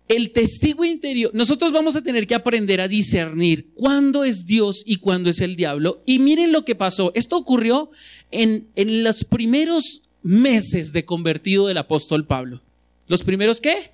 El 0.08 0.30
testigo 0.30 0.84
interior, 0.86 1.30
nosotros 1.34 1.72
vamos 1.72 1.94
a 1.94 2.02
tener 2.02 2.26
que 2.26 2.34
aprender 2.34 2.80
a 2.80 2.88
discernir 2.88 3.68
cuándo 3.74 4.24
es 4.24 4.46
Dios 4.46 4.82
y 4.86 4.96
cuándo 4.96 5.28
es 5.28 5.40
el 5.40 5.56
diablo. 5.56 6.02
Y 6.06 6.18
miren 6.18 6.50
lo 6.50 6.64
que 6.64 6.74
pasó. 6.74 7.12
Esto 7.14 7.36
ocurrió 7.36 7.90
en, 8.30 8.68
en 8.76 9.04
los 9.04 9.24
primeros 9.24 10.02
meses 10.22 10.94
de 10.94 11.04
convertido 11.04 11.66
del 11.66 11.78
apóstol 11.78 12.26
Pablo. 12.26 12.62
¿Los 13.08 13.22
primeros 13.22 13.60
qué? 13.60 13.92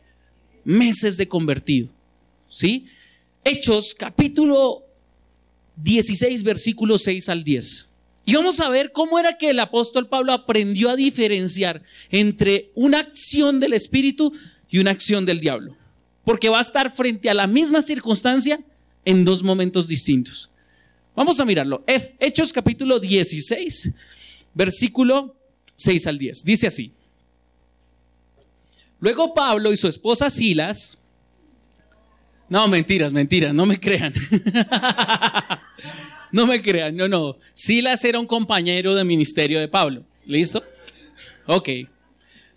Meses 0.65 1.17
de 1.17 1.27
convertido. 1.27 1.89
¿Sí? 2.49 2.87
Hechos 3.45 3.95
capítulo 3.95 4.88
16, 5.83 6.43
versículos 6.43 7.03
6 7.03 7.29
al 7.29 7.45
10. 7.45 7.89
Y 8.25 8.35
vamos 8.35 8.61
a 8.61 8.69
ver 8.69 8.93
cómo 8.93 9.19
era 9.19 9.39
que 9.39 9.51
el 9.51 9.61
apóstol 9.61 10.07
Pablo 10.07 10.33
aprendió 10.33 10.91
a 10.91 10.97
diferenciar 10.97 11.83
entre 12.11 12.71
una 12.75 12.99
acción 13.01 13.59
del 13.59 13.73
Espíritu 13.73 14.33
y 14.69 14.79
una 14.79 14.91
acción 14.91 15.25
del 15.25 15.41
diablo. 15.41 15.75
Porque 16.25 16.51
va 16.51 16.59
a 16.59 16.63
estar 16.63 16.93
frente 16.93 17.31
a 17.31 17.35
la 17.35 17.47
misma 17.47 17.81
circunstancia 17.81 18.61
en 19.05 19.25
dos 19.25 19.43
momentos 19.43 19.89
distintos. 19.89 20.51
Vamos 21.17 21.41
a 21.41 21.45
mirarlo. 21.45 21.83
Hechos 21.87 22.53
capítulo 22.53 23.01
16, 23.01 23.93
versículo 24.53 25.35
6 25.77 26.07
al 26.07 26.19
10. 26.19 26.45
Dice 26.45 26.67
así. 26.67 26.93
Luego 29.01 29.33
Pablo 29.33 29.73
y 29.73 29.77
su 29.77 29.89
esposa 29.89 30.29
Silas. 30.29 30.99
No, 32.49 32.67
mentiras, 32.67 33.13
mentiras, 33.13 33.53
no 33.53 33.67
me 33.67 33.79
crean. 33.79 34.13
no 36.33 36.47
me 36.47 36.63
crean, 36.63 36.97
no, 36.97 37.09
no. 37.09 37.37
Silas 37.53 38.05
era 38.05 38.19
un 38.19 38.27
compañero 38.27 38.95
de 38.95 39.05
ministerio 39.05 39.61
de 39.61 39.69
Pablo. 39.69 40.05
¿Listo? 40.25 40.65
Ok. 41.47 41.69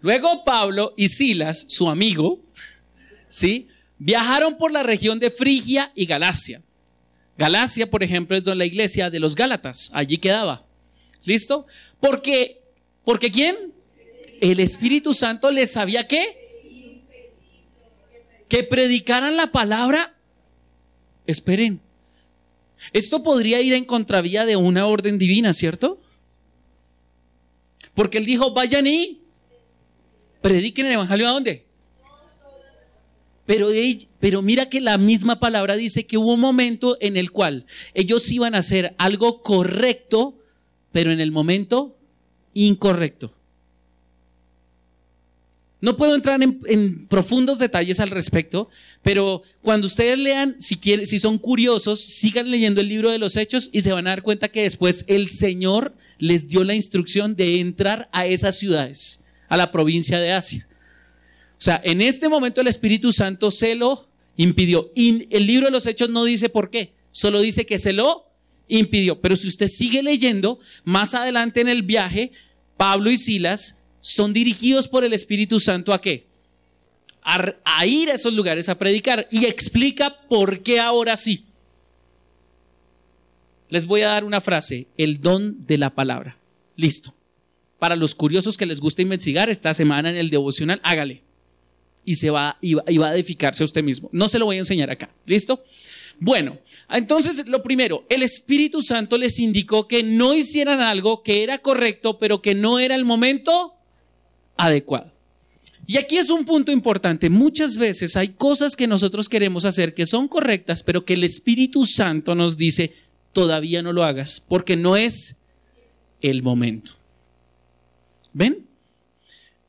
Luego 0.02 0.44
Pablo 0.44 0.94
y 0.98 1.10
Silas, 1.10 1.66
su 1.68 1.90
amigo, 1.90 2.40
¿sí? 3.28 3.68
Viajaron 3.98 4.58
por 4.58 4.72
la 4.72 4.82
región 4.82 5.20
de 5.20 5.30
Frigia 5.30 5.92
y 5.94 6.06
Galacia. 6.06 6.62
Galacia, 7.38 7.90
por 7.90 8.02
ejemplo, 8.02 8.36
es 8.36 8.44
donde 8.44 8.60
la 8.60 8.66
iglesia 8.66 9.10
de 9.10 9.20
los 9.20 9.36
Gálatas, 9.36 9.92
allí 9.94 10.18
quedaba. 10.18 10.66
¿Listo? 11.24 11.68
Porque, 12.00 12.62
porque 13.04 13.30
¿quién? 13.30 13.56
El 14.40 14.60
Espíritu 14.60 15.14
Santo 15.14 15.52
les 15.52 15.72
sabía 15.72 16.08
qué? 16.08 16.41
Que 18.52 18.64
predicaran 18.64 19.38
la 19.38 19.54
palabra. 19.54 20.14
Esperen. 21.26 21.80
Esto 22.92 23.24
podría 23.24 23.62
ir 23.62 23.72
en 23.72 23.86
contravía 23.86 24.46
de 24.46 24.58
una 24.58 24.88
orden 24.88 25.18
divina, 25.18 25.54
¿cierto? 25.54 26.02
Porque 27.94 28.18
él 28.18 28.26
dijo, 28.26 28.54
vayan 28.54 28.88
y 28.88 29.22
prediquen 30.42 30.88
el 30.88 30.92
Evangelio 30.92 31.30
a 31.30 31.32
dónde? 31.32 31.66
Pero, 33.46 33.70
pero 34.20 34.42
mira 34.42 34.68
que 34.68 34.82
la 34.82 34.98
misma 34.98 35.40
palabra 35.40 35.78
dice 35.78 36.06
que 36.06 36.18
hubo 36.18 36.34
un 36.34 36.42
momento 36.42 36.98
en 37.00 37.16
el 37.16 37.32
cual 37.32 37.66
ellos 37.94 38.30
iban 38.34 38.54
a 38.54 38.58
hacer 38.58 38.96
algo 38.98 39.44
correcto, 39.44 40.38
pero 40.92 41.14
en 41.14 41.22
el 41.22 41.32
momento 41.32 41.98
incorrecto. 42.54 43.34
No 45.82 45.98
puedo 45.98 46.14
entrar 46.14 46.40
en, 46.42 47.08
profundos 47.08 47.58
detalles 47.58 48.00
al 48.00 48.12
respecto, 48.12 48.70
pero 49.02 49.42
cuando 49.62 49.88
ustedes 49.88 50.20
lean, 50.20 50.56
si, 50.60 50.78
quieren, 50.78 51.08
si 51.08 51.18
son 51.18 51.40
curiosos, 51.40 52.00
sigan 52.00 52.52
leyendo 52.52 52.82
el 52.82 52.88
libro 52.88 53.10
de 53.10 53.18
los 53.18 53.36
hechos 53.36 53.70
y 53.74 53.82
se 53.82 53.92
van 53.92 54.06
a 54.06 54.12
dar 54.12 54.22
cuenta 54.22 54.50
que 54.50 54.62
después 54.62 55.04
el 55.08 55.28
Señor 55.28 55.96
les 56.20 56.48
dio 56.48 56.64
la 56.64 56.76
instrucción 56.76 57.36
de 57.36 57.60
entrar 57.60 58.10
a 58.12 58.28
esas 58.28 58.60
ciudades, 58.60 59.22
a 59.50 59.58
la 59.58 59.72
provincia 59.72 60.20
de 60.20 60.32
Asia. 60.32 60.68
O 61.62 61.64
sea, 61.64 61.82
en 61.84 62.02
este 62.02 62.30
momento 62.30 62.62
el 62.62 62.68
Espíritu 62.68 63.12
Santo 63.12 63.50
se 63.50 63.74
lo 63.74 64.08
impidió. 64.38 64.92
Y 64.96 65.28
el 65.36 65.48
libro 65.48 65.66
de 65.66 65.72
los 65.72 65.88
hechos 65.88 66.10
no 66.10 66.24
dice 66.26 66.50
por 66.50 66.70
qué, 66.70 66.94
solo 67.12 67.40
dice 67.42 67.66
que 67.66 67.80
se 67.80 67.94
lo 67.94 68.26
impidió. 68.68 69.20
Pero 69.20 69.36
si 69.36 69.48
usted 69.48 69.68
sigue 69.68 70.04
leyendo, 70.04 70.60
más 70.84 71.16
adelante 71.16 71.60
en 71.60 71.70
el 71.70 71.82
viaje, 71.82 72.32
Pablo 72.78 73.12
y 73.12 73.18
Silas 73.18 73.81
son 74.02 74.34
dirigidos 74.34 74.88
por 74.88 75.04
el 75.06 75.14
Espíritu 75.14 75.60
Santo 75.60 75.94
a 75.94 76.02
qué? 76.02 76.26
A, 77.24 77.86
ir 77.86 78.10
a 78.10 78.16
esos 78.16 78.34
lugares 78.34 78.68
a 78.68 78.78
predicar. 78.78 79.28
Y 79.32 79.46
explica 79.46 80.22
por 80.28 80.62
qué 80.64 80.80
ahora 80.80 81.16
sí. 81.16 81.46
Les 83.70 83.86
voy 83.86 84.02
a 84.02 84.10
dar 84.10 84.26
una 84.26 84.42
frase, 84.42 84.88
el 84.98 85.22
don 85.22 85.66
de 85.66 85.78
la 85.78 85.92
palabra. 85.92 86.36
Listo. 86.76 87.16
Para 87.78 87.96
los 87.96 88.16
curiosos 88.16 88.58
que 88.58 88.66
les 88.66 88.82
gusta 88.82 89.02
investigar 89.02 89.50
esta 89.50 89.74
semana 89.74 90.10
en 90.10 90.18
el 90.18 90.30
devocional, 90.30 90.82
hágale. 90.84 91.22
Y 92.04 92.16
se 92.16 92.32
va, 92.32 92.58
va, 92.60 92.84
y 92.88 92.98
va 92.98 93.10
a 93.10 93.16
edificarse 93.16 93.64
a 93.64 93.66
usted 93.66 93.84
mismo. 93.84 94.10
No 94.12 94.28
se 94.28 94.40
lo 94.40 94.46
voy 94.46 94.56
a 94.56 94.60
enseñar 94.60 94.90
acá. 94.90 95.14
¿Listo? 95.26 95.62
Bueno, 96.20 96.58
entonces 96.90 97.48
lo 97.48 97.64
primero, 97.64 98.06
el 98.10 98.24
Espíritu 98.24 98.82
Santo 98.82 99.18
les 99.18 99.40
indicó 99.40 99.88
que 99.88 100.04
no 100.04 100.34
hicieran 100.34 100.80
algo 100.80 101.24
que 101.24 101.44
era 101.44 101.60
correcto, 101.60 102.20
pero 102.20 102.42
que 102.42 102.54
no 102.56 102.80
era 102.80 102.96
el 102.96 103.06
momento 103.06 103.76
adecuado. 104.66 105.12
Y 105.88 105.98
aquí 105.98 106.18
es 106.18 106.30
un 106.30 106.46
punto 106.46 106.72
importante. 106.72 107.30
Muchas 107.30 107.78
veces 107.78 108.16
hay 108.16 108.30
cosas 108.30 108.76
que 108.76 108.88
nosotros 108.88 109.28
queremos 109.28 109.66
hacer 109.66 109.94
que 109.94 110.06
son 110.06 110.28
correctas, 110.28 110.84
pero 110.84 111.04
que 111.04 111.14
el 111.14 111.24
Espíritu 111.24 111.86
Santo 111.86 112.36
nos 112.36 112.56
dice, 112.56 112.94
todavía 113.34 113.82
no 113.82 113.92
lo 113.92 114.04
hagas, 114.04 114.42
porque 114.48 114.76
no 114.76 114.96
es 114.96 115.38
el 116.22 116.44
momento. 116.44 116.92
¿Ven? 118.32 118.68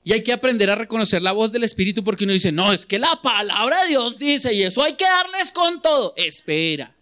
Y 0.05 0.13
hay 0.13 0.23
que 0.23 0.33
aprender 0.33 0.69
a 0.71 0.75
reconocer 0.75 1.23
la 1.23 1.33
voz 1.33 1.53
del 1.53 1.65
Espíritu 1.65 2.05
porque 2.05 2.25
uno 2.25 2.33
dice, 2.33 2.53
no, 2.53 2.73
es 2.73 2.85
que 2.85 2.99
la 2.99 3.21
palabra 3.23 3.83
de 3.83 3.89
Dios 3.89 4.19
dice 4.19 4.53
y 4.53 4.63
eso 4.63 4.83
hay 4.83 4.95
que 4.95 5.05
darles 5.05 5.53
con 5.53 5.81
todo. 5.81 6.13
Espera. 6.17 6.95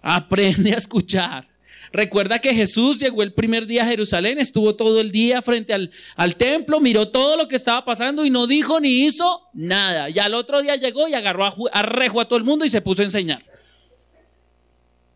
Aprende 0.00 0.72
a 0.72 0.78
escuchar. 0.78 1.51
Recuerda 1.92 2.38
que 2.38 2.54
Jesús 2.54 2.98
llegó 2.98 3.22
el 3.22 3.34
primer 3.34 3.66
día 3.66 3.82
a 3.82 3.86
Jerusalén, 3.86 4.38
estuvo 4.38 4.74
todo 4.74 4.98
el 4.98 5.12
día 5.12 5.42
frente 5.42 5.74
al, 5.74 5.90
al, 6.16 6.36
templo, 6.36 6.80
miró 6.80 7.08
todo 7.08 7.36
lo 7.36 7.48
que 7.48 7.56
estaba 7.56 7.84
pasando 7.84 8.24
y 8.24 8.30
no 8.30 8.46
dijo 8.46 8.80
ni 8.80 9.04
hizo 9.04 9.42
nada. 9.52 10.08
Y 10.08 10.18
al 10.18 10.32
otro 10.32 10.62
día 10.62 10.76
llegó 10.76 11.06
y 11.06 11.14
agarró 11.14 11.44
a, 11.44 11.54
a 11.72 11.82
rejo 11.82 12.20
a 12.20 12.24
todo 12.26 12.38
el 12.38 12.44
mundo 12.44 12.64
y 12.64 12.70
se 12.70 12.80
puso 12.80 13.02
a 13.02 13.04
enseñar. 13.04 13.44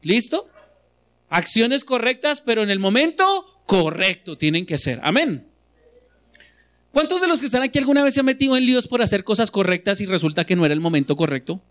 ¿Listo? 0.02 0.50
Acciones 1.30 1.82
correctas, 1.82 2.42
pero 2.42 2.62
en 2.62 2.70
el 2.70 2.78
momento 2.78 3.62
correcto 3.64 4.36
tienen 4.36 4.66
que 4.66 4.76
ser. 4.76 5.00
Amén. 5.02 5.46
¿Cuántos 6.92 7.22
de 7.22 7.26
los 7.26 7.40
que 7.40 7.46
están 7.46 7.62
aquí 7.62 7.78
alguna 7.78 8.04
vez 8.04 8.14
se 8.14 8.20
han 8.20 8.26
metido 8.26 8.56
en 8.56 8.66
líos 8.66 8.86
por 8.86 9.00
hacer 9.00 9.24
cosas 9.24 9.50
correctas 9.50 10.00
y 10.02 10.06
resulta 10.06 10.44
que 10.44 10.56
no 10.56 10.64
era 10.64 10.74
el 10.74 10.80
momento 10.80 11.16
correcto? 11.16 11.62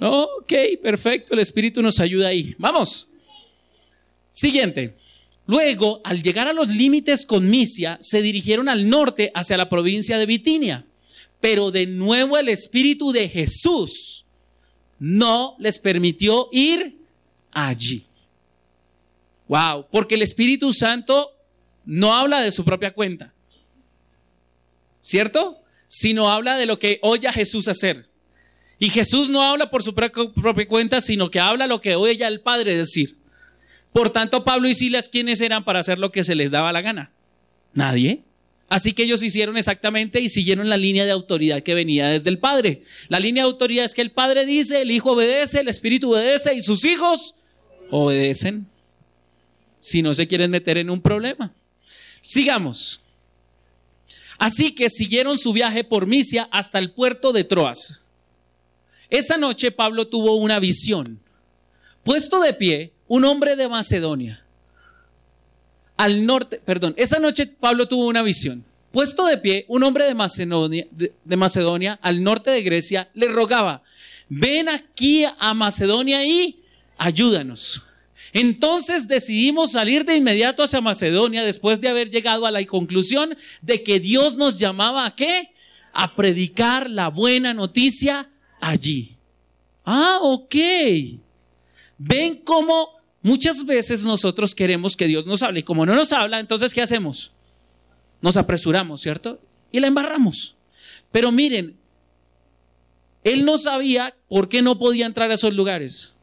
Ok, 0.00 0.52
perfecto, 0.82 1.34
el 1.34 1.40
Espíritu 1.40 1.82
nos 1.82 2.00
ayuda 2.00 2.28
ahí. 2.28 2.54
Vamos. 2.56 3.09
Siguiente. 4.30 4.94
Luego, 5.46 6.00
al 6.04 6.22
llegar 6.22 6.46
a 6.46 6.52
los 6.52 6.68
límites 6.68 7.26
con 7.26 7.50
Misia, 7.50 7.98
se 8.00 8.22
dirigieron 8.22 8.68
al 8.68 8.88
norte 8.88 9.32
hacia 9.34 9.56
la 9.56 9.68
provincia 9.68 10.16
de 10.16 10.26
Bitinia. 10.26 10.86
Pero 11.40 11.70
de 11.70 11.86
nuevo 11.86 12.38
el 12.38 12.48
Espíritu 12.48 13.12
de 13.12 13.28
Jesús 13.28 14.24
no 15.00 15.56
les 15.58 15.78
permitió 15.78 16.48
ir 16.52 16.98
allí. 17.50 18.04
Wow, 19.48 19.86
porque 19.90 20.14
el 20.14 20.22
Espíritu 20.22 20.72
Santo 20.72 21.32
no 21.84 22.14
habla 22.14 22.42
de 22.42 22.52
su 22.52 22.64
propia 22.64 22.92
cuenta. 22.92 23.34
¿Cierto? 25.00 25.58
Sino 25.88 26.30
habla 26.30 26.56
de 26.56 26.66
lo 26.66 26.78
que 26.78 27.00
oye 27.02 27.26
a 27.26 27.32
Jesús 27.32 27.66
hacer. 27.66 28.08
Y 28.78 28.90
Jesús 28.90 29.28
no 29.28 29.42
habla 29.42 29.70
por 29.70 29.82
su 29.82 29.94
propia 29.94 30.68
cuenta, 30.68 31.00
sino 31.00 31.30
que 31.30 31.40
habla 31.40 31.66
lo 31.66 31.80
que 31.80 31.96
oye 31.96 32.24
al 32.24 32.40
Padre 32.40 32.76
decir. 32.76 33.19
Por 33.92 34.10
tanto, 34.10 34.44
Pablo 34.44 34.68
y 34.68 34.74
Silas, 34.74 35.08
¿quiénes 35.08 35.40
eran 35.40 35.64
para 35.64 35.80
hacer 35.80 35.98
lo 35.98 36.12
que 36.12 36.24
se 36.24 36.34
les 36.34 36.50
daba 36.50 36.72
la 36.72 36.80
gana? 36.80 37.10
Nadie. 37.74 38.22
Así 38.68 38.92
que 38.92 39.02
ellos 39.02 39.22
hicieron 39.24 39.56
exactamente 39.56 40.20
y 40.20 40.28
siguieron 40.28 40.68
la 40.68 40.76
línea 40.76 41.04
de 41.04 41.10
autoridad 41.10 41.62
que 41.62 41.74
venía 41.74 42.08
desde 42.08 42.30
el 42.30 42.38
Padre. 42.38 42.82
La 43.08 43.18
línea 43.18 43.42
de 43.42 43.50
autoridad 43.50 43.84
es 43.84 43.94
que 43.94 44.02
el 44.02 44.12
Padre 44.12 44.46
dice, 44.46 44.82
el 44.82 44.92
Hijo 44.92 45.12
obedece, 45.12 45.60
el 45.60 45.68
Espíritu 45.68 46.12
obedece 46.12 46.54
y 46.54 46.62
sus 46.62 46.84
hijos 46.84 47.34
obedecen. 47.90 48.68
Si 49.80 50.02
no 50.02 50.14
se 50.14 50.28
quieren 50.28 50.52
meter 50.52 50.78
en 50.78 50.88
un 50.88 51.02
problema. 51.02 51.52
Sigamos. 52.22 53.02
Así 54.38 54.72
que 54.72 54.88
siguieron 54.88 55.36
su 55.36 55.52
viaje 55.52 55.82
por 55.82 56.06
Misia 56.06 56.48
hasta 56.52 56.78
el 56.78 56.92
puerto 56.92 57.32
de 57.32 57.42
Troas. 57.42 58.02
Esa 59.10 59.36
noche 59.36 59.72
Pablo 59.72 60.06
tuvo 60.06 60.36
una 60.36 60.60
visión. 60.60 61.20
Puesto 62.04 62.40
de 62.40 62.54
pie, 62.54 62.92
un 63.10 63.24
hombre 63.24 63.56
de 63.56 63.66
Macedonia, 63.66 64.40
al 65.96 66.24
norte, 66.24 66.60
perdón, 66.64 66.94
esa 66.96 67.18
noche 67.18 67.44
Pablo 67.44 67.88
tuvo 67.88 68.06
una 68.06 68.22
visión. 68.22 68.64
Puesto 68.92 69.26
de 69.26 69.36
pie, 69.36 69.64
un 69.66 69.82
hombre 69.82 70.04
de 70.04 70.14
Macedonia, 70.14 70.86
de, 70.92 71.36
Macedonia, 71.36 71.98
al 72.02 72.22
norte 72.22 72.52
de 72.52 72.62
Grecia, 72.62 73.10
le 73.14 73.26
rogaba, 73.26 73.82
ven 74.28 74.68
aquí 74.68 75.24
a 75.24 75.54
Macedonia 75.54 76.24
y 76.24 76.62
ayúdanos. 76.98 77.84
Entonces 78.32 79.08
decidimos 79.08 79.72
salir 79.72 80.04
de 80.04 80.16
inmediato 80.16 80.62
hacia 80.62 80.80
Macedonia 80.80 81.44
después 81.44 81.80
de 81.80 81.88
haber 81.88 82.10
llegado 82.10 82.46
a 82.46 82.52
la 82.52 82.64
conclusión 82.64 83.36
de 83.60 83.82
que 83.82 83.98
Dios 83.98 84.36
nos 84.36 84.56
llamaba 84.56 85.04
a 85.04 85.16
qué? 85.16 85.50
A 85.92 86.14
predicar 86.14 86.88
la 86.88 87.08
buena 87.08 87.54
noticia 87.54 88.30
allí. 88.60 89.16
Ah, 89.84 90.18
ok. 90.22 90.54
Ven 91.98 92.36
cómo 92.44 92.99
Muchas 93.22 93.64
veces 93.66 94.04
nosotros 94.04 94.54
queremos 94.54 94.96
que 94.96 95.06
Dios 95.06 95.26
nos 95.26 95.42
hable 95.42 95.60
y 95.60 95.62
como 95.62 95.84
no 95.84 95.94
nos 95.94 96.12
habla, 96.12 96.40
entonces 96.40 96.72
¿qué 96.72 96.82
hacemos? 96.82 97.32
Nos 98.22 98.36
apresuramos, 98.36 99.00
¿cierto? 99.00 99.40
Y 99.70 99.80
la 99.80 99.86
embarramos. 99.86 100.56
Pero 101.12 101.30
miren, 101.32 101.76
él 103.24 103.44
no 103.44 103.58
sabía 103.58 104.16
por 104.28 104.48
qué 104.48 104.62
no 104.62 104.78
podía 104.78 105.06
entrar 105.06 105.30
a 105.30 105.34
esos 105.34 105.54
lugares, 105.54 106.14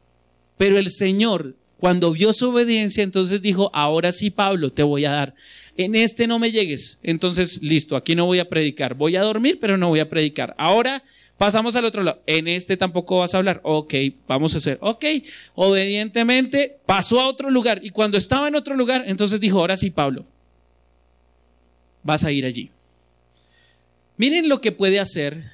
pero 0.56 0.78
el 0.78 0.90
Señor 0.90 1.54
Cuando 1.78 2.10
vio 2.10 2.32
su 2.32 2.50
obediencia, 2.50 3.04
entonces 3.04 3.40
dijo, 3.40 3.70
ahora 3.72 4.10
sí, 4.10 4.30
Pablo, 4.30 4.70
te 4.70 4.82
voy 4.82 5.04
a 5.04 5.12
dar. 5.12 5.34
En 5.76 5.94
este 5.94 6.26
no 6.26 6.40
me 6.40 6.50
llegues. 6.50 6.98
Entonces, 7.04 7.62
listo, 7.62 7.94
aquí 7.94 8.16
no 8.16 8.26
voy 8.26 8.40
a 8.40 8.48
predicar. 8.48 8.94
Voy 8.94 9.14
a 9.14 9.22
dormir, 9.22 9.58
pero 9.60 9.76
no 9.76 9.88
voy 9.88 10.00
a 10.00 10.08
predicar. 10.08 10.56
Ahora 10.58 11.04
pasamos 11.38 11.76
al 11.76 11.86
otro 11.86 12.02
lado. 12.02 12.20
En 12.26 12.48
este 12.48 12.76
tampoco 12.76 13.20
vas 13.20 13.34
a 13.34 13.38
hablar. 13.38 13.60
Ok, 13.62 13.94
vamos 14.26 14.54
a 14.54 14.58
hacer. 14.58 14.76
Ok, 14.82 15.04
obedientemente 15.54 16.80
pasó 16.84 17.20
a 17.20 17.28
otro 17.28 17.50
lugar. 17.50 17.80
Y 17.82 17.90
cuando 17.90 18.18
estaba 18.18 18.48
en 18.48 18.56
otro 18.56 18.74
lugar, 18.74 19.04
entonces 19.06 19.40
dijo, 19.40 19.60
ahora 19.60 19.76
sí, 19.76 19.90
Pablo, 19.90 20.26
vas 22.02 22.24
a 22.24 22.32
ir 22.32 22.44
allí. 22.44 22.70
Miren 24.16 24.48
lo 24.48 24.60
que 24.60 24.72
puede 24.72 24.98
hacer 24.98 25.52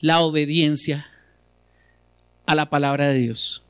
la 0.00 0.20
obediencia 0.20 1.06
a 2.46 2.54
la 2.54 2.70
palabra 2.70 3.08
de 3.08 3.18
Dios. 3.18 3.62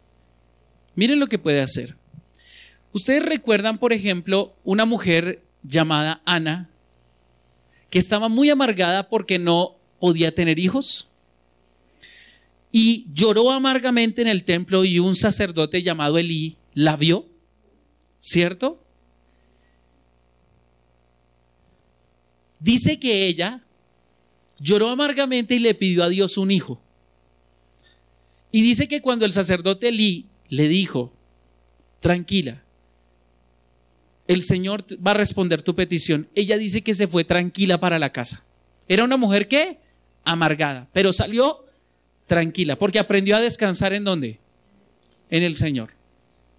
Miren 0.94 1.18
lo 1.18 1.26
que 1.26 1.38
puede 1.38 1.60
hacer. 1.60 1.96
Ustedes 2.92 3.24
recuerdan, 3.24 3.78
por 3.78 3.92
ejemplo, 3.92 4.54
una 4.64 4.84
mujer 4.84 5.42
llamada 5.62 6.22
Ana, 6.24 6.70
que 7.90 7.98
estaba 7.98 8.28
muy 8.28 8.50
amargada 8.50 9.08
porque 9.08 9.38
no 9.38 9.76
podía 10.02 10.34
tener 10.34 10.58
hijos. 10.58 11.06
Y 12.72 13.06
lloró 13.14 13.52
amargamente 13.52 14.20
en 14.20 14.26
el 14.26 14.42
templo 14.42 14.84
y 14.84 14.98
un 14.98 15.14
sacerdote 15.14 15.80
llamado 15.80 16.18
Elí 16.18 16.56
la 16.74 16.96
vio, 16.96 17.28
¿cierto? 18.18 18.84
Dice 22.58 22.98
que 22.98 23.28
ella 23.28 23.62
lloró 24.58 24.88
amargamente 24.88 25.54
y 25.54 25.60
le 25.60 25.72
pidió 25.76 26.02
a 26.02 26.08
Dios 26.08 26.36
un 26.36 26.50
hijo. 26.50 26.82
Y 28.50 28.62
dice 28.62 28.88
que 28.88 29.00
cuando 29.00 29.24
el 29.24 29.30
sacerdote 29.30 29.90
Elí 29.90 30.26
le 30.48 30.66
dijo, 30.66 31.12
tranquila, 32.00 32.64
el 34.26 34.42
Señor 34.42 34.84
va 34.94 35.12
a 35.12 35.14
responder 35.14 35.62
tu 35.62 35.76
petición, 35.76 36.28
ella 36.34 36.58
dice 36.58 36.82
que 36.82 36.92
se 36.92 37.06
fue 37.06 37.22
tranquila 37.22 37.78
para 37.78 38.00
la 38.00 38.10
casa. 38.10 38.44
Era 38.88 39.04
una 39.04 39.16
mujer 39.16 39.46
que 39.46 39.81
amargada, 40.24 40.88
pero 40.92 41.12
salió 41.12 41.66
tranquila, 42.26 42.78
porque 42.78 42.98
aprendió 42.98 43.36
a 43.36 43.40
descansar 43.40 43.92
en 43.92 44.04
dónde? 44.04 44.40
En 45.30 45.42
el 45.42 45.54
Señor. 45.54 45.90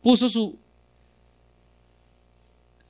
Puso 0.02 0.30
su... 0.30 0.58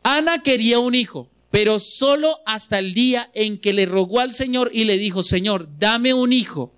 Ana 0.02 0.44
quería 0.44 0.80
un 0.80 0.96
hijo, 0.96 1.30
pero 1.50 1.80
solo 1.80 2.40
hasta 2.46 2.80
el 2.80 2.94
día 2.94 3.30
en 3.34 3.58
que 3.58 3.74
le 3.74 3.86
rogó 3.86 4.20
al 4.20 4.34
Señor 4.34 4.70
y 4.74 4.84
le 4.84 4.98
dijo, 4.98 5.24
Señor, 5.24 5.70
dame 5.78 6.14
un 6.14 6.34
hijo 6.34 6.74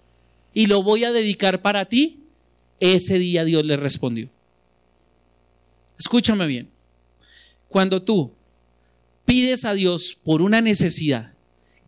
y 0.54 0.68
lo 0.68 0.84
voy 0.84 1.04
a 1.04 1.12
dedicar 1.12 1.62
para 1.62 1.86
ti, 1.86 2.20
ese 2.80 3.18
día 3.18 3.46
Dios 3.46 3.66
le 3.66 3.78
respondió. 3.78 4.30
Escúchame 5.98 6.46
bien. 6.46 6.70
Cuando 7.68 8.04
tú 8.04 8.34
pides 9.26 9.66
a 9.66 9.74
Dios 9.74 10.18
por 10.24 10.42
una 10.42 10.62
necesidad 10.62 11.34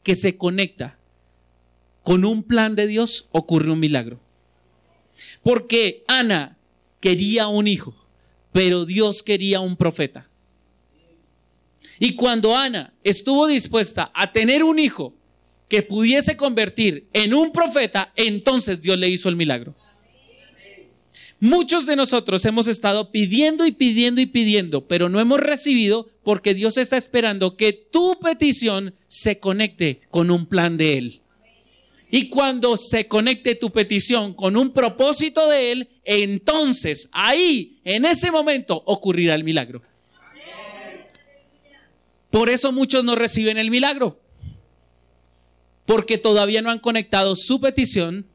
que 0.04 0.16
se 0.16 0.38
conecta 0.38 0.97
con 2.08 2.24
un 2.24 2.42
plan 2.42 2.74
de 2.74 2.88
Dios, 2.88 3.28
ocurre 3.34 3.70
un 3.70 3.82
milagro. 3.82 4.18
Porque 5.44 6.06
Ana 6.08 6.58
quería 7.02 7.50
un 7.50 7.68
hijo, 7.68 7.94
pero 8.54 8.86
Dios 8.86 9.24
quería 9.24 9.60
un 9.60 9.76
profeta. 9.76 10.30
Y 12.00 12.16
cuando 12.16 12.56
Ana 12.56 12.94
estuvo 13.04 13.46
dispuesta 13.46 14.10
a 14.14 14.32
tener 14.32 14.64
un 14.64 14.80
hijo 14.80 15.16
que 15.68 15.84
pudiese 15.84 16.38
convertir 16.38 17.10
en 17.12 17.34
un 17.34 17.52
profeta, 17.52 18.14
entonces 18.16 18.82
Dios 18.82 18.98
le 18.98 19.10
hizo 19.10 19.28
el 19.28 19.36
milagro. 19.36 19.76
Muchos 21.42 21.86
de 21.86 21.98
nosotros 21.98 22.46
hemos 22.46 22.70
estado 22.70 23.12
pidiendo 23.12 23.66
y 23.66 23.74
pidiendo 23.74 24.22
y 24.22 24.28
pidiendo, 24.28 24.88
pero 24.88 25.10
no 25.10 25.20
hemos 25.20 25.42
recibido 25.42 26.08
porque 26.24 26.54
Dios 26.54 26.78
está 26.78 26.96
esperando 26.96 27.58
que 27.58 27.74
tu 27.74 28.18
petición 28.22 28.96
se 29.10 29.40
conecte 29.40 30.00
con 30.10 30.32
un 30.32 30.46
plan 30.46 30.78
de 30.78 30.98
Él. 31.00 31.22
Y 32.10 32.30
cuando 32.30 32.78
se 32.78 33.08
conecte 33.08 33.56
tu 33.56 33.72
petición 33.72 34.34
con 34.34 34.56
un 34.56 34.72
propósito 34.72 35.50
de 35.50 35.72
Él, 35.72 35.90
entonces 36.04 37.10
ahí, 37.12 37.82
en 37.84 38.06
ese 38.06 38.32
momento, 38.32 38.82
ocurrirá 38.86 39.36
el 39.36 39.44
milagro. 39.44 39.82
Por 42.30 42.50
eso 42.50 42.72
muchos 42.72 43.04
no 43.04 43.16
reciben 43.16 43.58
el 43.58 43.72
milagro 43.72 44.22
porque 45.88 46.18
todavía 46.18 46.62
no 46.62 46.70
han 46.70 46.80
conectado 46.80 47.36
su 47.36 47.62
petición 47.62 48.28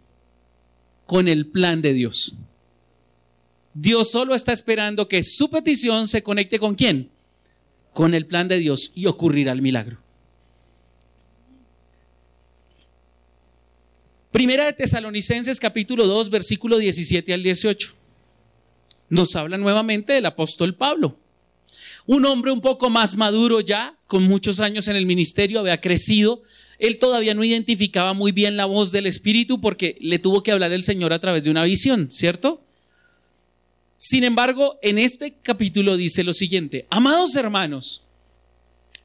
con 1.06 1.28
el 1.28 1.46
plan 1.46 1.82
de 1.82 1.92
Dios. 1.92 2.34
Dios 3.74 4.10
solo 4.10 4.34
está 4.34 4.52
esperando 4.52 5.06
que 5.06 5.22
su 5.22 5.50
petición 5.50 6.08
se 6.08 6.22
conecte 6.22 6.58
con 6.58 6.74
quién? 6.74 7.10
Con 7.92 8.14
el 8.14 8.26
plan 8.26 8.48
de 8.48 8.56
Dios 8.56 8.92
y 8.94 9.04
ocurrirá 9.04 9.52
el 9.52 9.60
milagro. 9.60 10.01
Primera 14.32 14.64
de 14.64 14.72
Tesalonicenses 14.72 15.60
capítulo 15.60 16.06
2 16.06 16.30
versículo 16.30 16.78
17 16.78 17.34
al 17.34 17.42
18. 17.42 17.94
Nos 19.10 19.36
habla 19.36 19.58
nuevamente 19.58 20.14
del 20.14 20.24
apóstol 20.24 20.74
Pablo. 20.74 21.18
Un 22.06 22.24
hombre 22.24 22.50
un 22.50 22.62
poco 22.62 22.88
más 22.88 23.14
maduro 23.18 23.60
ya, 23.60 23.94
con 24.06 24.22
muchos 24.22 24.58
años 24.58 24.88
en 24.88 24.96
el 24.96 25.04
ministerio, 25.04 25.60
había 25.60 25.76
crecido, 25.76 26.42
él 26.78 26.98
todavía 26.98 27.34
no 27.34 27.44
identificaba 27.44 28.14
muy 28.14 28.32
bien 28.32 28.56
la 28.56 28.64
voz 28.64 28.90
del 28.90 29.06
Espíritu 29.06 29.60
porque 29.60 29.98
le 30.00 30.18
tuvo 30.18 30.42
que 30.42 30.50
hablar 30.50 30.72
el 30.72 30.82
Señor 30.82 31.12
a 31.12 31.20
través 31.20 31.44
de 31.44 31.50
una 31.50 31.64
visión, 31.64 32.10
¿cierto? 32.10 32.64
Sin 33.98 34.24
embargo, 34.24 34.78
en 34.80 34.98
este 34.98 35.34
capítulo 35.42 35.98
dice 35.98 36.24
lo 36.24 36.32
siguiente, 36.32 36.86
amados 36.88 37.36
hermanos, 37.36 38.02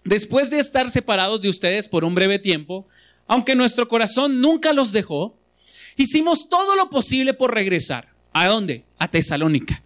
después 0.05 0.49
de 0.49 0.59
estar 0.59 0.89
separados 0.89 1.41
de 1.41 1.49
ustedes 1.49 1.89
por 1.89 2.05
un 2.05 2.15
breve 2.15 2.39
tiempo, 2.39 2.87
aunque 3.27 3.55
nuestro 3.55 3.87
corazón 3.87 4.41
nunca 4.41 4.73
los 4.73 4.91
dejó, 4.91 5.37
hicimos 5.95 6.49
todo 6.49 6.75
lo 6.75 6.89
posible 6.89 7.33
por 7.33 7.53
regresar. 7.53 8.13
¿A 8.33 8.47
dónde? 8.47 8.85
A 8.97 9.09
Tesalónica. 9.09 9.83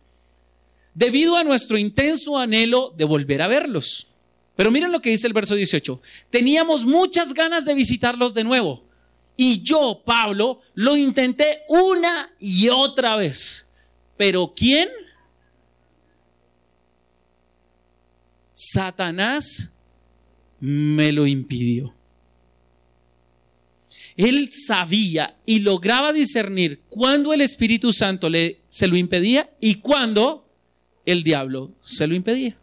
Debido 0.94 1.38
a 1.38 1.44
nuestro 1.44 1.78
intenso 1.78 2.38
anhelo 2.38 2.94
de 2.96 3.06
volver 3.06 3.42
a 3.42 3.48
verlos. 3.48 4.08
Pero 4.56 4.72
miren 4.72 4.92
lo 4.92 5.00
que 5.00 5.10
dice 5.10 5.28
el 5.28 5.34
verso 5.34 5.56
18. 5.56 6.02
Teníamos 6.30 6.86
muchas 6.86 7.34
ganas 7.34 7.66
de 7.66 7.74
visitarlos 7.74 8.34
de 8.34 8.44
nuevo. 8.44 8.84
Y 9.38 9.64
yo, 9.64 10.04
Pablo, 10.06 10.62
lo 10.76 10.96
intenté 10.96 11.62
una 11.68 12.30
y 12.40 12.70
otra 12.70 13.16
vez. 13.16 13.66
Pero 14.18 14.54
¿quién? 14.56 14.90
Satanás 18.54 19.74
me 20.60 21.12
lo 21.12 21.26
impidió. 21.26 21.96
Él 24.18 24.50
sabía 24.52 25.38
y 25.46 25.60
lograba 25.60 26.14
discernir 26.14 26.82
cuándo 26.90 27.34
el 27.34 27.42
Espíritu 27.42 27.92
Santo 27.92 28.30
le, 28.30 28.62
se 28.70 28.88
lo 28.88 28.98
impedía 28.98 29.50
y 29.60 29.76
cuándo 29.76 30.46
el 31.06 31.24
diablo 31.24 31.72
se 31.82 32.08
lo 32.08 32.16
impedía. 32.16 32.58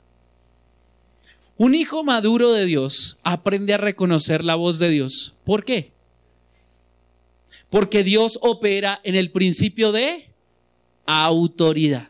Un 1.56 1.74
hijo 1.74 2.04
maduro 2.04 2.52
de 2.52 2.66
Dios 2.66 3.18
aprende 3.22 3.74
a 3.74 3.78
reconocer 3.78 4.44
la 4.44 4.54
voz 4.54 4.78
de 4.78 4.90
Dios. 4.90 5.34
¿Por 5.44 5.64
qué? 5.64 5.90
Porque 7.68 8.04
Dios 8.04 8.38
opera 8.42 9.00
en 9.02 9.16
el 9.16 9.32
principio 9.32 9.90
de 9.90 10.28
autoridad. 11.04 12.08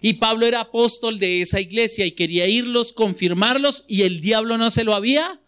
Y 0.00 0.14
Pablo 0.14 0.46
era 0.46 0.60
apóstol 0.60 1.18
de 1.18 1.40
esa 1.40 1.60
iglesia 1.60 2.06
y 2.06 2.12
quería 2.12 2.46
irlos, 2.46 2.92
confirmarlos, 2.92 3.84
y 3.88 4.02
el 4.02 4.20
diablo 4.20 4.58
no 4.58 4.70
se 4.70 4.84
lo 4.84 4.94
había 4.94 5.40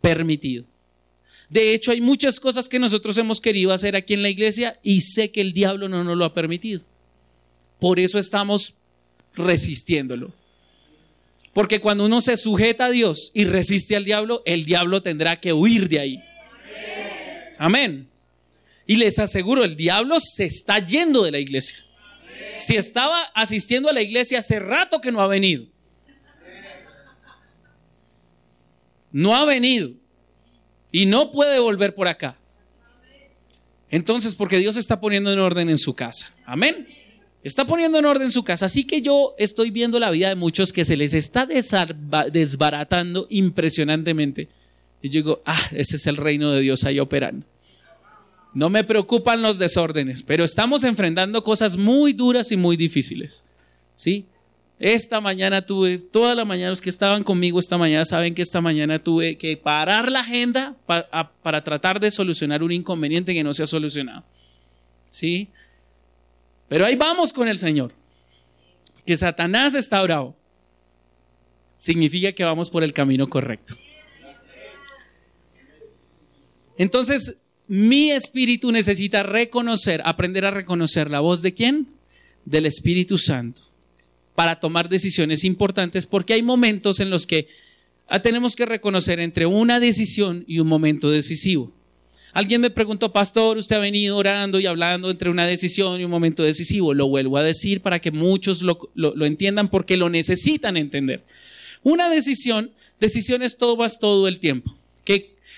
permitido. 0.00 0.64
De 1.52 1.74
hecho, 1.74 1.90
hay 1.90 2.00
muchas 2.00 2.40
cosas 2.40 2.66
que 2.66 2.78
nosotros 2.78 3.18
hemos 3.18 3.38
querido 3.38 3.74
hacer 3.74 3.94
aquí 3.94 4.14
en 4.14 4.22
la 4.22 4.30
iglesia 4.30 4.80
y 4.82 5.02
sé 5.02 5.30
que 5.30 5.42
el 5.42 5.52
diablo 5.52 5.86
no 5.86 6.02
nos 6.02 6.16
lo 6.16 6.24
ha 6.24 6.32
permitido. 6.32 6.80
Por 7.78 8.00
eso 8.00 8.18
estamos 8.18 8.76
resistiéndolo. 9.34 10.32
Porque 11.52 11.78
cuando 11.78 12.06
uno 12.06 12.22
se 12.22 12.38
sujeta 12.38 12.86
a 12.86 12.90
Dios 12.90 13.32
y 13.34 13.44
resiste 13.44 13.94
al 13.96 14.06
diablo, 14.06 14.42
el 14.46 14.64
diablo 14.64 15.02
tendrá 15.02 15.40
que 15.40 15.52
huir 15.52 15.90
de 15.90 16.00
ahí. 16.00 16.22
Amén. 17.58 18.08
Y 18.86 18.96
les 18.96 19.18
aseguro, 19.18 19.62
el 19.62 19.76
diablo 19.76 20.20
se 20.20 20.46
está 20.46 20.82
yendo 20.82 21.22
de 21.22 21.32
la 21.32 21.38
iglesia. 21.38 21.84
Si 22.56 22.76
estaba 22.76 23.24
asistiendo 23.34 23.90
a 23.90 23.92
la 23.92 24.00
iglesia 24.00 24.38
hace 24.38 24.58
rato 24.58 25.02
que 25.02 25.12
no 25.12 25.20
ha 25.20 25.26
venido. 25.26 25.66
No 29.10 29.36
ha 29.36 29.44
venido. 29.44 30.01
Y 30.92 31.06
no 31.06 31.30
puede 31.30 31.58
volver 31.58 31.94
por 31.94 32.06
acá. 32.06 32.38
Entonces, 33.90 34.34
porque 34.34 34.58
Dios 34.58 34.76
está 34.76 35.00
poniendo 35.00 35.32
en 35.32 35.38
orden 35.38 35.68
en 35.68 35.78
su 35.78 35.94
casa. 35.94 36.32
Amén. 36.46 36.86
Está 37.42 37.66
poniendo 37.66 37.98
en 37.98 38.04
orden 38.04 38.30
su 38.30 38.44
casa. 38.44 38.66
Así 38.66 38.84
que 38.84 39.02
yo 39.02 39.34
estoy 39.38 39.70
viendo 39.70 39.98
la 39.98 40.10
vida 40.10 40.28
de 40.28 40.34
muchos 40.34 40.72
que 40.72 40.84
se 40.84 40.96
les 40.96 41.12
está 41.14 41.46
desbaratando 41.46 43.26
impresionantemente. 43.30 44.48
Y 45.02 45.08
yo 45.08 45.18
digo, 45.18 45.42
ah, 45.44 45.60
ese 45.72 45.96
es 45.96 46.06
el 46.06 46.16
reino 46.16 46.52
de 46.52 46.60
Dios 46.60 46.84
ahí 46.84 47.00
operando. 47.00 47.46
No 48.54 48.68
me 48.70 48.84
preocupan 48.84 49.42
los 49.42 49.58
desórdenes, 49.58 50.22
pero 50.22 50.44
estamos 50.44 50.84
enfrentando 50.84 51.42
cosas 51.42 51.76
muy 51.76 52.12
duras 52.12 52.52
y 52.52 52.56
muy 52.56 52.76
difíciles. 52.76 53.44
¿Sí? 53.94 54.26
Esta 54.82 55.20
mañana 55.20 55.64
tuve, 55.64 55.96
toda 55.96 56.34
la 56.34 56.44
mañana 56.44 56.70
los 56.70 56.80
que 56.80 56.90
estaban 56.90 57.22
conmigo 57.22 57.60
esta 57.60 57.78
mañana 57.78 58.04
saben 58.04 58.34
que 58.34 58.42
esta 58.42 58.60
mañana 58.60 58.98
tuve 58.98 59.38
que 59.38 59.56
parar 59.56 60.10
la 60.10 60.18
agenda 60.18 60.74
para 60.86 61.62
tratar 61.62 62.00
de 62.00 62.10
solucionar 62.10 62.64
un 62.64 62.72
inconveniente 62.72 63.32
que 63.32 63.44
no 63.44 63.52
se 63.52 63.62
ha 63.62 63.66
solucionado. 63.68 64.24
¿Sí? 65.08 65.50
Pero 66.68 66.84
ahí 66.84 66.96
vamos 66.96 67.32
con 67.32 67.46
el 67.46 67.58
Señor. 67.58 67.92
Que 69.06 69.16
Satanás 69.16 69.76
está 69.76 70.02
bravo. 70.02 70.34
Significa 71.76 72.32
que 72.32 72.42
vamos 72.42 72.68
por 72.68 72.82
el 72.82 72.92
camino 72.92 73.28
correcto. 73.28 73.76
Entonces, 76.76 77.38
mi 77.68 78.10
espíritu 78.10 78.72
necesita 78.72 79.22
reconocer, 79.22 80.02
aprender 80.04 80.44
a 80.44 80.50
reconocer 80.50 81.08
la 81.08 81.20
voz 81.20 81.40
de 81.40 81.54
quién? 81.54 81.86
Del 82.44 82.66
Espíritu 82.66 83.16
Santo 83.16 83.71
para 84.34 84.60
tomar 84.60 84.88
decisiones 84.88 85.44
importantes 85.44 86.06
porque 86.06 86.34
hay 86.34 86.42
momentos 86.42 87.00
en 87.00 87.10
los 87.10 87.26
que 87.26 87.48
ah, 88.08 88.20
tenemos 88.20 88.56
que 88.56 88.66
reconocer 88.66 89.20
entre 89.20 89.46
una 89.46 89.80
decisión 89.80 90.44
y 90.46 90.58
un 90.58 90.68
momento 90.68 91.10
decisivo. 91.10 91.72
Alguien 92.32 92.62
me 92.62 92.70
preguntó, 92.70 93.12
pastor, 93.12 93.58
usted 93.58 93.76
ha 93.76 93.80
venido 93.80 94.16
orando 94.16 94.58
y 94.58 94.64
hablando 94.64 95.10
entre 95.10 95.28
una 95.28 95.44
decisión 95.44 96.00
y 96.00 96.04
un 96.04 96.10
momento 96.10 96.42
decisivo. 96.42 96.94
Lo 96.94 97.08
vuelvo 97.08 97.36
a 97.36 97.42
decir 97.42 97.82
para 97.82 97.98
que 97.98 98.10
muchos 98.10 98.62
lo, 98.62 98.90
lo 98.94 99.26
entiendan 99.26 99.68
porque 99.68 99.98
lo 99.98 100.08
necesitan 100.08 100.78
entender. 100.78 101.22
Una 101.82 102.08
decisión, 102.08 102.70
decisiones 103.00 103.58
tomas 103.58 103.98
todo 103.98 104.28
el 104.28 104.38
tiempo. 104.38 104.74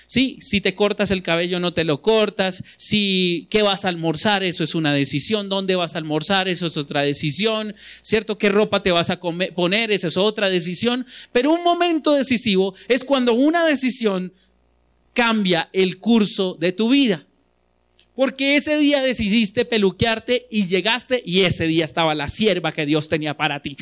¿Qué, 0.05 0.15
Sí, 0.15 0.39
si 0.41 0.61
te 0.61 0.75
cortas 0.75 1.11
el 1.11 1.23
cabello 1.23 1.61
no 1.61 1.73
te 1.73 1.85
lo 1.85 2.01
cortas, 2.01 2.63
si 2.77 3.49
qué 3.51 3.63
vas 3.63 3.85
a 3.85 3.89
almorzar, 3.89 4.45
eso 4.45 4.65
es 4.65 4.75
una 4.75 4.93
decisión, 4.93 5.49
dónde 5.49 5.77
vas 5.77 5.95
a 5.95 5.99
almorzar, 5.99 6.49
eso 6.49 6.67
es 6.67 6.77
otra 6.77 7.03
decisión, 7.03 7.75
¿cierto? 8.03 8.39
¿Qué 8.39 8.49
ropa 8.49 8.83
te 8.83 8.93
vas 8.93 9.11
a 9.11 9.21
poner, 9.21 9.91
esa 9.91 10.09
es 10.09 10.17
otra 10.17 10.51
decisión, 10.51 11.07
pero 11.33 11.53
un 11.53 11.65
momento 11.65 12.15
decisivo 12.15 12.75
es 12.89 13.05
cuando 13.05 13.35
una 13.35 13.65
decisión 13.65 14.33
cambia 15.15 15.69
el 15.73 15.99
curso 15.99 16.57
de 16.59 16.73
tu 16.73 16.91
vida. 16.91 17.27
Porque 18.15 18.55
ese 18.55 18.79
día 18.79 19.03
decidiste 19.03 19.65
peluquearte 19.65 20.47
y 20.51 20.67
llegaste 20.67 21.23
y 21.25 21.41
ese 21.41 21.67
día 21.67 21.85
estaba 21.85 22.15
la 22.15 22.29
sierva 22.29 22.73
que 22.73 22.87
Dios 22.87 23.09
tenía 23.09 23.37
para 23.37 23.61
ti. 23.61 23.77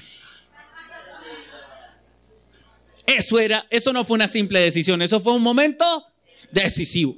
Eso 3.06 3.38
era, 3.38 3.66
eso 3.68 3.92
no 3.92 4.04
fue 4.04 4.14
una 4.14 4.28
simple 4.28 4.60
decisión, 4.60 5.02
eso 5.02 5.20
fue 5.20 5.34
un 5.34 5.42
momento 5.42 6.06
decisivo. 6.52 7.16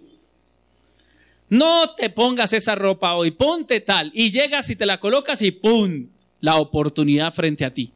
No 1.49 1.95
te 1.95 2.11
pongas 2.11 2.53
esa 2.53 2.74
ropa 2.74 3.14
hoy, 3.14 3.30
ponte 3.30 3.80
tal. 3.80 4.11
Y 4.14 4.30
llegas 4.30 4.70
y 4.70 4.76
te 4.76 4.87
la 4.87 4.99
colocas 4.99 5.43
y 5.43 5.51
¡pum! 5.51 6.09
La 6.41 6.57
oportunidad 6.57 7.32
frente 7.32 7.64
a 7.64 7.72
ti. 7.72 7.93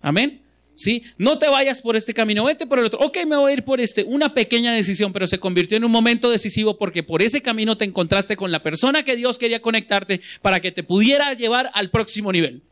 Amén. 0.00 0.42
¿Sí? 0.74 1.02
No 1.16 1.38
te 1.38 1.48
vayas 1.48 1.80
por 1.80 1.96
este 1.96 2.12
camino, 2.12 2.44
vete 2.44 2.66
por 2.66 2.78
el 2.78 2.84
otro. 2.84 3.00
Ok, 3.00 3.16
me 3.26 3.36
voy 3.36 3.50
a 3.50 3.54
ir 3.54 3.64
por 3.64 3.80
este. 3.80 4.04
Una 4.04 4.34
pequeña 4.34 4.74
decisión, 4.74 5.10
pero 5.10 5.26
se 5.26 5.40
convirtió 5.40 5.78
en 5.78 5.84
un 5.84 5.90
momento 5.90 6.30
decisivo 6.30 6.76
porque 6.76 7.02
por 7.02 7.22
ese 7.22 7.40
camino 7.40 7.78
te 7.78 7.86
encontraste 7.86 8.36
con 8.36 8.52
la 8.52 8.62
persona 8.62 9.02
que 9.02 9.16
Dios 9.16 9.38
quería 9.38 9.62
conectarte 9.62 10.20
para 10.42 10.60
que 10.60 10.72
te 10.72 10.82
pudiera 10.82 11.32
llevar 11.32 11.70
al 11.72 11.90
próximo 11.90 12.30
nivel. 12.30 12.62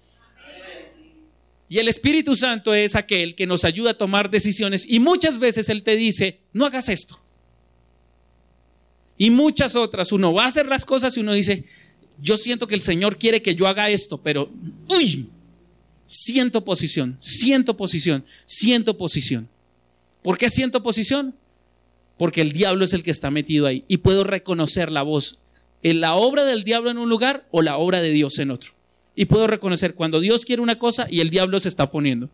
Y 1.71 1.79
el 1.79 1.89
Espíritu 1.89 2.35
Santo 2.35 2.75
es 2.75 2.95
aquel 2.95 3.35
que 3.35 3.47
nos 3.47 3.65
ayuda 3.65 3.93
a 3.93 3.99
tomar 3.99 4.29
decisiones 4.31 4.87
y 4.87 5.01
muchas 5.01 5.39
veces 5.39 5.71
Él 5.71 5.83
te 5.83 5.97
dice, 5.97 6.41
no 6.53 6.67
hagas 6.67 6.91
esto. 6.91 7.24
Y 9.17 9.31
muchas 9.31 9.77
otras, 9.77 10.13
uno 10.13 10.33
va 10.33 10.45
a 10.45 10.49
hacer 10.49 10.67
las 10.67 10.85
cosas 10.85 11.17
y 11.17 11.21
uno 11.21 11.33
dice, 11.33 11.65
yo 12.21 12.37
siento 12.37 12.67
que 12.67 12.75
el 12.75 12.81
Señor 12.81 13.17
quiere 13.17 13.43
que 13.43 13.55
yo 13.55 13.67
haga 13.67 13.91
esto, 13.91 14.19
pero, 14.19 14.51
uy, 14.89 15.29
siento 16.07 16.65
posición, 16.65 17.17
siento 17.21 17.77
posición, 17.77 18.25
siento 18.47 18.97
posición. 18.97 19.49
¿Por 20.23 20.39
qué 20.39 20.49
siento 20.49 20.83
posición? 20.83 21.35
Porque 22.19 22.41
el 22.41 22.53
diablo 22.53 22.85
es 22.85 22.93
el 22.93 23.03
que 23.03 23.11
está 23.11 23.31
metido 23.31 23.67
ahí 23.67 23.85
y 23.89 23.99
puedo 23.99 24.25
reconocer 24.25 24.91
la 24.91 25.03
voz, 25.03 25.41
en 25.83 26.01
la 26.01 26.15
obra 26.15 26.45
del 26.45 26.65
diablo 26.65 26.91
en 26.91 26.99
un 26.99 27.09
lugar 27.09 27.47
o 27.51 27.63
la 27.63 27.77
obra 27.77 28.01
de 28.01 28.11
Dios 28.11 28.39
en 28.39 28.51
otro. 28.51 28.73
Y 29.15 29.27
puedo 29.27 29.47
reconocer 29.47 29.95
cuando 29.95 30.21
Dios 30.21 30.45
quiere 30.45 30.63
una 30.63 30.79
cosa 30.79 31.07
y 31.09 31.21
el 31.21 31.31
diablo 31.31 31.61
se 31.61 31.69
está 31.69 31.91
poniendo. 31.91 32.31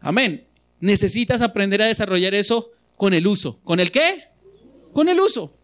Amén. 0.00 0.44
Necesitas 0.80 1.42
aprender 1.42 1.82
a 1.82 1.86
desarrollar 1.86 2.34
eso 2.34 2.70
con 2.96 3.12
el 3.12 3.26
uso. 3.26 3.58
¿Con 3.64 3.80
el 3.80 3.90
qué? 3.90 4.31
Con 4.92 5.08
el 5.08 5.20
uso. 5.20 5.56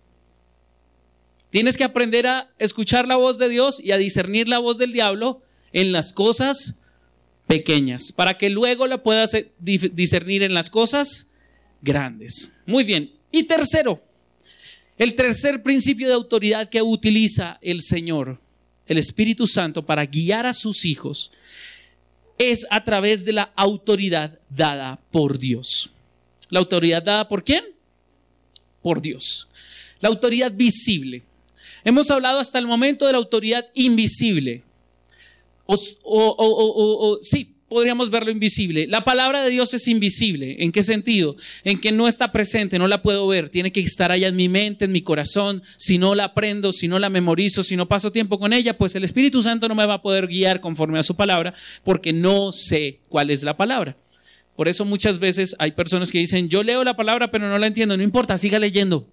Tienes 1.50 1.76
que 1.76 1.84
aprender 1.84 2.26
a 2.26 2.50
escuchar 2.58 3.06
la 3.06 3.16
voz 3.16 3.38
de 3.38 3.48
Dios 3.48 3.80
y 3.82 3.92
a 3.92 3.96
discernir 3.96 4.48
la 4.48 4.58
voz 4.58 4.78
del 4.78 4.92
diablo 4.92 5.42
en 5.72 5.92
las 5.92 6.12
cosas 6.12 6.78
pequeñas, 7.46 8.12
para 8.12 8.36
que 8.36 8.50
luego 8.50 8.86
la 8.86 9.02
puedas 9.02 9.32
eh, 9.34 9.52
discernir 9.58 10.42
en 10.42 10.52
las 10.52 10.68
cosas 10.68 11.30
grandes. 11.80 12.52
Muy 12.66 12.84
bien. 12.84 13.14
Y 13.32 13.44
tercero, 13.44 14.02
el 14.98 15.14
tercer 15.14 15.62
principio 15.62 16.08
de 16.08 16.14
autoridad 16.14 16.68
que 16.68 16.82
utiliza 16.82 17.58
el 17.62 17.80
Señor, 17.80 18.40
el 18.86 18.98
Espíritu 18.98 19.46
Santo, 19.46 19.86
para 19.86 20.04
guiar 20.04 20.44
a 20.46 20.52
sus 20.52 20.84
hijos, 20.84 21.30
es 22.36 22.66
a 22.70 22.84
través 22.84 23.24
de 23.24 23.32
la 23.32 23.52
autoridad 23.56 24.38
dada 24.50 25.00
por 25.10 25.38
Dios. 25.38 25.90
¿La 26.50 26.60
autoridad 26.60 27.02
dada 27.02 27.28
por 27.28 27.44
quién? 27.44 27.64
Por 28.82 29.00
Dios. 29.00 29.48
La 30.00 30.08
autoridad 30.08 30.52
visible. 30.52 31.22
Hemos 31.84 32.10
hablado 32.10 32.40
hasta 32.40 32.58
el 32.58 32.66
momento 32.66 33.06
de 33.06 33.12
la 33.12 33.18
autoridad 33.18 33.66
invisible. 33.74 34.62
O, 35.64 37.18
sí, 37.20 37.54
podríamos 37.68 38.10
verlo 38.10 38.30
invisible. 38.30 38.86
La 38.86 39.04
palabra 39.04 39.42
de 39.42 39.50
Dios 39.50 39.74
es 39.74 39.86
invisible. 39.88 40.56
¿En 40.60 40.72
qué 40.72 40.82
sentido? 40.82 41.36
En 41.64 41.78
que 41.78 41.92
no 41.92 42.08
está 42.08 42.32
presente, 42.32 42.78
no 42.78 42.88
la 42.88 43.02
puedo 43.02 43.26
ver. 43.26 43.48
Tiene 43.50 43.72
que 43.72 43.80
estar 43.80 44.10
allá 44.10 44.28
en 44.28 44.36
mi 44.36 44.48
mente, 44.48 44.86
en 44.86 44.92
mi 44.92 45.02
corazón. 45.02 45.62
Si 45.76 45.98
no 45.98 46.14
la 46.14 46.24
aprendo, 46.24 46.72
si 46.72 46.88
no 46.88 46.98
la 46.98 47.10
memorizo, 47.10 47.62
si 47.62 47.76
no 47.76 47.88
paso 47.88 48.12
tiempo 48.12 48.38
con 48.38 48.52
ella, 48.52 48.78
pues 48.78 48.94
el 48.94 49.04
Espíritu 49.04 49.42
Santo 49.42 49.68
no 49.68 49.74
me 49.74 49.86
va 49.86 49.94
a 49.94 50.02
poder 50.02 50.26
guiar 50.26 50.60
conforme 50.60 50.98
a 50.98 51.02
su 51.02 51.16
palabra 51.16 51.54
porque 51.84 52.12
no 52.12 52.52
sé 52.52 53.00
cuál 53.08 53.30
es 53.30 53.42
la 53.42 53.56
palabra. 53.56 53.96
Por 54.59 54.66
eso 54.66 54.84
muchas 54.84 55.20
veces 55.20 55.54
hay 55.61 55.70
personas 55.70 56.11
que 56.11 56.18
dicen, 56.18 56.48
yo 56.48 56.64
leo 56.64 56.82
la 56.82 56.96
palabra 56.96 57.30
pero 57.30 57.48
no 57.48 57.56
la 57.59 57.68
entiendo, 57.68 57.96
no 57.96 58.02
importa, 58.02 58.36
siga 58.36 58.59
leyendo. 58.59 59.06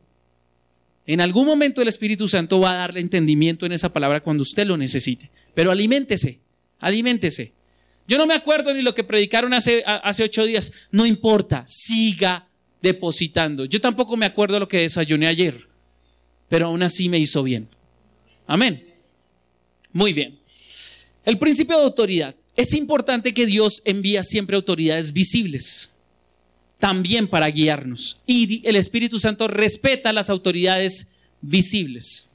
En 1.06 1.22
algún 1.22 1.46
momento 1.46 1.84
el 1.84 1.88
Espíritu 1.88 2.28
Santo 2.28 2.60
va 2.60 2.72
a 2.72 2.78
darle 2.78 3.00
entendimiento 3.00 3.68
en 3.68 3.72
esa 3.72 3.94
palabra 3.94 4.22
cuando 4.22 4.42
usted 4.42 4.66
lo 4.66 4.76
necesite. 4.76 5.30
Pero 5.54 5.70
aliméntese, 5.70 6.40
aliméntese. 6.80 7.54
Yo 8.08 8.18
no 8.18 8.26
me 8.26 8.34
acuerdo 8.34 8.74
ni 8.74 8.82
lo 8.82 8.96
que 8.96 9.04
predicaron 9.04 9.54
hace, 9.54 9.84
hace 9.86 10.24
ocho 10.24 10.46
días. 10.46 10.74
No 10.90 11.06
importa, 11.06 11.64
siga 11.68 12.48
depositando. 12.82 13.66
Yo 13.66 13.80
tampoco 13.80 14.18
me 14.18 14.26
acuerdo 14.26 14.60
lo 14.60 14.68
que 14.68 14.80
desayuné 14.80 15.28
ayer, 15.28 15.68
pero 16.50 16.66
aún 16.66 16.82
así 16.82 17.08
me 17.08 17.20
hizo 17.20 17.44
bien. 17.44 17.68
Amén. 18.48 18.84
Muy 19.94 20.12
bien. 20.12 20.40
El 21.24 21.38
principio 21.38 21.78
de 21.78 21.84
autoridad. 21.84 22.36
Es 22.56 22.74
importante 22.74 23.34
que 23.34 23.46
Dios 23.46 23.82
envía 23.86 24.24
siempre 24.24 24.56
autoridades 24.56 25.12
visibles, 25.12 25.92
también 26.80 27.28
para 27.28 27.48
guiarnos. 27.48 28.22
Y 28.26 28.66
el 28.68 28.78
Espíritu 28.78 29.20
Santo 29.20 29.48
respeta 29.48 30.14
las 30.14 30.30
autoridades 30.30 31.12
visibles. 31.42 32.30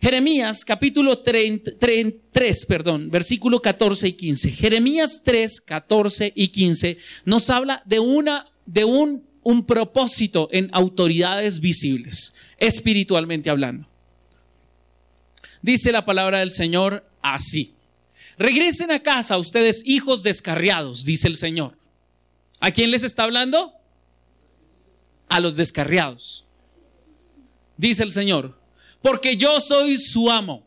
Jeremías 0.00 0.64
capítulo 0.64 1.18
3, 1.18 2.66
perdón, 2.66 3.10
versículo 3.10 3.60
14 3.60 4.08
y 4.08 4.12
15. 4.12 4.52
Jeremías 4.52 5.22
3, 5.24 5.60
14 5.60 6.32
y 6.34 6.48
15 6.48 6.98
nos 7.24 7.50
habla 7.50 7.82
de, 7.84 7.98
una, 7.98 8.46
de 8.64 8.84
un, 8.84 9.26
un 9.42 9.66
propósito 9.66 10.48
en 10.52 10.68
autoridades 10.72 11.60
visibles, 11.60 12.34
espiritualmente 12.58 13.50
hablando. 13.50 13.88
Dice 15.62 15.90
la 15.90 16.04
palabra 16.04 16.40
del 16.40 16.50
Señor 16.50 17.04
así. 17.20 17.74
Regresen 18.38 18.92
a 18.92 19.02
casa 19.02 19.36
ustedes 19.36 19.82
hijos 19.84 20.22
descarriados, 20.22 21.04
dice 21.04 21.26
el 21.26 21.36
Señor. 21.36 21.76
¿A 22.60 22.70
quién 22.70 22.90
les 22.90 23.02
está 23.02 23.24
hablando? 23.24 23.72
A 25.28 25.40
los 25.40 25.56
descarriados. 25.56 26.46
Dice 27.76 28.02
el 28.02 28.12
Señor, 28.12 28.58
porque 29.02 29.36
yo 29.36 29.60
soy 29.60 29.98
su 29.98 30.30
amo. 30.30 30.66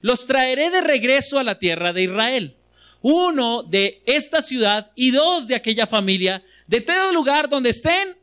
Los 0.00 0.26
traeré 0.26 0.70
de 0.70 0.80
regreso 0.80 1.38
a 1.38 1.44
la 1.44 1.58
tierra 1.58 1.92
de 1.92 2.04
Israel. 2.04 2.56
Uno 3.02 3.62
de 3.62 4.02
esta 4.06 4.42
ciudad 4.42 4.90
y 4.94 5.10
dos 5.10 5.46
de 5.46 5.54
aquella 5.54 5.86
familia, 5.86 6.42
de 6.66 6.82
todo 6.82 7.12
lugar 7.12 7.48
donde 7.48 7.70
estén 7.70 8.16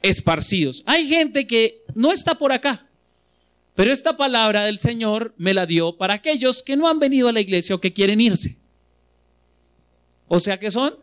esparcidos. 0.00 0.82
Hay 0.86 1.08
gente 1.08 1.46
que 1.46 1.82
no 1.94 2.10
está 2.12 2.36
por 2.36 2.52
acá, 2.52 2.83
pero 3.74 3.92
esta 3.92 4.16
palabra 4.16 4.64
del 4.64 4.78
Señor 4.78 5.34
me 5.36 5.52
la 5.52 5.66
dio 5.66 5.96
para 5.96 6.14
aquellos 6.14 6.62
que 6.62 6.76
no 6.76 6.88
han 6.88 7.00
venido 7.00 7.28
a 7.28 7.32
la 7.32 7.40
iglesia 7.40 7.74
o 7.74 7.80
que 7.80 7.92
quieren 7.92 8.20
irse. 8.20 8.56
O 10.28 10.38
sea 10.38 10.58
que 10.58 10.70
son 10.70 10.96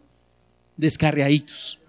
descarriaditos. 0.77 1.79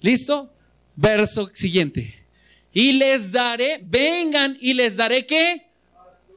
¿Listo? 0.00 0.52
Verso 0.96 1.50
siguiente. 1.54 2.24
Y 2.72 2.92
les 2.92 3.30
daré, 3.30 3.80
vengan 3.84 4.56
y 4.60 4.72
les 4.74 4.96
daré 4.96 5.26
qué? 5.26 5.66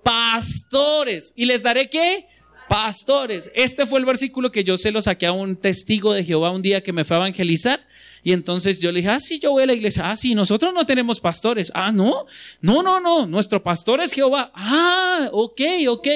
Pastores. 0.04 1.34
¿Y 1.36 1.46
les 1.46 1.64
daré 1.64 1.90
qué? 1.90 2.28
Pastores. 2.68 3.52
Este 3.54 3.86
fue 3.86 4.00
el 4.00 4.06
versículo 4.06 4.52
que 4.52 4.64
yo 4.64 4.78
se 4.78 4.92
lo 4.92 5.02
saqué 5.02 5.28
a 5.28 5.32
un 5.32 5.56
testigo 5.56 6.14
de 6.14 6.24
Jehová 6.24 6.52
un 6.52 6.62
día 6.62 6.82
que 6.82 6.94
me 6.94 7.04
fue 7.04 7.18
a 7.18 7.20
evangelizar. 7.20 7.80
Y 8.24 8.32
entonces 8.32 8.82
yo 8.82 8.92
le 8.92 9.02
dije, 9.02 9.10
ah, 9.12 9.20
sí, 9.20 9.38
yo 9.38 9.52
voy 9.52 9.62
a 9.62 9.66
la 9.68 9.74
iglesia. 9.74 10.10
Ah, 10.10 10.16
sí, 10.16 10.34
nosotros 10.34 10.74
no 10.74 10.84
tenemos 10.84 11.20
pastores. 11.20 11.72
Ah, 11.76 11.92
no, 11.92 12.26
no, 12.60 12.82
no, 12.82 13.00
no, 13.00 13.28
nuestro 13.28 13.62
pastor 13.62 14.02
es 14.02 14.14
Jehová. 14.14 14.52
Ah, 14.56 15.30
ok, 15.32 15.62
ok. 15.90 16.08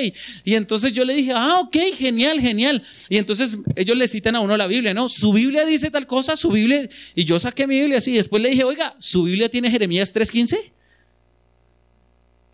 Y 0.43 0.55
entonces 0.55 0.91
yo 0.91 1.05
le 1.05 1.13
dije, 1.13 1.33
ah, 1.35 1.59
ok, 1.59 1.77
genial, 1.95 2.39
genial. 2.41 2.81
Y 3.09 3.17
entonces 3.17 3.59
ellos 3.75 3.95
le 3.95 4.07
citan 4.07 4.35
a 4.35 4.39
uno 4.39 4.57
la 4.57 4.65
Biblia, 4.65 4.91
¿no? 4.91 5.07
Su 5.07 5.33
Biblia 5.33 5.67
dice 5.67 5.91
tal 5.91 6.07
cosa, 6.07 6.35
su 6.35 6.49
Biblia. 6.49 6.89
Y 7.13 7.25
yo 7.25 7.37
saqué 7.37 7.67
mi 7.67 7.79
Biblia 7.79 7.99
así. 7.99 8.13
Después 8.13 8.41
le 8.41 8.49
dije, 8.49 8.63
oiga, 8.63 8.95
¿su 8.97 9.25
Biblia 9.25 9.47
tiene 9.49 9.69
Jeremías 9.69 10.11
3.15? 10.11 10.57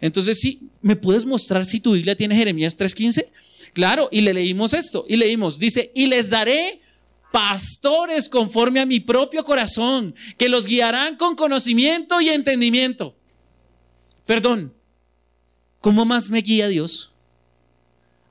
Entonces, 0.02 0.40
sí, 0.40 0.70
¿me 0.82 0.96
puedes 0.96 1.26
mostrar 1.26 1.66
si 1.66 1.80
tu 1.80 1.94
Biblia 1.94 2.16
tiene 2.16 2.36
Jeremías 2.36 2.78
3.15? 2.78 3.28
Claro, 3.74 4.10
y 4.12 4.22
le 4.22 4.34
leímos 4.34 4.74
esto, 4.74 5.06
y 5.08 5.16
leímos, 5.16 5.60
dice, 5.60 5.92
y 5.96 6.06
les 6.08 6.30
daré 6.30 6.82
pastores 7.32 8.30
conforme 8.30 8.80
a 8.80 8.86
mi 8.86 9.00
propio 9.00 9.44
corazón, 9.44 10.16
que 10.38 10.48
los 10.48 10.68
guiarán 10.68 11.18
con 11.18 11.36
conocimiento 11.36 12.22
y 12.22 12.30
entendimiento. 12.30 13.16
Perdón, 14.26 14.74
¿cómo 15.82 16.06
más 16.06 16.30
me 16.30 16.42
guía 16.42 16.68
Dios? 16.68 17.14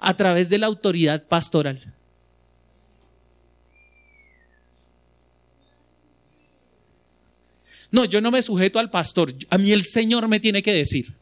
A 0.01 0.17
través 0.17 0.49
de 0.49 0.59
la 0.59 0.67
autoridad 0.67 1.27
pastoral. 1.27 1.95
No, 7.91 8.05
yo 8.05 8.21
no 8.21 8.31
me 8.31 8.43
sujeto 8.43 8.79
al 8.79 8.91
pastor, 8.91 9.33
a 9.51 9.59
mí 9.59 9.71
el 9.71 9.85
Señor 9.85 10.27
me 10.29 10.41
tiene 10.41 10.63
que 10.63 10.73
decir. 10.73 11.15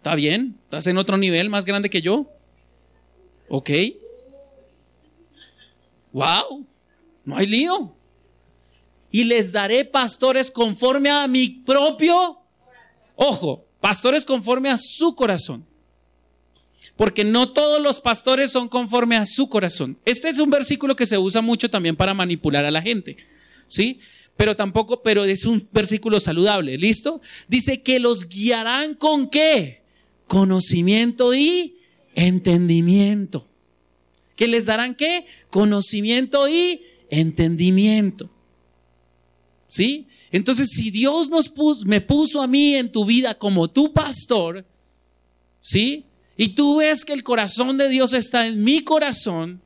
¿Está 0.00 0.14
bien? 0.14 0.56
¿Estás 0.64 0.86
en 0.86 0.96
otro 0.96 1.18
nivel 1.18 1.50
más 1.50 1.66
grande 1.66 1.90
que 1.90 2.00
yo? 2.00 2.26
¿Ok? 3.50 3.68
wow, 6.10 6.66
no 7.26 7.36
hay 7.36 7.44
lío. 7.44 7.94
Y 9.10 9.24
les 9.24 9.52
daré 9.52 9.84
pastores 9.84 10.50
conforme 10.50 11.10
a 11.10 11.26
mi 11.26 11.50
propio, 11.50 12.38
ojo, 13.14 13.66
pastores 13.78 14.24
conforme 14.24 14.70
a 14.70 14.78
su 14.78 15.14
corazón. 15.14 15.66
Porque 16.96 17.22
no 17.22 17.52
todos 17.52 17.78
los 17.82 18.00
pastores 18.00 18.50
son 18.50 18.70
conforme 18.70 19.16
a 19.16 19.26
su 19.26 19.50
corazón. 19.50 19.98
Este 20.06 20.30
es 20.30 20.38
un 20.38 20.48
versículo 20.48 20.96
que 20.96 21.04
se 21.04 21.18
usa 21.18 21.42
mucho 21.42 21.68
también 21.68 21.94
para 21.94 22.14
manipular 22.14 22.64
a 22.64 22.70
la 22.70 22.80
gente. 22.80 23.18
¿Sí? 23.66 24.00
Pero 24.34 24.56
tampoco, 24.56 25.02
pero 25.02 25.24
es 25.24 25.44
un 25.44 25.68
versículo 25.72 26.20
saludable. 26.20 26.78
¿Listo? 26.78 27.20
Dice 27.48 27.82
que 27.82 28.00
los 28.00 28.30
guiarán 28.30 28.94
con 28.94 29.28
qué? 29.28 29.79
Conocimiento 30.30 31.34
y 31.34 31.76
entendimiento 32.14 33.50
que 34.40 34.48
les 34.48 34.64
darán 34.64 34.94
qué? 34.94 35.26
Conocimiento 35.50 36.48
y 36.48 36.80
entendimiento. 37.10 38.30
¿Sí? 39.66 40.06
Entonces, 40.32 40.70
si 40.70 40.90
Dios 40.90 41.28
nos 41.28 41.52
me 41.84 42.00
puso 42.00 42.40
a 42.40 42.46
mí 42.46 42.74
en 42.74 42.90
tu 42.90 43.04
vida 43.04 43.36
como 43.36 43.68
tu 43.68 43.92
pastor, 43.92 44.64
¿sí? 45.60 46.06
Y 46.38 46.48
tú 46.54 46.76
ves 46.76 47.04
que 47.04 47.12
el 47.12 47.22
corazón 47.22 47.76
de 47.76 47.90
Dios 47.90 48.14
está 48.14 48.46
en 48.46 48.64
mi 48.64 48.82
corazón 48.82 49.60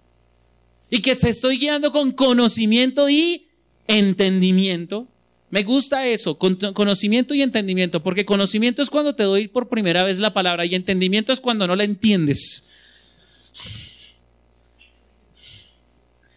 y 0.91 0.99
que 1.03 1.15
se 1.15 1.29
estoy 1.29 1.59
guiando 1.59 1.93
con 1.93 2.11
conocimiento 2.11 3.09
y 3.09 3.47
entendimiento. 3.87 5.07
Me 5.55 5.63
gusta 5.63 6.05
eso, 6.09 6.37
con 6.37 6.57
conocimiento 6.57 7.33
y 7.33 7.41
entendimiento, 7.41 8.03
porque 8.03 8.25
conocimiento 8.25 8.83
es 8.83 8.91
cuando 8.91 9.15
te 9.15 9.23
doy 9.23 9.47
por 9.47 9.69
primera 9.69 10.03
vez 10.03 10.19
la 10.19 10.35
palabra 10.35 10.67
y 10.67 10.75
entendimiento 10.75 11.33
es 11.33 11.39
cuando 11.39 11.69
no 11.69 11.77
la 11.77 11.85
entiendes 11.85 12.65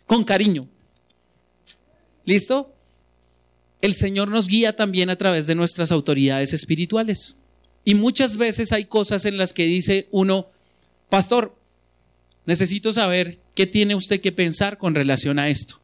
con 0.05 0.23
cariño. 0.23 0.67
¿Listo? 2.25 2.75
El 3.81 3.95
Señor 3.95 4.29
nos 4.29 4.47
guía 4.47 4.75
también 4.75 5.09
a 5.09 5.15
través 5.15 5.47
de 5.47 5.55
nuestras 5.55 5.91
autoridades 5.91 6.53
espirituales. 6.53 7.37
Y 7.83 7.95
muchas 7.95 8.37
veces 8.37 8.71
hay 8.71 8.85
cosas 8.85 9.25
en 9.25 9.39
las 9.39 9.51
que 9.51 9.63
dice 9.63 10.09
uno, 10.11 10.51
pastor, 11.09 11.57
necesito 12.45 12.91
saber 12.91 13.39
qué 13.55 13.65
tiene 13.65 13.95
usted 13.95 14.21
que 14.21 14.31
pensar 14.31 14.77
con 14.77 14.93
relación 14.93 15.39
a 15.39 15.49
esto. 15.49 15.81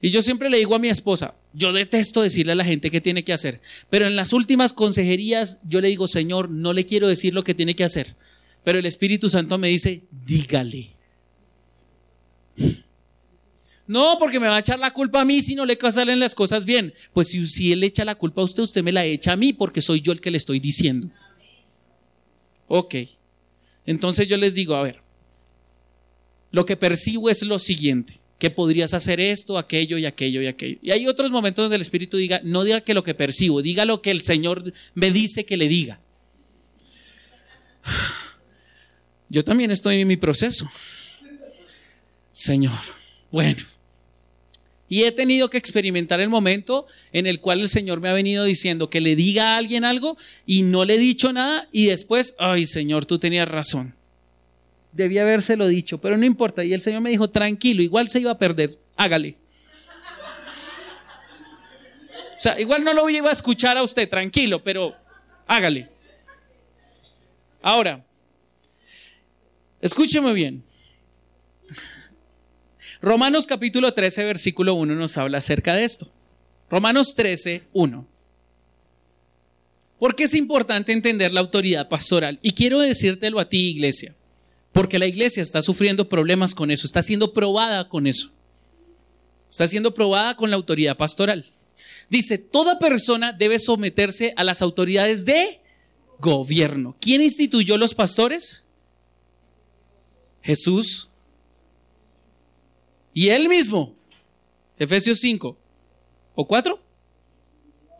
Y 0.00 0.10
yo 0.10 0.22
siempre 0.22 0.48
le 0.48 0.58
digo 0.58 0.76
a 0.76 0.78
mi 0.78 0.90
esposa, 0.90 1.34
yo 1.54 1.72
detesto 1.72 2.20
decirle 2.20 2.52
a 2.52 2.56
la 2.56 2.64
gente 2.64 2.90
qué 2.90 3.00
tiene 3.00 3.24
que 3.24 3.32
hacer, 3.32 3.60
pero 3.88 4.06
en 4.06 4.16
las 4.16 4.32
últimas 4.32 4.72
consejerías 4.72 5.60
yo 5.64 5.80
le 5.80 5.88
digo, 5.88 6.06
Señor, 6.06 6.50
no 6.50 6.72
le 6.72 6.84
quiero 6.84 7.08
decir 7.08 7.32
lo 7.32 7.42
que 7.42 7.54
tiene 7.54 7.74
que 7.74 7.84
hacer, 7.84 8.16
pero 8.62 8.78
el 8.78 8.86
Espíritu 8.86 9.30
Santo 9.30 9.56
me 9.56 9.68
dice, 9.68 10.02
dígale. 10.10 10.90
No, 13.86 14.16
porque 14.18 14.40
me 14.40 14.48
va 14.48 14.56
a 14.56 14.60
echar 14.60 14.78
la 14.78 14.92
culpa 14.92 15.20
a 15.20 15.24
mí 15.24 15.42
si 15.42 15.54
no 15.54 15.66
le 15.66 15.78
salen 15.90 16.18
las 16.18 16.34
cosas 16.34 16.64
bien. 16.64 16.94
Pues 17.12 17.28
si, 17.28 17.46
si 17.46 17.72
él 17.72 17.84
echa 17.84 18.04
la 18.04 18.14
culpa 18.14 18.40
a 18.40 18.44
usted, 18.44 18.62
usted 18.62 18.82
me 18.82 18.92
la 18.92 19.04
echa 19.04 19.32
a 19.32 19.36
mí 19.36 19.52
porque 19.52 19.82
soy 19.82 20.00
yo 20.00 20.12
el 20.12 20.20
que 20.20 20.30
le 20.30 20.38
estoy 20.38 20.58
diciendo. 20.58 21.10
Ok. 22.66 22.94
Entonces 23.84 24.26
yo 24.26 24.38
les 24.38 24.54
digo, 24.54 24.74
a 24.74 24.82
ver, 24.82 25.02
lo 26.50 26.64
que 26.64 26.76
percibo 26.76 27.28
es 27.28 27.42
lo 27.42 27.58
siguiente, 27.58 28.14
que 28.44 28.50
podrías 28.50 28.92
hacer 28.92 29.20
esto, 29.20 29.56
aquello 29.56 29.96
y 29.96 30.04
aquello 30.04 30.42
y 30.42 30.46
aquello. 30.48 30.76
Y 30.82 30.90
hay 30.90 31.06
otros 31.06 31.30
momentos 31.30 31.62
donde 31.62 31.76
el 31.76 31.80
Espíritu 31.80 32.18
diga, 32.18 32.42
no 32.44 32.62
diga 32.62 32.82
que 32.82 32.92
lo 32.92 33.02
que 33.02 33.14
percibo, 33.14 33.62
diga 33.62 33.86
lo 33.86 34.02
que 34.02 34.10
el 34.10 34.20
Señor 34.20 34.70
me 34.92 35.10
dice 35.10 35.46
que 35.46 35.56
le 35.56 35.66
diga. 35.66 35.98
Yo 39.30 39.44
también 39.44 39.70
estoy 39.70 40.02
en 40.02 40.08
mi 40.08 40.18
proceso. 40.18 40.70
Señor, 42.32 42.78
bueno, 43.30 43.62
y 44.90 45.04
he 45.04 45.12
tenido 45.12 45.48
que 45.48 45.56
experimentar 45.56 46.20
el 46.20 46.28
momento 46.28 46.86
en 47.14 47.26
el 47.26 47.40
cual 47.40 47.60
el 47.60 47.68
Señor 47.68 48.02
me 48.02 48.10
ha 48.10 48.12
venido 48.12 48.44
diciendo 48.44 48.90
que 48.90 49.00
le 49.00 49.16
diga 49.16 49.54
a 49.54 49.56
alguien 49.56 49.86
algo 49.86 50.18
y 50.44 50.64
no 50.64 50.84
le 50.84 50.96
he 50.96 50.98
dicho 50.98 51.32
nada 51.32 51.66
y 51.72 51.86
después, 51.86 52.34
ay 52.38 52.66
Señor, 52.66 53.06
tú 53.06 53.18
tenías 53.18 53.48
razón. 53.48 53.94
Debía 54.94 55.22
habérselo 55.22 55.66
dicho, 55.66 55.98
pero 55.98 56.16
no 56.16 56.24
importa. 56.24 56.64
Y 56.64 56.72
el 56.72 56.80
Señor 56.80 57.00
me 57.00 57.10
dijo, 57.10 57.28
tranquilo, 57.28 57.82
igual 57.82 58.08
se 58.08 58.20
iba 58.20 58.30
a 58.30 58.38
perder, 58.38 58.78
hágale. 58.96 59.36
O 62.36 62.38
sea, 62.38 62.60
igual 62.60 62.84
no 62.84 62.94
lo 62.94 63.10
iba 63.10 63.28
a 63.28 63.32
escuchar 63.32 63.76
a 63.76 63.82
usted, 63.82 64.08
tranquilo, 64.08 64.62
pero 64.62 64.94
hágale. 65.48 65.88
Ahora, 67.60 68.04
escúcheme 69.80 70.32
bien. 70.32 70.62
Romanos 73.02 73.48
capítulo 73.48 73.92
13, 73.92 74.24
versículo 74.24 74.74
1 74.74 74.94
nos 74.94 75.18
habla 75.18 75.38
acerca 75.38 75.74
de 75.74 75.82
esto. 75.82 76.12
Romanos 76.70 77.16
13, 77.16 77.64
1. 77.72 78.06
¿Por 79.98 80.14
qué 80.14 80.24
es 80.24 80.34
importante 80.34 80.92
entender 80.92 81.32
la 81.32 81.40
autoridad 81.40 81.88
pastoral? 81.88 82.38
Y 82.42 82.52
quiero 82.52 82.78
decírtelo 82.78 83.40
a 83.40 83.48
ti, 83.48 83.70
iglesia, 83.70 84.14
porque 84.74 84.98
la 84.98 85.06
iglesia 85.06 85.40
está 85.40 85.62
sufriendo 85.62 86.08
problemas 86.08 86.52
con 86.52 86.72
eso, 86.72 86.84
está 86.84 87.00
siendo 87.00 87.32
probada 87.32 87.88
con 87.88 88.08
eso. 88.08 88.32
Está 89.48 89.68
siendo 89.68 89.94
probada 89.94 90.34
con 90.34 90.50
la 90.50 90.56
autoridad 90.56 90.96
pastoral. 90.96 91.44
Dice, 92.10 92.38
toda 92.38 92.80
persona 92.80 93.32
debe 93.32 93.60
someterse 93.60 94.34
a 94.36 94.42
las 94.42 94.62
autoridades 94.62 95.24
de 95.24 95.60
gobierno. 96.18 96.96
¿Quién 97.00 97.22
instituyó 97.22 97.78
los 97.78 97.94
pastores? 97.94 98.64
Jesús 100.42 101.08
y 103.12 103.28
él 103.28 103.48
mismo, 103.48 103.94
Efesios 104.76 105.20
5 105.20 105.56
o 106.34 106.46
4, 106.48 106.82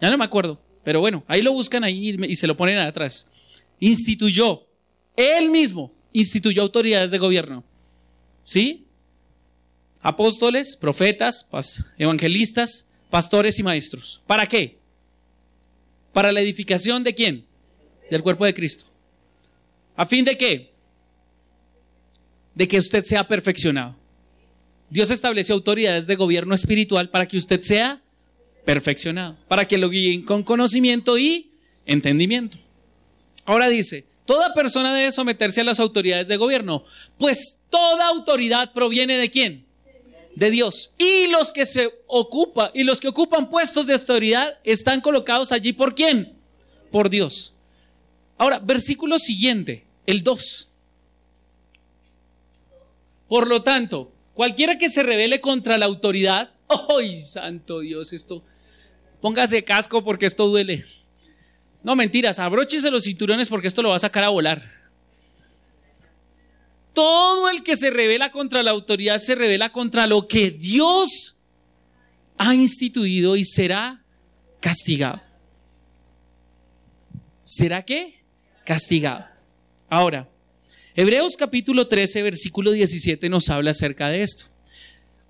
ya 0.03 0.11
no 0.11 0.18
me 0.18 0.25
acuerdo, 0.25 0.61
pero 0.83 0.99
bueno, 0.99 1.22
ahí 1.29 1.41
lo 1.41 1.53
buscan 1.53 1.85
ahí 1.85 2.16
y 2.29 2.35
se 2.35 2.49
lo 2.49 2.57
ponen 2.57 2.79
atrás. 2.79 3.29
Instituyó, 3.79 4.66
él 5.16 5.51
mismo 5.51 5.93
instituyó 6.15 6.62
autoridades 6.62 7.11
de 7.11 7.19
gobierno. 7.19 7.62
¿Sí? 8.43 8.87
Apóstoles, 10.01 10.77
profetas, 10.77 11.47
evangelistas, 11.99 12.89
pastores 13.11 13.59
y 13.59 13.62
maestros. 13.62 14.23
¿Para 14.27 14.47
qué? 14.47 14.79
Para 16.12 16.33
la 16.33 16.41
edificación 16.41 17.05
de 17.05 17.15
quién? 17.15 17.45
Del 18.11 18.23
cuerpo 18.23 18.47
de 18.47 18.55
Cristo. 18.55 18.87
¿A 19.97 20.07
fin 20.07 20.25
de 20.25 20.39
qué? 20.39 20.73
De 22.55 22.69
que 22.69 22.79
usted 22.79 23.05
sea 23.05 23.27
perfeccionado. 23.27 23.97
Dios 24.91 25.11
estableció 25.11 25.55
autoridades 25.55 26.07
de 26.07 26.15
gobierno 26.15 26.55
espiritual 26.55 27.11
para 27.11 27.27
que 27.27 27.37
usted 27.37 27.61
sea 27.61 28.01
perfeccionado, 28.65 29.37
para 29.49 29.67
que 29.67 29.79
lo 29.79 29.91
guíen 29.91 30.23
con 30.23 30.45
conocimiento 30.45 31.19
y 31.19 31.51
entendimiento. 31.87 32.59
Ahora 33.47 33.69
dice, 33.69 34.05
toda 34.25 34.55
persona 34.55 34.95
debe 34.95 35.12
someterse 35.12 35.61
a 35.61 35.64
las 35.64 35.81
autoridades 35.81 36.29
de 36.29 36.37
gobierno, 36.37 36.85
pues 37.18 37.59
toda 37.70 38.09
autoridad 38.09 38.72
proviene 38.72 39.16
de 39.16 39.31
quién? 39.31 39.66
De 40.35 40.51
Dios. 40.51 40.93
Y 40.99 41.29
los 41.29 41.53
que 41.53 41.64
se 41.66 41.93
ocupan 42.07 42.70
y 42.75 42.83
los 42.83 43.01
que 43.01 43.09
ocupan 43.09 43.49
puestos 43.49 43.87
de 43.87 43.93
autoridad 43.93 44.59
están 44.64 45.01
colocados 45.01 45.53
allí 45.53 45.72
por 45.72 45.95
quién? 45.95 46.37
Por 46.91 47.11
Dios. 47.11 47.55
Ahora, 48.37 48.59
versículo 48.59 49.18
siguiente, 49.18 49.85
el 50.07 50.22
2. 50.22 50.68
Por 53.29 53.47
lo 53.47 53.62
tanto, 53.62 54.12
cualquiera 54.35 54.77
que 54.77 54.89
se 54.89 55.03
revele 55.03 55.41
contra 55.41 55.79
la 55.79 55.87
autoridad, 55.87 56.51
¡ay, 56.89 57.20
santo 57.22 57.81
Dios, 57.81 58.12
esto! 58.12 58.43
Póngase 59.20 59.64
casco 59.64 60.05
porque 60.05 60.27
esto 60.27 60.49
duele. 60.49 60.85
No, 61.85 61.95
mentiras, 61.95 62.39
abróchese 62.39 62.91
los 62.91 63.05
cinturones 63.05 63.51
porque 63.51 63.68
esto 63.68 63.82
lo 63.82 63.91
va 63.91 63.97
a 63.97 64.01
sacar 64.01 64.24
a 64.24 64.30
volar. 64.30 64.62
Todo 66.95 67.51
el 67.51 67.62
que 67.62 67.76
se 67.76 67.91
revela 67.91 68.30
contra 68.30 68.62
la 68.62 68.70
autoridad 68.70 69.18
se 69.18 69.35
revela 69.35 69.70
contra 69.70 70.07
lo 70.07 70.26
que 70.26 70.51
Dios 70.51 71.37
ha 72.39 72.55
instituido 72.55 73.37
y 73.37 73.45
será 73.45 74.03
castigado. 74.61 75.20
¿Será 77.43 77.85
qué? 77.85 78.24
Castigado. 78.64 79.26
Ahora, 79.91 80.26
Hebreos 80.95 81.37
capítulo 81.37 81.87
13, 81.87 82.22
versículo 82.22 82.70
17 82.70 83.28
nos 83.28 83.51
habla 83.51 83.72
acerca 83.72 84.09
de 84.09 84.22
esto. 84.22 84.54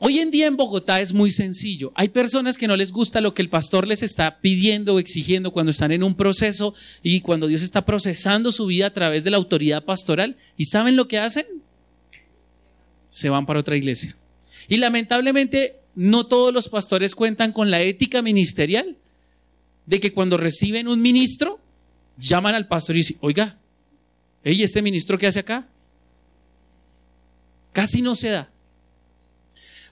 Hoy 0.06 0.18
en 0.18 0.30
día 0.30 0.46
en 0.46 0.58
Bogotá 0.58 1.00
es 1.00 1.14
muy 1.14 1.30
sencillo. 1.30 1.90
Hay 1.94 2.10
personas 2.10 2.58
que 2.58 2.68
no 2.68 2.76
les 2.76 2.92
gusta 2.92 3.22
lo 3.22 3.32
que 3.32 3.40
el 3.40 3.48
pastor 3.48 3.88
les 3.88 4.02
está 4.02 4.38
pidiendo 4.42 4.94
o 4.94 4.98
exigiendo 4.98 5.50
cuando 5.50 5.70
están 5.70 5.92
en 5.92 6.02
un 6.02 6.14
proceso 6.14 6.74
y 7.02 7.22
cuando 7.22 7.46
Dios 7.46 7.62
está 7.62 7.86
procesando 7.86 8.52
su 8.52 8.66
vida 8.66 8.88
a 8.88 8.92
través 8.92 9.24
de 9.24 9.30
la 9.30 9.38
autoridad 9.38 9.82
pastoral. 9.86 10.36
¿Y 10.58 10.66
saben 10.66 10.96
lo 10.96 11.08
que 11.08 11.18
hacen? 11.18 11.46
Se 13.08 13.30
van 13.30 13.46
para 13.46 13.60
otra 13.60 13.78
iglesia. 13.78 14.14
Y 14.68 14.76
lamentablemente 14.76 15.76
no 15.94 16.26
todos 16.26 16.52
los 16.52 16.68
pastores 16.68 17.14
cuentan 17.14 17.52
con 17.52 17.70
la 17.70 17.80
ética 17.80 18.20
ministerial 18.20 18.98
de 19.86 20.00
que 20.00 20.12
cuando 20.12 20.36
reciben 20.36 20.86
un 20.86 21.00
ministro, 21.00 21.60
llaman 22.18 22.54
al 22.54 22.68
pastor 22.68 22.96
y 22.96 22.98
dicen, 22.98 23.16
oiga, 23.22 23.58
¿y 24.44 24.62
este 24.62 24.82
ministro 24.82 25.16
qué 25.16 25.28
hace 25.28 25.40
acá? 25.40 25.66
Casi 27.72 28.02
no 28.02 28.14
se 28.14 28.28
da. 28.28 28.50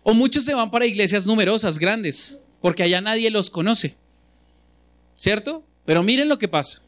O 0.03 0.15
muchos 0.15 0.45
se 0.45 0.55
van 0.55 0.71
para 0.71 0.87
iglesias 0.87 1.27
numerosas, 1.27 1.79
grandes, 1.79 2.39
porque 2.61 2.83
allá 2.83 3.01
nadie 3.01 3.31
los 3.31 3.51
conoce. 3.51 3.97
¿Cierto? 5.17 5.65
Pero 5.85 6.03
miren 6.03 6.29
lo 6.29 6.39
que 6.39 6.49
pasa. 6.49 6.83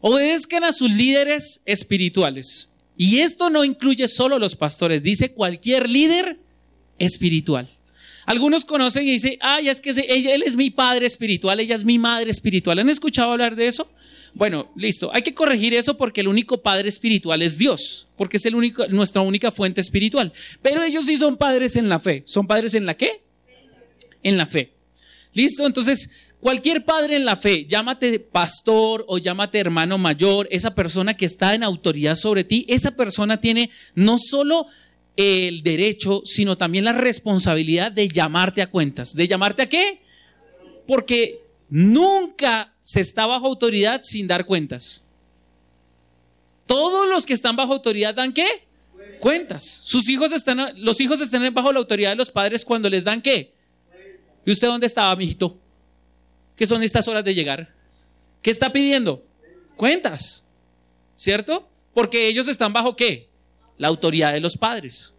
Obedezcan 0.00 0.64
a 0.64 0.72
sus 0.72 0.90
líderes 0.90 1.62
espirituales. 1.64 2.72
Y 2.96 3.20
esto 3.20 3.48
no 3.48 3.64
incluye 3.64 4.08
solo 4.08 4.38
los 4.38 4.56
pastores, 4.56 5.02
dice 5.02 5.32
cualquier 5.32 5.88
líder 5.88 6.40
espiritual. 6.98 7.68
Algunos 8.26 8.64
conocen 8.64 9.06
y 9.06 9.12
dicen, 9.12 9.38
ay, 9.40 9.68
es 9.68 9.80
que 9.80 9.90
él 9.90 10.42
es 10.44 10.56
mi 10.56 10.70
padre 10.70 11.06
espiritual, 11.06 11.60
ella 11.60 11.74
es 11.74 11.84
mi 11.84 11.98
madre 11.98 12.30
espiritual. 12.30 12.78
¿Han 12.78 12.90
escuchado 12.90 13.32
hablar 13.32 13.56
de 13.56 13.68
eso? 13.68 13.90
Bueno, 14.34 14.70
listo. 14.76 15.10
Hay 15.12 15.22
que 15.22 15.34
corregir 15.34 15.74
eso 15.74 15.96
porque 15.96 16.20
el 16.20 16.28
único 16.28 16.62
padre 16.62 16.88
espiritual 16.88 17.42
es 17.42 17.58
Dios, 17.58 18.06
porque 18.16 18.36
es 18.36 18.46
el 18.46 18.54
único, 18.54 18.86
nuestra 18.88 19.22
única 19.22 19.50
fuente 19.50 19.80
espiritual. 19.80 20.32
Pero 20.62 20.82
ellos 20.82 21.06
sí 21.06 21.16
son 21.16 21.36
padres 21.36 21.76
en 21.76 21.88
la 21.88 21.98
fe. 21.98 22.22
¿Son 22.26 22.46
padres 22.46 22.74
en 22.74 22.86
la 22.86 22.94
qué? 22.94 23.22
En 24.22 24.36
la 24.36 24.46
fe. 24.46 24.72
Listo. 25.32 25.66
Entonces, 25.66 26.10
cualquier 26.40 26.84
padre 26.84 27.16
en 27.16 27.24
la 27.24 27.36
fe, 27.36 27.66
llámate 27.66 28.20
pastor 28.20 29.04
o 29.08 29.18
llámate 29.18 29.58
hermano 29.58 29.98
mayor, 29.98 30.48
esa 30.50 30.74
persona 30.74 31.16
que 31.16 31.26
está 31.26 31.54
en 31.54 31.62
autoridad 31.62 32.14
sobre 32.14 32.44
ti, 32.44 32.64
esa 32.68 32.96
persona 32.96 33.40
tiene 33.40 33.70
no 33.94 34.18
solo 34.18 34.66
el 35.16 35.64
derecho, 35.64 36.22
sino 36.24 36.56
también 36.56 36.84
la 36.84 36.92
responsabilidad 36.92 37.90
de 37.90 38.08
llamarte 38.08 38.62
a 38.62 38.70
cuentas. 38.70 39.14
¿De 39.14 39.26
llamarte 39.26 39.62
a 39.62 39.68
qué? 39.68 40.00
Porque 40.86 41.47
Nunca 41.68 42.74
se 42.80 43.00
está 43.00 43.26
bajo 43.26 43.46
autoridad 43.46 44.00
sin 44.02 44.26
dar 44.26 44.46
cuentas. 44.46 45.04
Todos 46.66 47.08
los 47.08 47.26
que 47.26 47.32
están 47.32 47.56
bajo 47.56 47.72
autoridad 47.72 48.14
dan 48.14 48.32
qué? 48.32 48.46
Cuentas. 49.20 49.64
Sus 49.84 50.08
hijos 50.08 50.32
están, 50.32 50.82
los 50.82 51.00
hijos 51.00 51.20
están 51.20 51.52
bajo 51.52 51.72
la 51.72 51.78
autoridad 51.78 52.10
de 52.10 52.16
los 52.16 52.30
padres 52.30 52.64
cuando 52.64 52.88
les 52.88 53.04
dan 53.04 53.20
qué. 53.20 53.54
¿Y 54.44 54.50
usted 54.50 54.68
dónde 54.68 54.86
estaba, 54.86 55.14
mijito? 55.16 55.58
¿Qué 56.56 56.66
son 56.66 56.82
estas 56.82 57.06
horas 57.08 57.24
de 57.24 57.34
llegar? 57.34 57.74
¿Qué 58.42 58.50
está 58.50 58.72
pidiendo? 58.72 59.24
Cuentas. 59.76 60.46
¿Cierto? 61.14 61.68
Porque 61.94 62.28
ellos 62.28 62.48
están 62.48 62.72
bajo 62.72 62.96
qué? 62.96 63.28
La 63.76 63.88
autoridad 63.88 64.32
de 64.32 64.40
los 64.40 64.56
padres. 64.56 65.14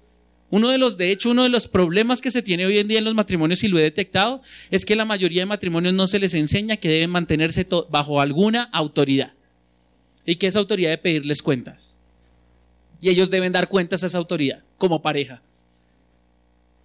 Uno 0.51 0.69
de 0.69 0.77
los, 0.77 0.97
de 0.97 1.11
hecho, 1.11 1.29
uno 1.29 1.43
de 1.43 1.49
los 1.49 1.67
problemas 1.67 2.21
que 2.21 2.31
se 2.31 2.41
tiene 2.41 2.65
hoy 2.65 2.79
en 2.79 2.87
día 2.87 2.97
en 2.97 3.05
los 3.05 3.13
matrimonios, 3.13 3.63
y 3.63 3.67
lo 3.67 3.77
he 3.77 3.83
detectado, 3.83 4.41
es 4.71 4.83
que 4.83 4.95
la 4.95 5.05
mayoría 5.05 5.43
de 5.43 5.45
matrimonios 5.45 5.93
no 5.93 6.07
se 6.07 6.19
les 6.19 6.33
enseña 6.33 6.77
que 6.77 6.89
deben 6.89 7.11
mantenerse 7.11 7.67
bajo 7.89 8.19
alguna 8.19 8.63
autoridad. 8.71 9.33
Y 10.25 10.35
que 10.35 10.47
esa 10.47 10.59
autoridad 10.59 10.89
debe 10.89 11.01
pedirles 11.01 11.41
cuentas. 11.41 11.97
Y 13.01 13.09
ellos 13.09 13.29
deben 13.29 13.51
dar 13.51 13.69
cuentas 13.69 14.03
a 14.03 14.07
esa 14.07 14.17
autoridad 14.17 14.63
como 14.77 15.01
pareja. 15.01 15.41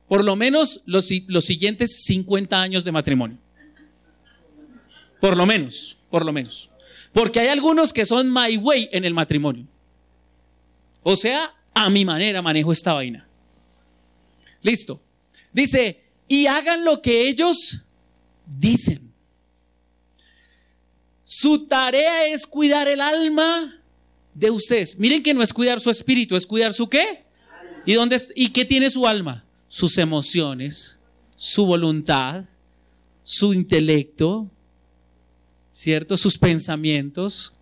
Por 0.09 0.25
lo 0.25 0.37
menos 0.37 0.83
los, 0.85 1.09
los 1.27 1.45
siguientes 1.45 2.05
50 2.05 2.61
años 2.61 2.85
de 2.85 2.93
matrimonio. 2.93 3.39
Por 5.21 5.37
lo 5.37 5.47
menos, 5.47 5.97
por 6.11 6.25
lo 6.25 6.33
menos. 6.33 6.71
Porque 7.12 7.41
hay 7.41 7.49
algunos 7.49 7.93
que 7.93 8.05
son 8.05 8.31
my 8.33 8.59
way 8.59 8.89
en 8.93 9.05
el 9.05 9.15
matrimonio. 9.15 9.67
O 11.03 11.17
sea, 11.17 11.55
a 11.73 11.89
mi 11.89 12.05
manera 12.05 12.43
manejo 12.43 12.73
esta 12.73 12.93
vaina. 12.93 13.27
Listo. 14.65 15.01
Dice, 15.53 16.01
y 16.27 16.47
hagan 16.47 16.85
lo 16.85 17.01
que 17.01 17.29
ellos 17.29 17.83
dicen. 18.47 19.12
Su 21.23 21.67
tarea 21.67 22.27
es 22.27 22.47
cuidar 22.47 22.89
el 22.89 23.01
alma 23.01 23.81
de 24.33 24.51
ustedes. 24.51 24.99
Miren 24.99 25.23
que 25.23 25.35
no 25.35 25.43
es 25.43 25.53
cuidar 25.53 25.81
su 25.81 25.91
espíritu, 25.91 26.35
es 26.35 26.47
cuidar 26.47 26.73
su 26.73 26.89
qué. 26.89 27.25
¿Y 27.85 27.93
dónde 27.93 28.21
y 28.35 28.49
qué 28.49 28.65
tiene 28.65 28.89
su 28.89 29.07
alma? 29.07 29.45
Sus 29.69 29.99
emociones, 29.99 30.99
su 31.37 31.67
voluntad, 31.67 32.47
su 33.23 33.53
intelecto, 33.53 34.51
¿cierto? 35.71 36.17
Sus 36.17 36.39
pensamientos. 36.39 37.53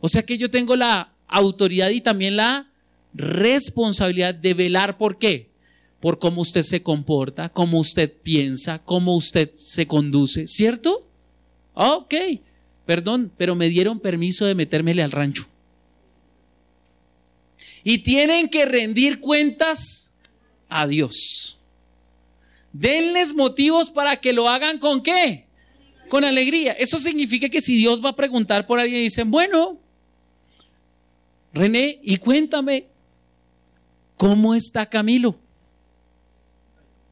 O 0.00 0.08
sea 0.08 0.22
que 0.24 0.36
yo 0.36 0.50
tengo 0.50 0.74
la 0.74 1.12
autoridad 1.28 1.90
y 1.90 2.00
también 2.00 2.36
la 2.36 2.68
responsabilidad 3.12 4.34
de 4.34 4.54
velar 4.54 4.98
por 4.98 5.16
qué? 5.16 5.53
Por 6.04 6.18
cómo 6.18 6.42
usted 6.42 6.60
se 6.60 6.82
comporta, 6.82 7.48
cómo 7.48 7.78
usted 7.78 8.12
piensa, 8.12 8.78
cómo 8.78 9.16
usted 9.16 9.50
se 9.54 9.86
conduce, 9.86 10.46
¿cierto? 10.46 11.08
Ok, 11.72 12.14
perdón, 12.84 13.32
pero 13.38 13.54
me 13.54 13.70
dieron 13.70 13.98
permiso 13.98 14.44
de 14.44 14.54
metérmele 14.54 15.02
al 15.02 15.12
rancho. 15.12 15.46
Y 17.84 18.00
tienen 18.00 18.50
que 18.50 18.66
rendir 18.66 19.18
cuentas 19.18 20.12
a 20.68 20.86
Dios. 20.86 21.58
Denles 22.74 23.34
motivos 23.34 23.88
para 23.88 24.20
que 24.20 24.34
lo 24.34 24.50
hagan 24.50 24.78
con 24.78 25.02
qué? 25.02 25.46
Con 26.10 26.22
alegría. 26.22 26.72
Eso 26.72 26.98
significa 26.98 27.48
que 27.48 27.62
si 27.62 27.76
Dios 27.76 28.04
va 28.04 28.10
a 28.10 28.16
preguntar 28.16 28.66
por 28.66 28.78
alguien 28.78 29.00
y 29.00 29.04
dicen, 29.04 29.30
bueno, 29.30 29.78
René, 31.54 31.98
y 32.02 32.18
cuéntame, 32.18 32.88
¿cómo 34.18 34.54
está 34.54 34.84
Camilo? 34.84 35.38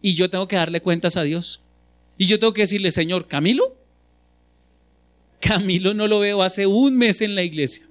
Y 0.02 0.14
yo 0.14 0.28
tengo 0.28 0.48
que 0.48 0.56
darle 0.56 0.82
cuentas 0.82 1.16
a 1.16 1.22
Dios. 1.22 1.60
Y 2.18 2.26
yo 2.26 2.38
tengo 2.38 2.52
que 2.52 2.62
decirle, 2.62 2.90
Señor, 2.90 3.28
Camilo, 3.28 3.76
Camilo 5.40 5.94
no 5.94 6.06
lo 6.06 6.20
veo 6.20 6.42
hace 6.42 6.66
un 6.66 6.98
mes 6.98 7.20
en 7.20 7.34
la 7.34 7.42
iglesia. 7.42 7.86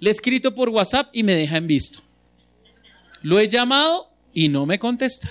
Le 0.00 0.08
he 0.08 0.10
escrito 0.10 0.54
por 0.54 0.70
WhatsApp 0.70 1.10
y 1.12 1.22
me 1.22 1.34
deja 1.34 1.58
en 1.58 1.66
visto. 1.66 2.00
Lo 3.22 3.38
he 3.38 3.48
llamado 3.48 4.10
y 4.32 4.48
no 4.48 4.66
me 4.66 4.78
contesta. 4.78 5.30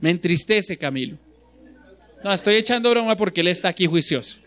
Me 0.00 0.10
entristece 0.10 0.76
Camilo. 0.76 1.16
No, 2.22 2.32
estoy 2.32 2.56
echando 2.56 2.90
broma 2.90 3.16
porque 3.16 3.40
él 3.40 3.48
está 3.48 3.68
aquí 3.68 3.86
juicioso. 3.86 4.38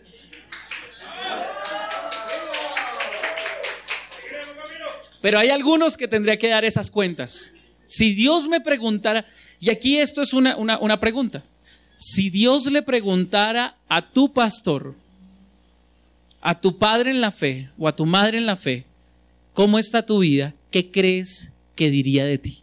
Pero 5.20 5.38
hay 5.38 5.48
algunos 5.50 5.96
que 5.96 6.06
tendría 6.06 6.38
que 6.38 6.48
dar 6.48 6.64
esas 6.64 6.90
cuentas. 6.90 7.54
Si 7.88 8.12
Dios 8.12 8.48
me 8.48 8.60
preguntara, 8.60 9.24
y 9.58 9.70
aquí 9.70 9.96
esto 9.96 10.20
es 10.20 10.34
una, 10.34 10.58
una, 10.58 11.00
pregunta, 11.00 11.42
si 11.96 12.28
Dios 12.28 12.66
le 12.66 12.82
preguntara 12.82 13.78
a 13.88 14.02
tu 14.02 14.30
pastor, 14.30 14.94
a 16.42 16.60
tu 16.60 16.76
padre 16.76 17.12
en 17.12 17.22
la 17.22 17.30
fe 17.30 17.70
o 17.78 17.88
a 17.88 17.96
tu 17.96 18.04
madre 18.04 18.36
en 18.36 18.44
la 18.44 18.56
fe, 18.56 18.84
¿cómo 19.54 19.78
está 19.78 20.04
tu 20.04 20.18
vida? 20.18 20.54
¿Qué 20.70 20.90
crees 20.90 21.50
que 21.74 21.88
diría 21.88 22.26
de 22.26 22.36
ti? 22.36 22.58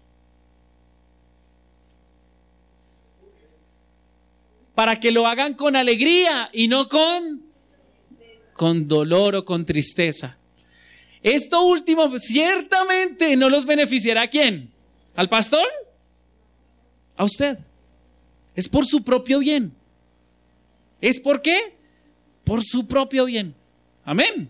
Para 4.75 4.99
que 4.99 5.11
lo 5.11 5.25
hagan 5.25 5.55
con 5.55 5.75
alegría 5.75 6.51
y 6.53 6.67
no 6.67 6.87
con, 6.87 7.41
con 8.53 8.87
dolor 8.87 9.37
o 9.37 9.43
con 9.43 9.65
tristeza. 9.65 10.37
Esto 11.23 11.63
último 11.63 12.15
ciertamente 12.19 13.35
no 13.35 13.49
los 13.49 13.65
beneficiará 13.65 14.21
a 14.21 14.27
quién? 14.27 14.74
¿Al 15.15 15.29
pastor? 15.29 15.67
A 17.15 17.23
usted. 17.23 17.57
Es 18.55 18.67
por 18.67 18.85
su 18.85 19.03
propio 19.03 19.39
bien. 19.39 19.73
¿Es 21.01 21.19
por 21.19 21.41
qué? 21.41 21.75
Por 22.43 22.63
su 22.63 22.87
propio 22.87 23.25
bien. 23.25 23.55
Amén. 24.03 24.49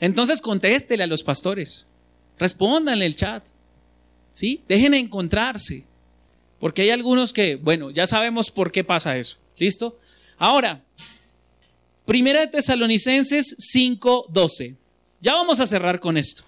Entonces 0.00 0.40
contéstele 0.40 1.04
a 1.04 1.06
los 1.06 1.22
pastores. 1.22 1.86
Respóndanle 2.38 3.06
el 3.06 3.16
chat. 3.16 3.46
¿Sí? 4.30 4.62
Dejen 4.68 4.92
de 4.92 4.98
encontrarse. 4.98 5.84
Porque 6.60 6.82
hay 6.82 6.90
algunos 6.90 7.32
que, 7.32 7.56
bueno, 7.56 7.90
ya 7.90 8.06
sabemos 8.06 8.50
por 8.50 8.72
qué 8.72 8.84
pasa 8.84 9.16
eso. 9.16 9.38
¿Listo? 9.56 9.98
Ahora, 10.36 10.82
Primera 12.08 12.40
de 12.40 12.46
Tesalonicenses 12.46 13.54
5:12. 13.58 14.76
Ya 15.20 15.34
vamos 15.34 15.60
a 15.60 15.66
cerrar 15.66 16.00
con 16.00 16.16
esto. 16.16 16.42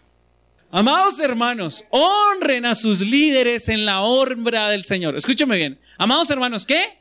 Amados 0.73 1.19
hermanos, 1.19 1.85
honren 1.91 2.65
a 2.65 2.77
sus 2.77 3.01
líderes 3.01 3.69
en 3.69 3.85
la 3.85 4.03
honra 4.03 4.69
del 4.71 4.85
Señor. 4.85 5.17
Escúcheme 5.17 5.57
bien. 5.57 5.81
Amados 5.99 6.31
hermanos, 6.31 6.65
¿qué? 6.65 7.01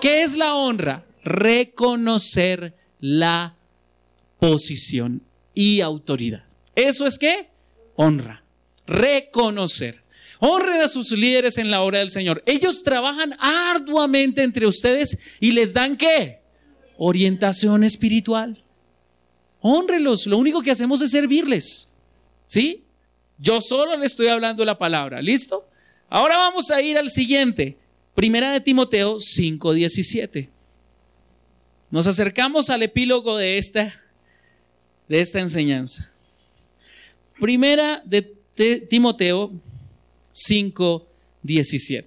¿Qué 0.00 0.22
es 0.22 0.34
la 0.34 0.54
honra? 0.54 1.04
Reconocer 1.22 2.74
la 2.98 3.54
posición 4.38 5.22
y 5.52 5.82
autoridad. 5.82 6.44
¿Eso 6.74 7.06
es 7.06 7.18
qué? 7.18 7.50
Honra. 7.96 8.42
Reconocer. 8.86 10.02
Honren 10.38 10.80
a 10.80 10.88
sus 10.88 11.12
líderes 11.12 11.58
en 11.58 11.70
la 11.70 11.82
obra 11.82 11.98
del 11.98 12.08
Señor. 12.08 12.42
Ellos 12.46 12.82
trabajan 12.82 13.36
arduamente 13.38 14.42
entre 14.42 14.66
ustedes 14.66 15.18
y 15.38 15.52
les 15.52 15.74
dan 15.74 15.98
qué? 15.98 16.40
Orientación 16.96 17.84
espiritual. 17.84 18.64
Honrenlos. 19.60 20.26
Lo 20.26 20.38
único 20.38 20.62
que 20.62 20.70
hacemos 20.70 21.02
es 21.02 21.10
servirles. 21.10 21.89
¿Sí? 22.50 22.82
Yo 23.38 23.60
solo 23.60 23.96
le 23.96 24.06
estoy 24.06 24.26
hablando 24.26 24.64
la 24.64 24.76
palabra. 24.76 25.22
¿Listo? 25.22 25.68
Ahora 26.08 26.36
vamos 26.36 26.72
a 26.72 26.82
ir 26.82 26.98
al 26.98 27.08
siguiente. 27.08 27.78
Primera 28.12 28.50
de 28.50 28.60
Timoteo 28.60 29.20
5:17. 29.20 30.48
Nos 31.92 32.08
acercamos 32.08 32.68
al 32.68 32.82
epílogo 32.82 33.36
de 33.36 33.56
esta, 33.56 33.94
de 35.08 35.20
esta 35.20 35.38
enseñanza. 35.38 36.12
Primera 37.38 38.02
de 38.04 38.22
Timoteo 38.88 39.52
5:17. 40.32 42.04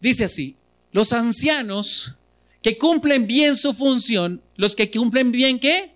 Dice 0.00 0.22
así, 0.22 0.54
los 0.92 1.12
ancianos 1.12 2.14
que 2.62 2.78
cumplen 2.78 3.26
bien 3.26 3.56
su 3.56 3.74
función, 3.74 4.40
los 4.54 4.76
que 4.76 4.92
cumplen 4.92 5.32
bien 5.32 5.58
qué? 5.58 5.95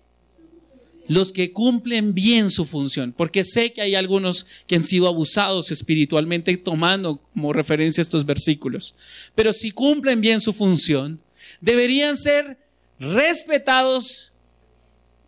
Los 1.10 1.32
que 1.32 1.52
cumplen 1.52 2.14
bien 2.14 2.50
su 2.50 2.64
función, 2.64 3.12
porque 3.12 3.42
sé 3.42 3.72
que 3.72 3.82
hay 3.82 3.96
algunos 3.96 4.46
que 4.68 4.76
han 4.76 4.84
sido 4.84 5.08
abusados 5.08 5.72
espiritualmente 5.72 6.56
tomando 6.56 7.16
como 7.34 7.52
referencia 7.52 8.00
estos 8.00 8.24
versículos, 8.24 8.94
pero 9.34 9.52
si 9.52 9.72
cumplen 9.72 10.20
bien 10.20 10.40
su 10.40 10.52
función, 10.52 11.20
deberían 11.60 12.16
ser 12.16 12.58
respetados, 13.00 14.32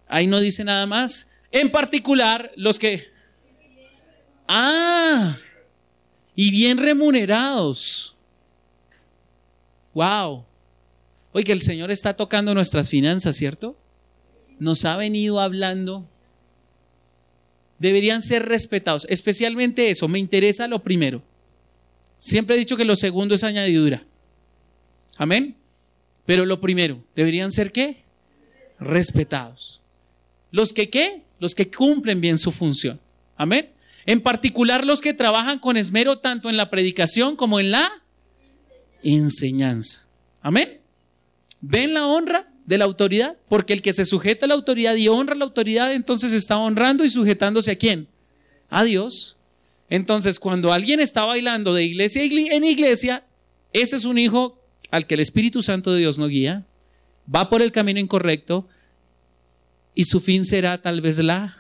ahí 0.07 0.29
no 0.29 0.39
dice 0.39 0.63
nada 0.63 0.87
más, 0.87 1.33
en 1.51 1.69
particular 1.69 2.53
los 2.55 2.79
que 2.79 3.03
Ah, 4.47 5.37
y 6.37 6.53
bien 6.53 6.79
remunerados. 6.79 8.15
Wow. 9.95 10.45
Oye, 11.33 11.53
el 11.53 11.61
Señor 11.61 11.91
está 11.91 12.15
tocando 12.15 12.55
nuestras 12.55 12.89
finanzas, 12.89 13.35
¿cierto? 13.35 13.82
Nos 14.63 14.85
ha 14.85 14.97
venido 14.97 15.41
hablando. 15.41 16.09
Deberían 17.81 18.23
ser 18.23 18.45
respetados, 18.45 19.09
especialmente 19.11 19.91
eso. 19.91 20.07
Me 20.07 20.21
interesa 20.21 20.69
lo 20.69 20.85
primero. 20.85 21.21
Siempre 22.17 22.55
he 22.55 22.61
dicho 22.61 22.77
que 22.77 22.85
lo 22.85 22.95
segundo 22.95 23.35
es 23.35 23.43
añadidura. 23.43 24.07
Amén. 25.17 25.57
Pero 26.27 26.47
lo 26.47 26.61
primero, 26.61 27.03
deberían 27.17 27.51
ser 27.51 27.73
qué? 27.73 28.05
Respetados. 28.79 29.83
Los 30.53 30.73
que 30.73 30.89
qué? 30.89 31.25
Los 31.41 31.57
que 31.57 31.69
cumplen 31.69 32.21
bien 32.21 32.39
su 32.39 32.53
función. 32.53 33.01
Amén. 33.35 33.73
En 34.07 34.21
particular 34.21 34.87
los 34.87 35.01
que 35.01 35.13
trabajan 35.13 35.59
con 35.59 35.77
esmero 35.77 36.21
tanto 36.21 36.49
en 36.49 36.57
la 36.57 36.71
predicación 36.71 37.35
como 37.35 37.59
en 37.59 37.73
la 37.73 37.91
enseñanza. 39.03 40.07
Amén. 40.41 40.79
¿Ven 41.61 41.95
la 41.95 42.07
honra 42.07 42.52
de 42.65 42.79
la 42.79 42.85
autoridad? 42.85 43.37
Porque 43.49 43.73
el 43.73 43.83
que 43.83 43.93
se 43.93 44.05
sujeta 44.05 44.47
a 44.47 44.49
la 44.49 44.55
autoridad 44.55 44.95
y 44.97 45.09
honra 45.09 45.35
a 45.35 45.37
la 45.37 45.45
autoridad, 45.45 45.93
entonces 45.93 46.33
está 46.33 46.59
honrando 46.59 47.05
y 47.05 47.09
sujetándose 47.09 47.73
a 47.73 47.77
quién? 47.77 48.09
A 48.69 48.85
Dios. 48.85 49.37
Entonces, 49.89 50.39
cuando 50.39 50.73
alguien 50.73 51.01
está 51.01 51.25
bailando 51.25 51.75
de 51.75 51.85
iglesia 51.85 52.23
en 52.25 52.65
iglesia, 52.65 53.27
ese 53.73 53.97
es 53.97 54.05
un 54.05 54.19
hijo 54.19 54.59
al 54.91 55.07
que 55.07 55.15
el 55.15 55.21
Espíritu 55.21 55.63
Santo 55.63 55.93
de 55.93 56.01
Dios 56.01 56.19
no 56.19 56.29
guía, 56.29 56.67
va 57.33 57.49
por 57.49 57.63
el 57.63 57.73
camino 57.73 57.99
incorrecto 57.99 58.69
y 59.95 60.05
su 60.05 60.21
fin 60.21 60.45
será 60.45 60.81
tal 60.81 61.01
vez 61.01 61.19
la 61.19 61.59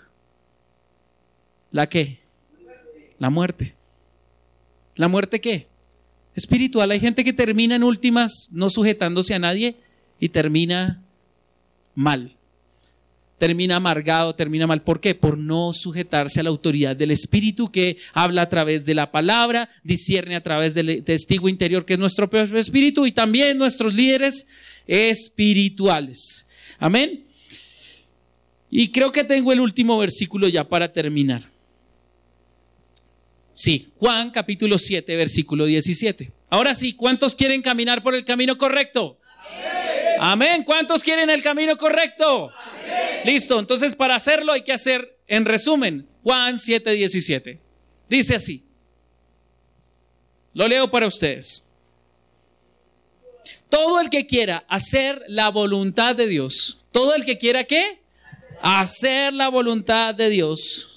la 1.70 1.88
qué? 1.88 2.20
La 3.18 3.30
muerte. 3.30 3.74
¿La 4.96 5.08
muerte 5.08 5.40
qué? 5.40 5.68
Espiritual. 6.34 6.90
Hay 6.90 7.00
gente 7.00 7.24
que 7.24 7.32
termina 7.32 7.74
en 7.74 7.82
últimas 7.82 8.50
no 8.52 8.68
sujetándose 8.68 9.34
a 9.34 9.38
nadie 9.38 9.76
y 10.22 10.28
termina 10.28 11.02
mal. 11.96 12.30
Termina 13.38 13.74
amargado, 13.74 14.36
termina 14.36 14.68
mal. 14.68 14.84
¿Por 14.84 15.00
qué? 15.00 15.16
Por 15.16 15.36
no 15.36 15.72
sujetarse 15.72 16.38
a 16.38 16.44
la 16.44 16.50
autoridad 16.50 16.94
del 16.94 17.10
Espíritu 17.10 17.72
que 17.72 17.96
habla 18.12 18.42
a 18.42 18.48
través 18.48 18.86
de 18.86 18.94
la 18.94 19.10
palabra, 19.10 19.68
discierne 19.82 20.36
a 20.36 20.40
través 20.40 20.74
del 20.74 21.02
testigo 21.02 21.48
interior 21.48 21.84
que 21.84 21.94
es 21.94 21.98
nuestro 21.98 22.30
propio 22.30 22.56
Espíritu 22.56 23.04
y 23.04 23.10
también 23.10 23.58
nuestros 23.58 23.94
líderes 23.94 24.46
espirituales. 24.86 26.46
Amén. 26.78 27.24
Y 28.70 28.92
creo 28.92 29.10
que 29.10 29.24
tengo 29.24 29.52
el 29.52 29.58
último 29.58 29.98
versículo 29.98 30.46
ya 30.46 30.68
para 30.68 30.92
terminar. 30.92 31.50
Sí, 33.52 33.88
Juan 33.96 34.30
capítulo 34.30 34.78
7, 34.78 35.16
versículo 35.16 35.66
17. 35.66 36.30
Ahora 36.48 36.74
sí, 36.74 36.92
¿cuántos 36.92 37.34
quieren 37.34 37.60
caminar 37.60 38.04
por 38.04 38.14
el 38.14 38.24
camino 38.24 38.56
correcto? 38.56 39.18
Amén. 40.24 40.62
¿Cuántos 40.62 41.02
quieren 41.02 41.30
el 41.30 41.42
camino 41.42 41.76
correcto? 41.76 42.52
Listo, 43.24 43.58
entonces 43.58 43.96
para 43.96 44.14
hacerlo 44.14 44.52
hay 44.52 44.62
que 44.62 44.72
hacer, 44.72 45.18
en 45.26 45.44
resumen, 45.44 46.06
Juan 46.22 46.58
7, 46.58 46.90
17. 46.92 47.60
Dice 48.08 48.34
así. 48.36 48.64
Lo 50.54 50.68
leo 50.68 50.90
para 50.90 51.06
ustedes. 51.06 51.66
Todo 53.68 54.00
el 54.00 54.10
que 54.10 54.26
quiera 54.26 54.64
hacer 54.68 55.22
la 55.28 55.48
voluntad 55.48 56.14
de 56.14 56.26
Dios, 56.26 56.84
todo 56.92 57.14
el 57.14 57.24
que 57.24 57.38
quiera 57.38 57.64
qué? 57.64 58.00
Hacer 58.60 59.32
la 59.32 59.48
voluntad 59.48 60.14
de 60.14 60.28
Dios 60.28 60.92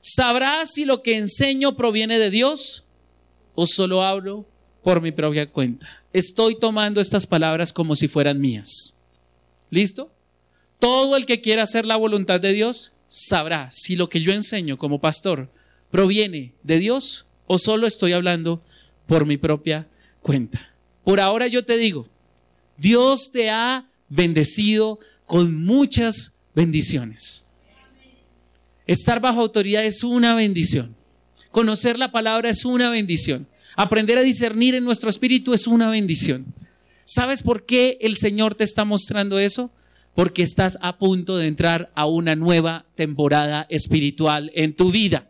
¿Sabrás 0.00 0.72
si 0.72 0.84
lo 0.84 1.02
que 1.02 1.16
enseño 1.16 1.76
proviene 1.76 2.18
de 2.18 2.30
Dios 2.30 2.86
o 3.54 3.66
solo 3.66 4.02
hablo 4.02 4.46
por 4.82 5.00
mi 5.00 5.12
propia 5.12 5.50
cuenta? 5.50 5.97
Estoy 6.12 6.58
tomando 6.58 7.00
estas 7.00 7.26
palabras 7.26 7.72
como 7.72 7.94
si 7.94 8.08
fueran 8.08 8.40
mías. 8.40 8.98
¿Listo? 9.70 10.10
Todo 10.78 11.16
el 11.16 11.26
que 11.26 11.40
quiera 11.40 11.64
hacer 11.64 11.84
la 11.84 11.96
voluntad 11.96 12.40
de 12.40 12.52
Dios 12.52 12.92
sabrá 13.06 13.70
si 13.70 13.96
lo 13.96 14.08
que 14.08 14.20
yo 14.20 14.32
enseño 14.32 14.78
como 14.78 15.00
pastor 15.00 15.50
proviene 15.90 16.54
de 16.62 16.78
Dios 16.78 17.26
o 17.46 17.58
solo 17.58 17.86
estoy 17.86 18.12
hablando 18.12 18.62
por 19.06 19.26
mi 19.26 19.36
propia 19.36 19.88
cuenta. 20.22 20.74
Por 21.04 21.20
ahora 21.20 21.46
yo 21.46 21.64
te 21.64 21.76
digo, 21.78 22.08
Dios 22.76 23.32
te 23.32 23.50
ha 23.50 23.88
bendecido 24.08 25.00
con 25.26 25.64
muchas 25.64 26.36
bendiciones. 26.54 27.44
Estar 28.86 29.20
bajo 29.20 29.40
autoridad 29.40 29.84
es 29.84 30.04
una 30.04 30.34
bendición. 30.34 30.96
Conocer 31.50 31.98
la 31.98 32.12
palabra 32.12 32.50
es 32.50 32.64
una 32.64 32.90
bendición. 32.90 33.46
Aprender 33.76 34.18
a 34.18 34.22
discernir 34.22 34.74
en 34.74 34.84
nuestro 34.84 35.10
espíritu 35.10 35.54
es 35.54 35.66
una 35.66 35.88
bendición. 35.88 36.46
¿Sabes 37.04 37.42
por 37.42 37.64
qué 37.64 37.98
el 38.00 38.16
Señor 38.16 38.54
te 38.54 38.64
está 38.64 38.84
mostrando 38.84 39.38
eso? 39.38 39.70
Porque 40.14 40.42
estás 40.42 40.78
a 40.82 40.98
punto 40.98 41.36
de 41.36 41.46
entrar 41.46 41.90
a 41.94 42.06
una 42.06 42.36
nueva 42.36 42.86
temporada 42.96 43.66
espiritual 43.70 44.50
en 44.54 44.74
tu 44.74 44.90
vida. 44.90 45.28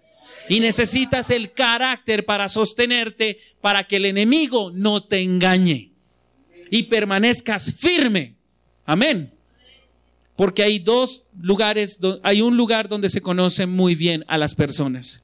Y 0.48 0.60
necesitas 0.60 1.30
el 1.30 1.52
carácter 1.52 2.24
para 2.24 2.48
sostenerte, 2.48 3.38
para 3.60 3.84
que 3.84 3.96
el 3.96 4.06
enemigo 4.06 4.72
no 4.74 5.02
te 5.02 5.22
engañe. 5.22 5.92
Y 6.70 6.84
permanezcas 6.84 7.74
firme. 7.74 8.34
Amén. 8.84 9.32
Porque 10.36 10.62
hay 10.62 10.78
dos 10.78 11.24
lugares, 11.38 11.98
hay 12.22 12.40
un 12.40 12.56
lugar 12.56 12.88
donde 12.88 13.08
se 13.08 13.20
conocen 13.20 13.70
muy 13.70 13.94
bien 13.94 14.24
a 14.28 14.38
las 14.38 14.54
personas. 14.54 15.22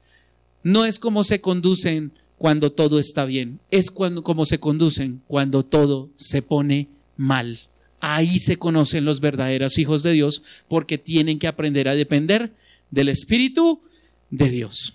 No 0.61 0.85
es 0.85 0.99
como 0.99 1.23
se 1.23 1.41
conducen 1.41 2.13
cuando 2.37 2.71
todo 2.71 2.99
está 2.99 3.25
bien, 3.25 3.59
es 3.71 3.91
cuando, 3.91 4.23
como 4.23 4.45
se 4.45 4.59
conducen 4.59 5.21
cuando 5.27 5.63
todo 5.63 6.09
se 6.15 6.41
pone 6.41 6.89
mal. 7.17 7.57
Ahí 8.01 8.39
se 8.39 8.57
conocen 8.57 9.05
los 9.05 9.19
verdaderos 9.19 9.77
hijos 9.77 10.03
de 10.03 10.11
Dios 10.11 10.43
porque 10.67 10.97
tienen 10.97 11.39
que 11.39 11.47
aprender 11.47 11.87
a 11.87 11.95
depender 11.95 12.53
del 12.91 13.09
Espíritu 13.09 13.81
de 14.29 14.49
Dios. 14.49 14.93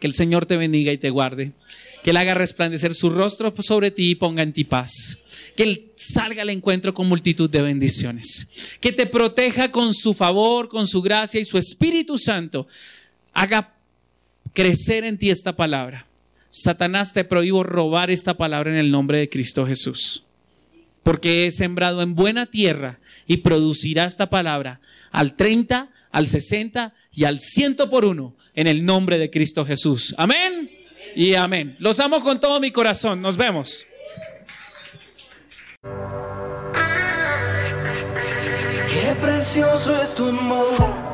Que 0.00 0.06
el 0.06 0.14
Señor 0.14 0.46
te 0.46 0.56
bendiga 0.56 0.92
y 0.92 0.98
te 0.98 1.10
guarde. 1.10 1.52
Que 2.02 2.10
Él 2.10 2.16
haga 2.16 2.34
resplandecer 2.34 2.94
su 2.94 3.10
rostro 3.10 3.52
sobre 3.58 3.90
ti 3.90 4.10
y 4.10 4.14
ponga 4.14 4.42
en 4.42 4.52
ti 4.52 4.64
paz. 4.64 5.18
Que 5.56 5.64
Él 5.64 5.90
salga 5.96 6.42
al 6.42 6.50
encuentro 6.50 6.94
con 6.94 7.08
multitud 7.08 7.50
de 7.50 7.62
bendiciones. 7.62 8.48
Que 8.80 8.92
te 8.92 9.06
proteja 9.06 9.70
con 9.70 9.92
su 9.92 10.14
favor, 10.14 10.68
con 10.68 10.86
su 10.86 11.02
gracia 11.02 11.40
y 11.40 11.44
su 11.44 11.58
Espíritu 11.58 12.16
Santo. 12.16 12.66
Haga 13.32 13.74
crecer 14.52 15.04
en 15.04 15.18
ti 15.18 15.30
esta 15.30 15.54
palabra. 15.54 16.07
Satanás 16.62 17.12
te 17.12 17.24
prohíbo 17.24 17.62
robar 17.62 18.10
esta 18.10 18.34
palabra 18.34 18.70
en 18.70 18.76
el 18.76 18.90
nombre 18.90 19.18
de 19.18 19.28
Cristo 19.28 19.66
Jesús. 19.66 20.24
Porque 21.02 21.46
he 21.46 21.50
sembrado 21.50 22.02
en 22.02 22.14
buena 22.14 22.46
tierra 22.46 22.98
y 23.26 23.38
producirá 23.38 24.04
esta 24.04 24.28
palabra 24.28 24.80
al 25.10 25.34
30, 25.34 25.90
al 26.10 26.26
60 26.26 26.94
y 27.12 27.24
al 27.24 27.38
100 27.38 27.76
por 27.88 28.04
uno 28.04 28.36
en 28.54 28.66
el 28.66 28.84
nombre 28.84 29.18
de 29.18 29.30
Cristo 29.30 29.64
Jesús. 29.64 30.14
Amén 30.18 30.70
y 31.14 31.34
amén. 31.34 31.76
Los 31.78 32.00
amo 32.00 32.20
con 32.20 32.40
todo 32.40 32.58
mi 32.60 32.72
corazón. 32.72 33.22
Nos 33.22 33.36
vemos. 33.36 33.86
Qué 38.88 39.14
precioso 39.20 40.02
es 40.02 40.14
tu 40.14 40.26
amor. 40.26 41.07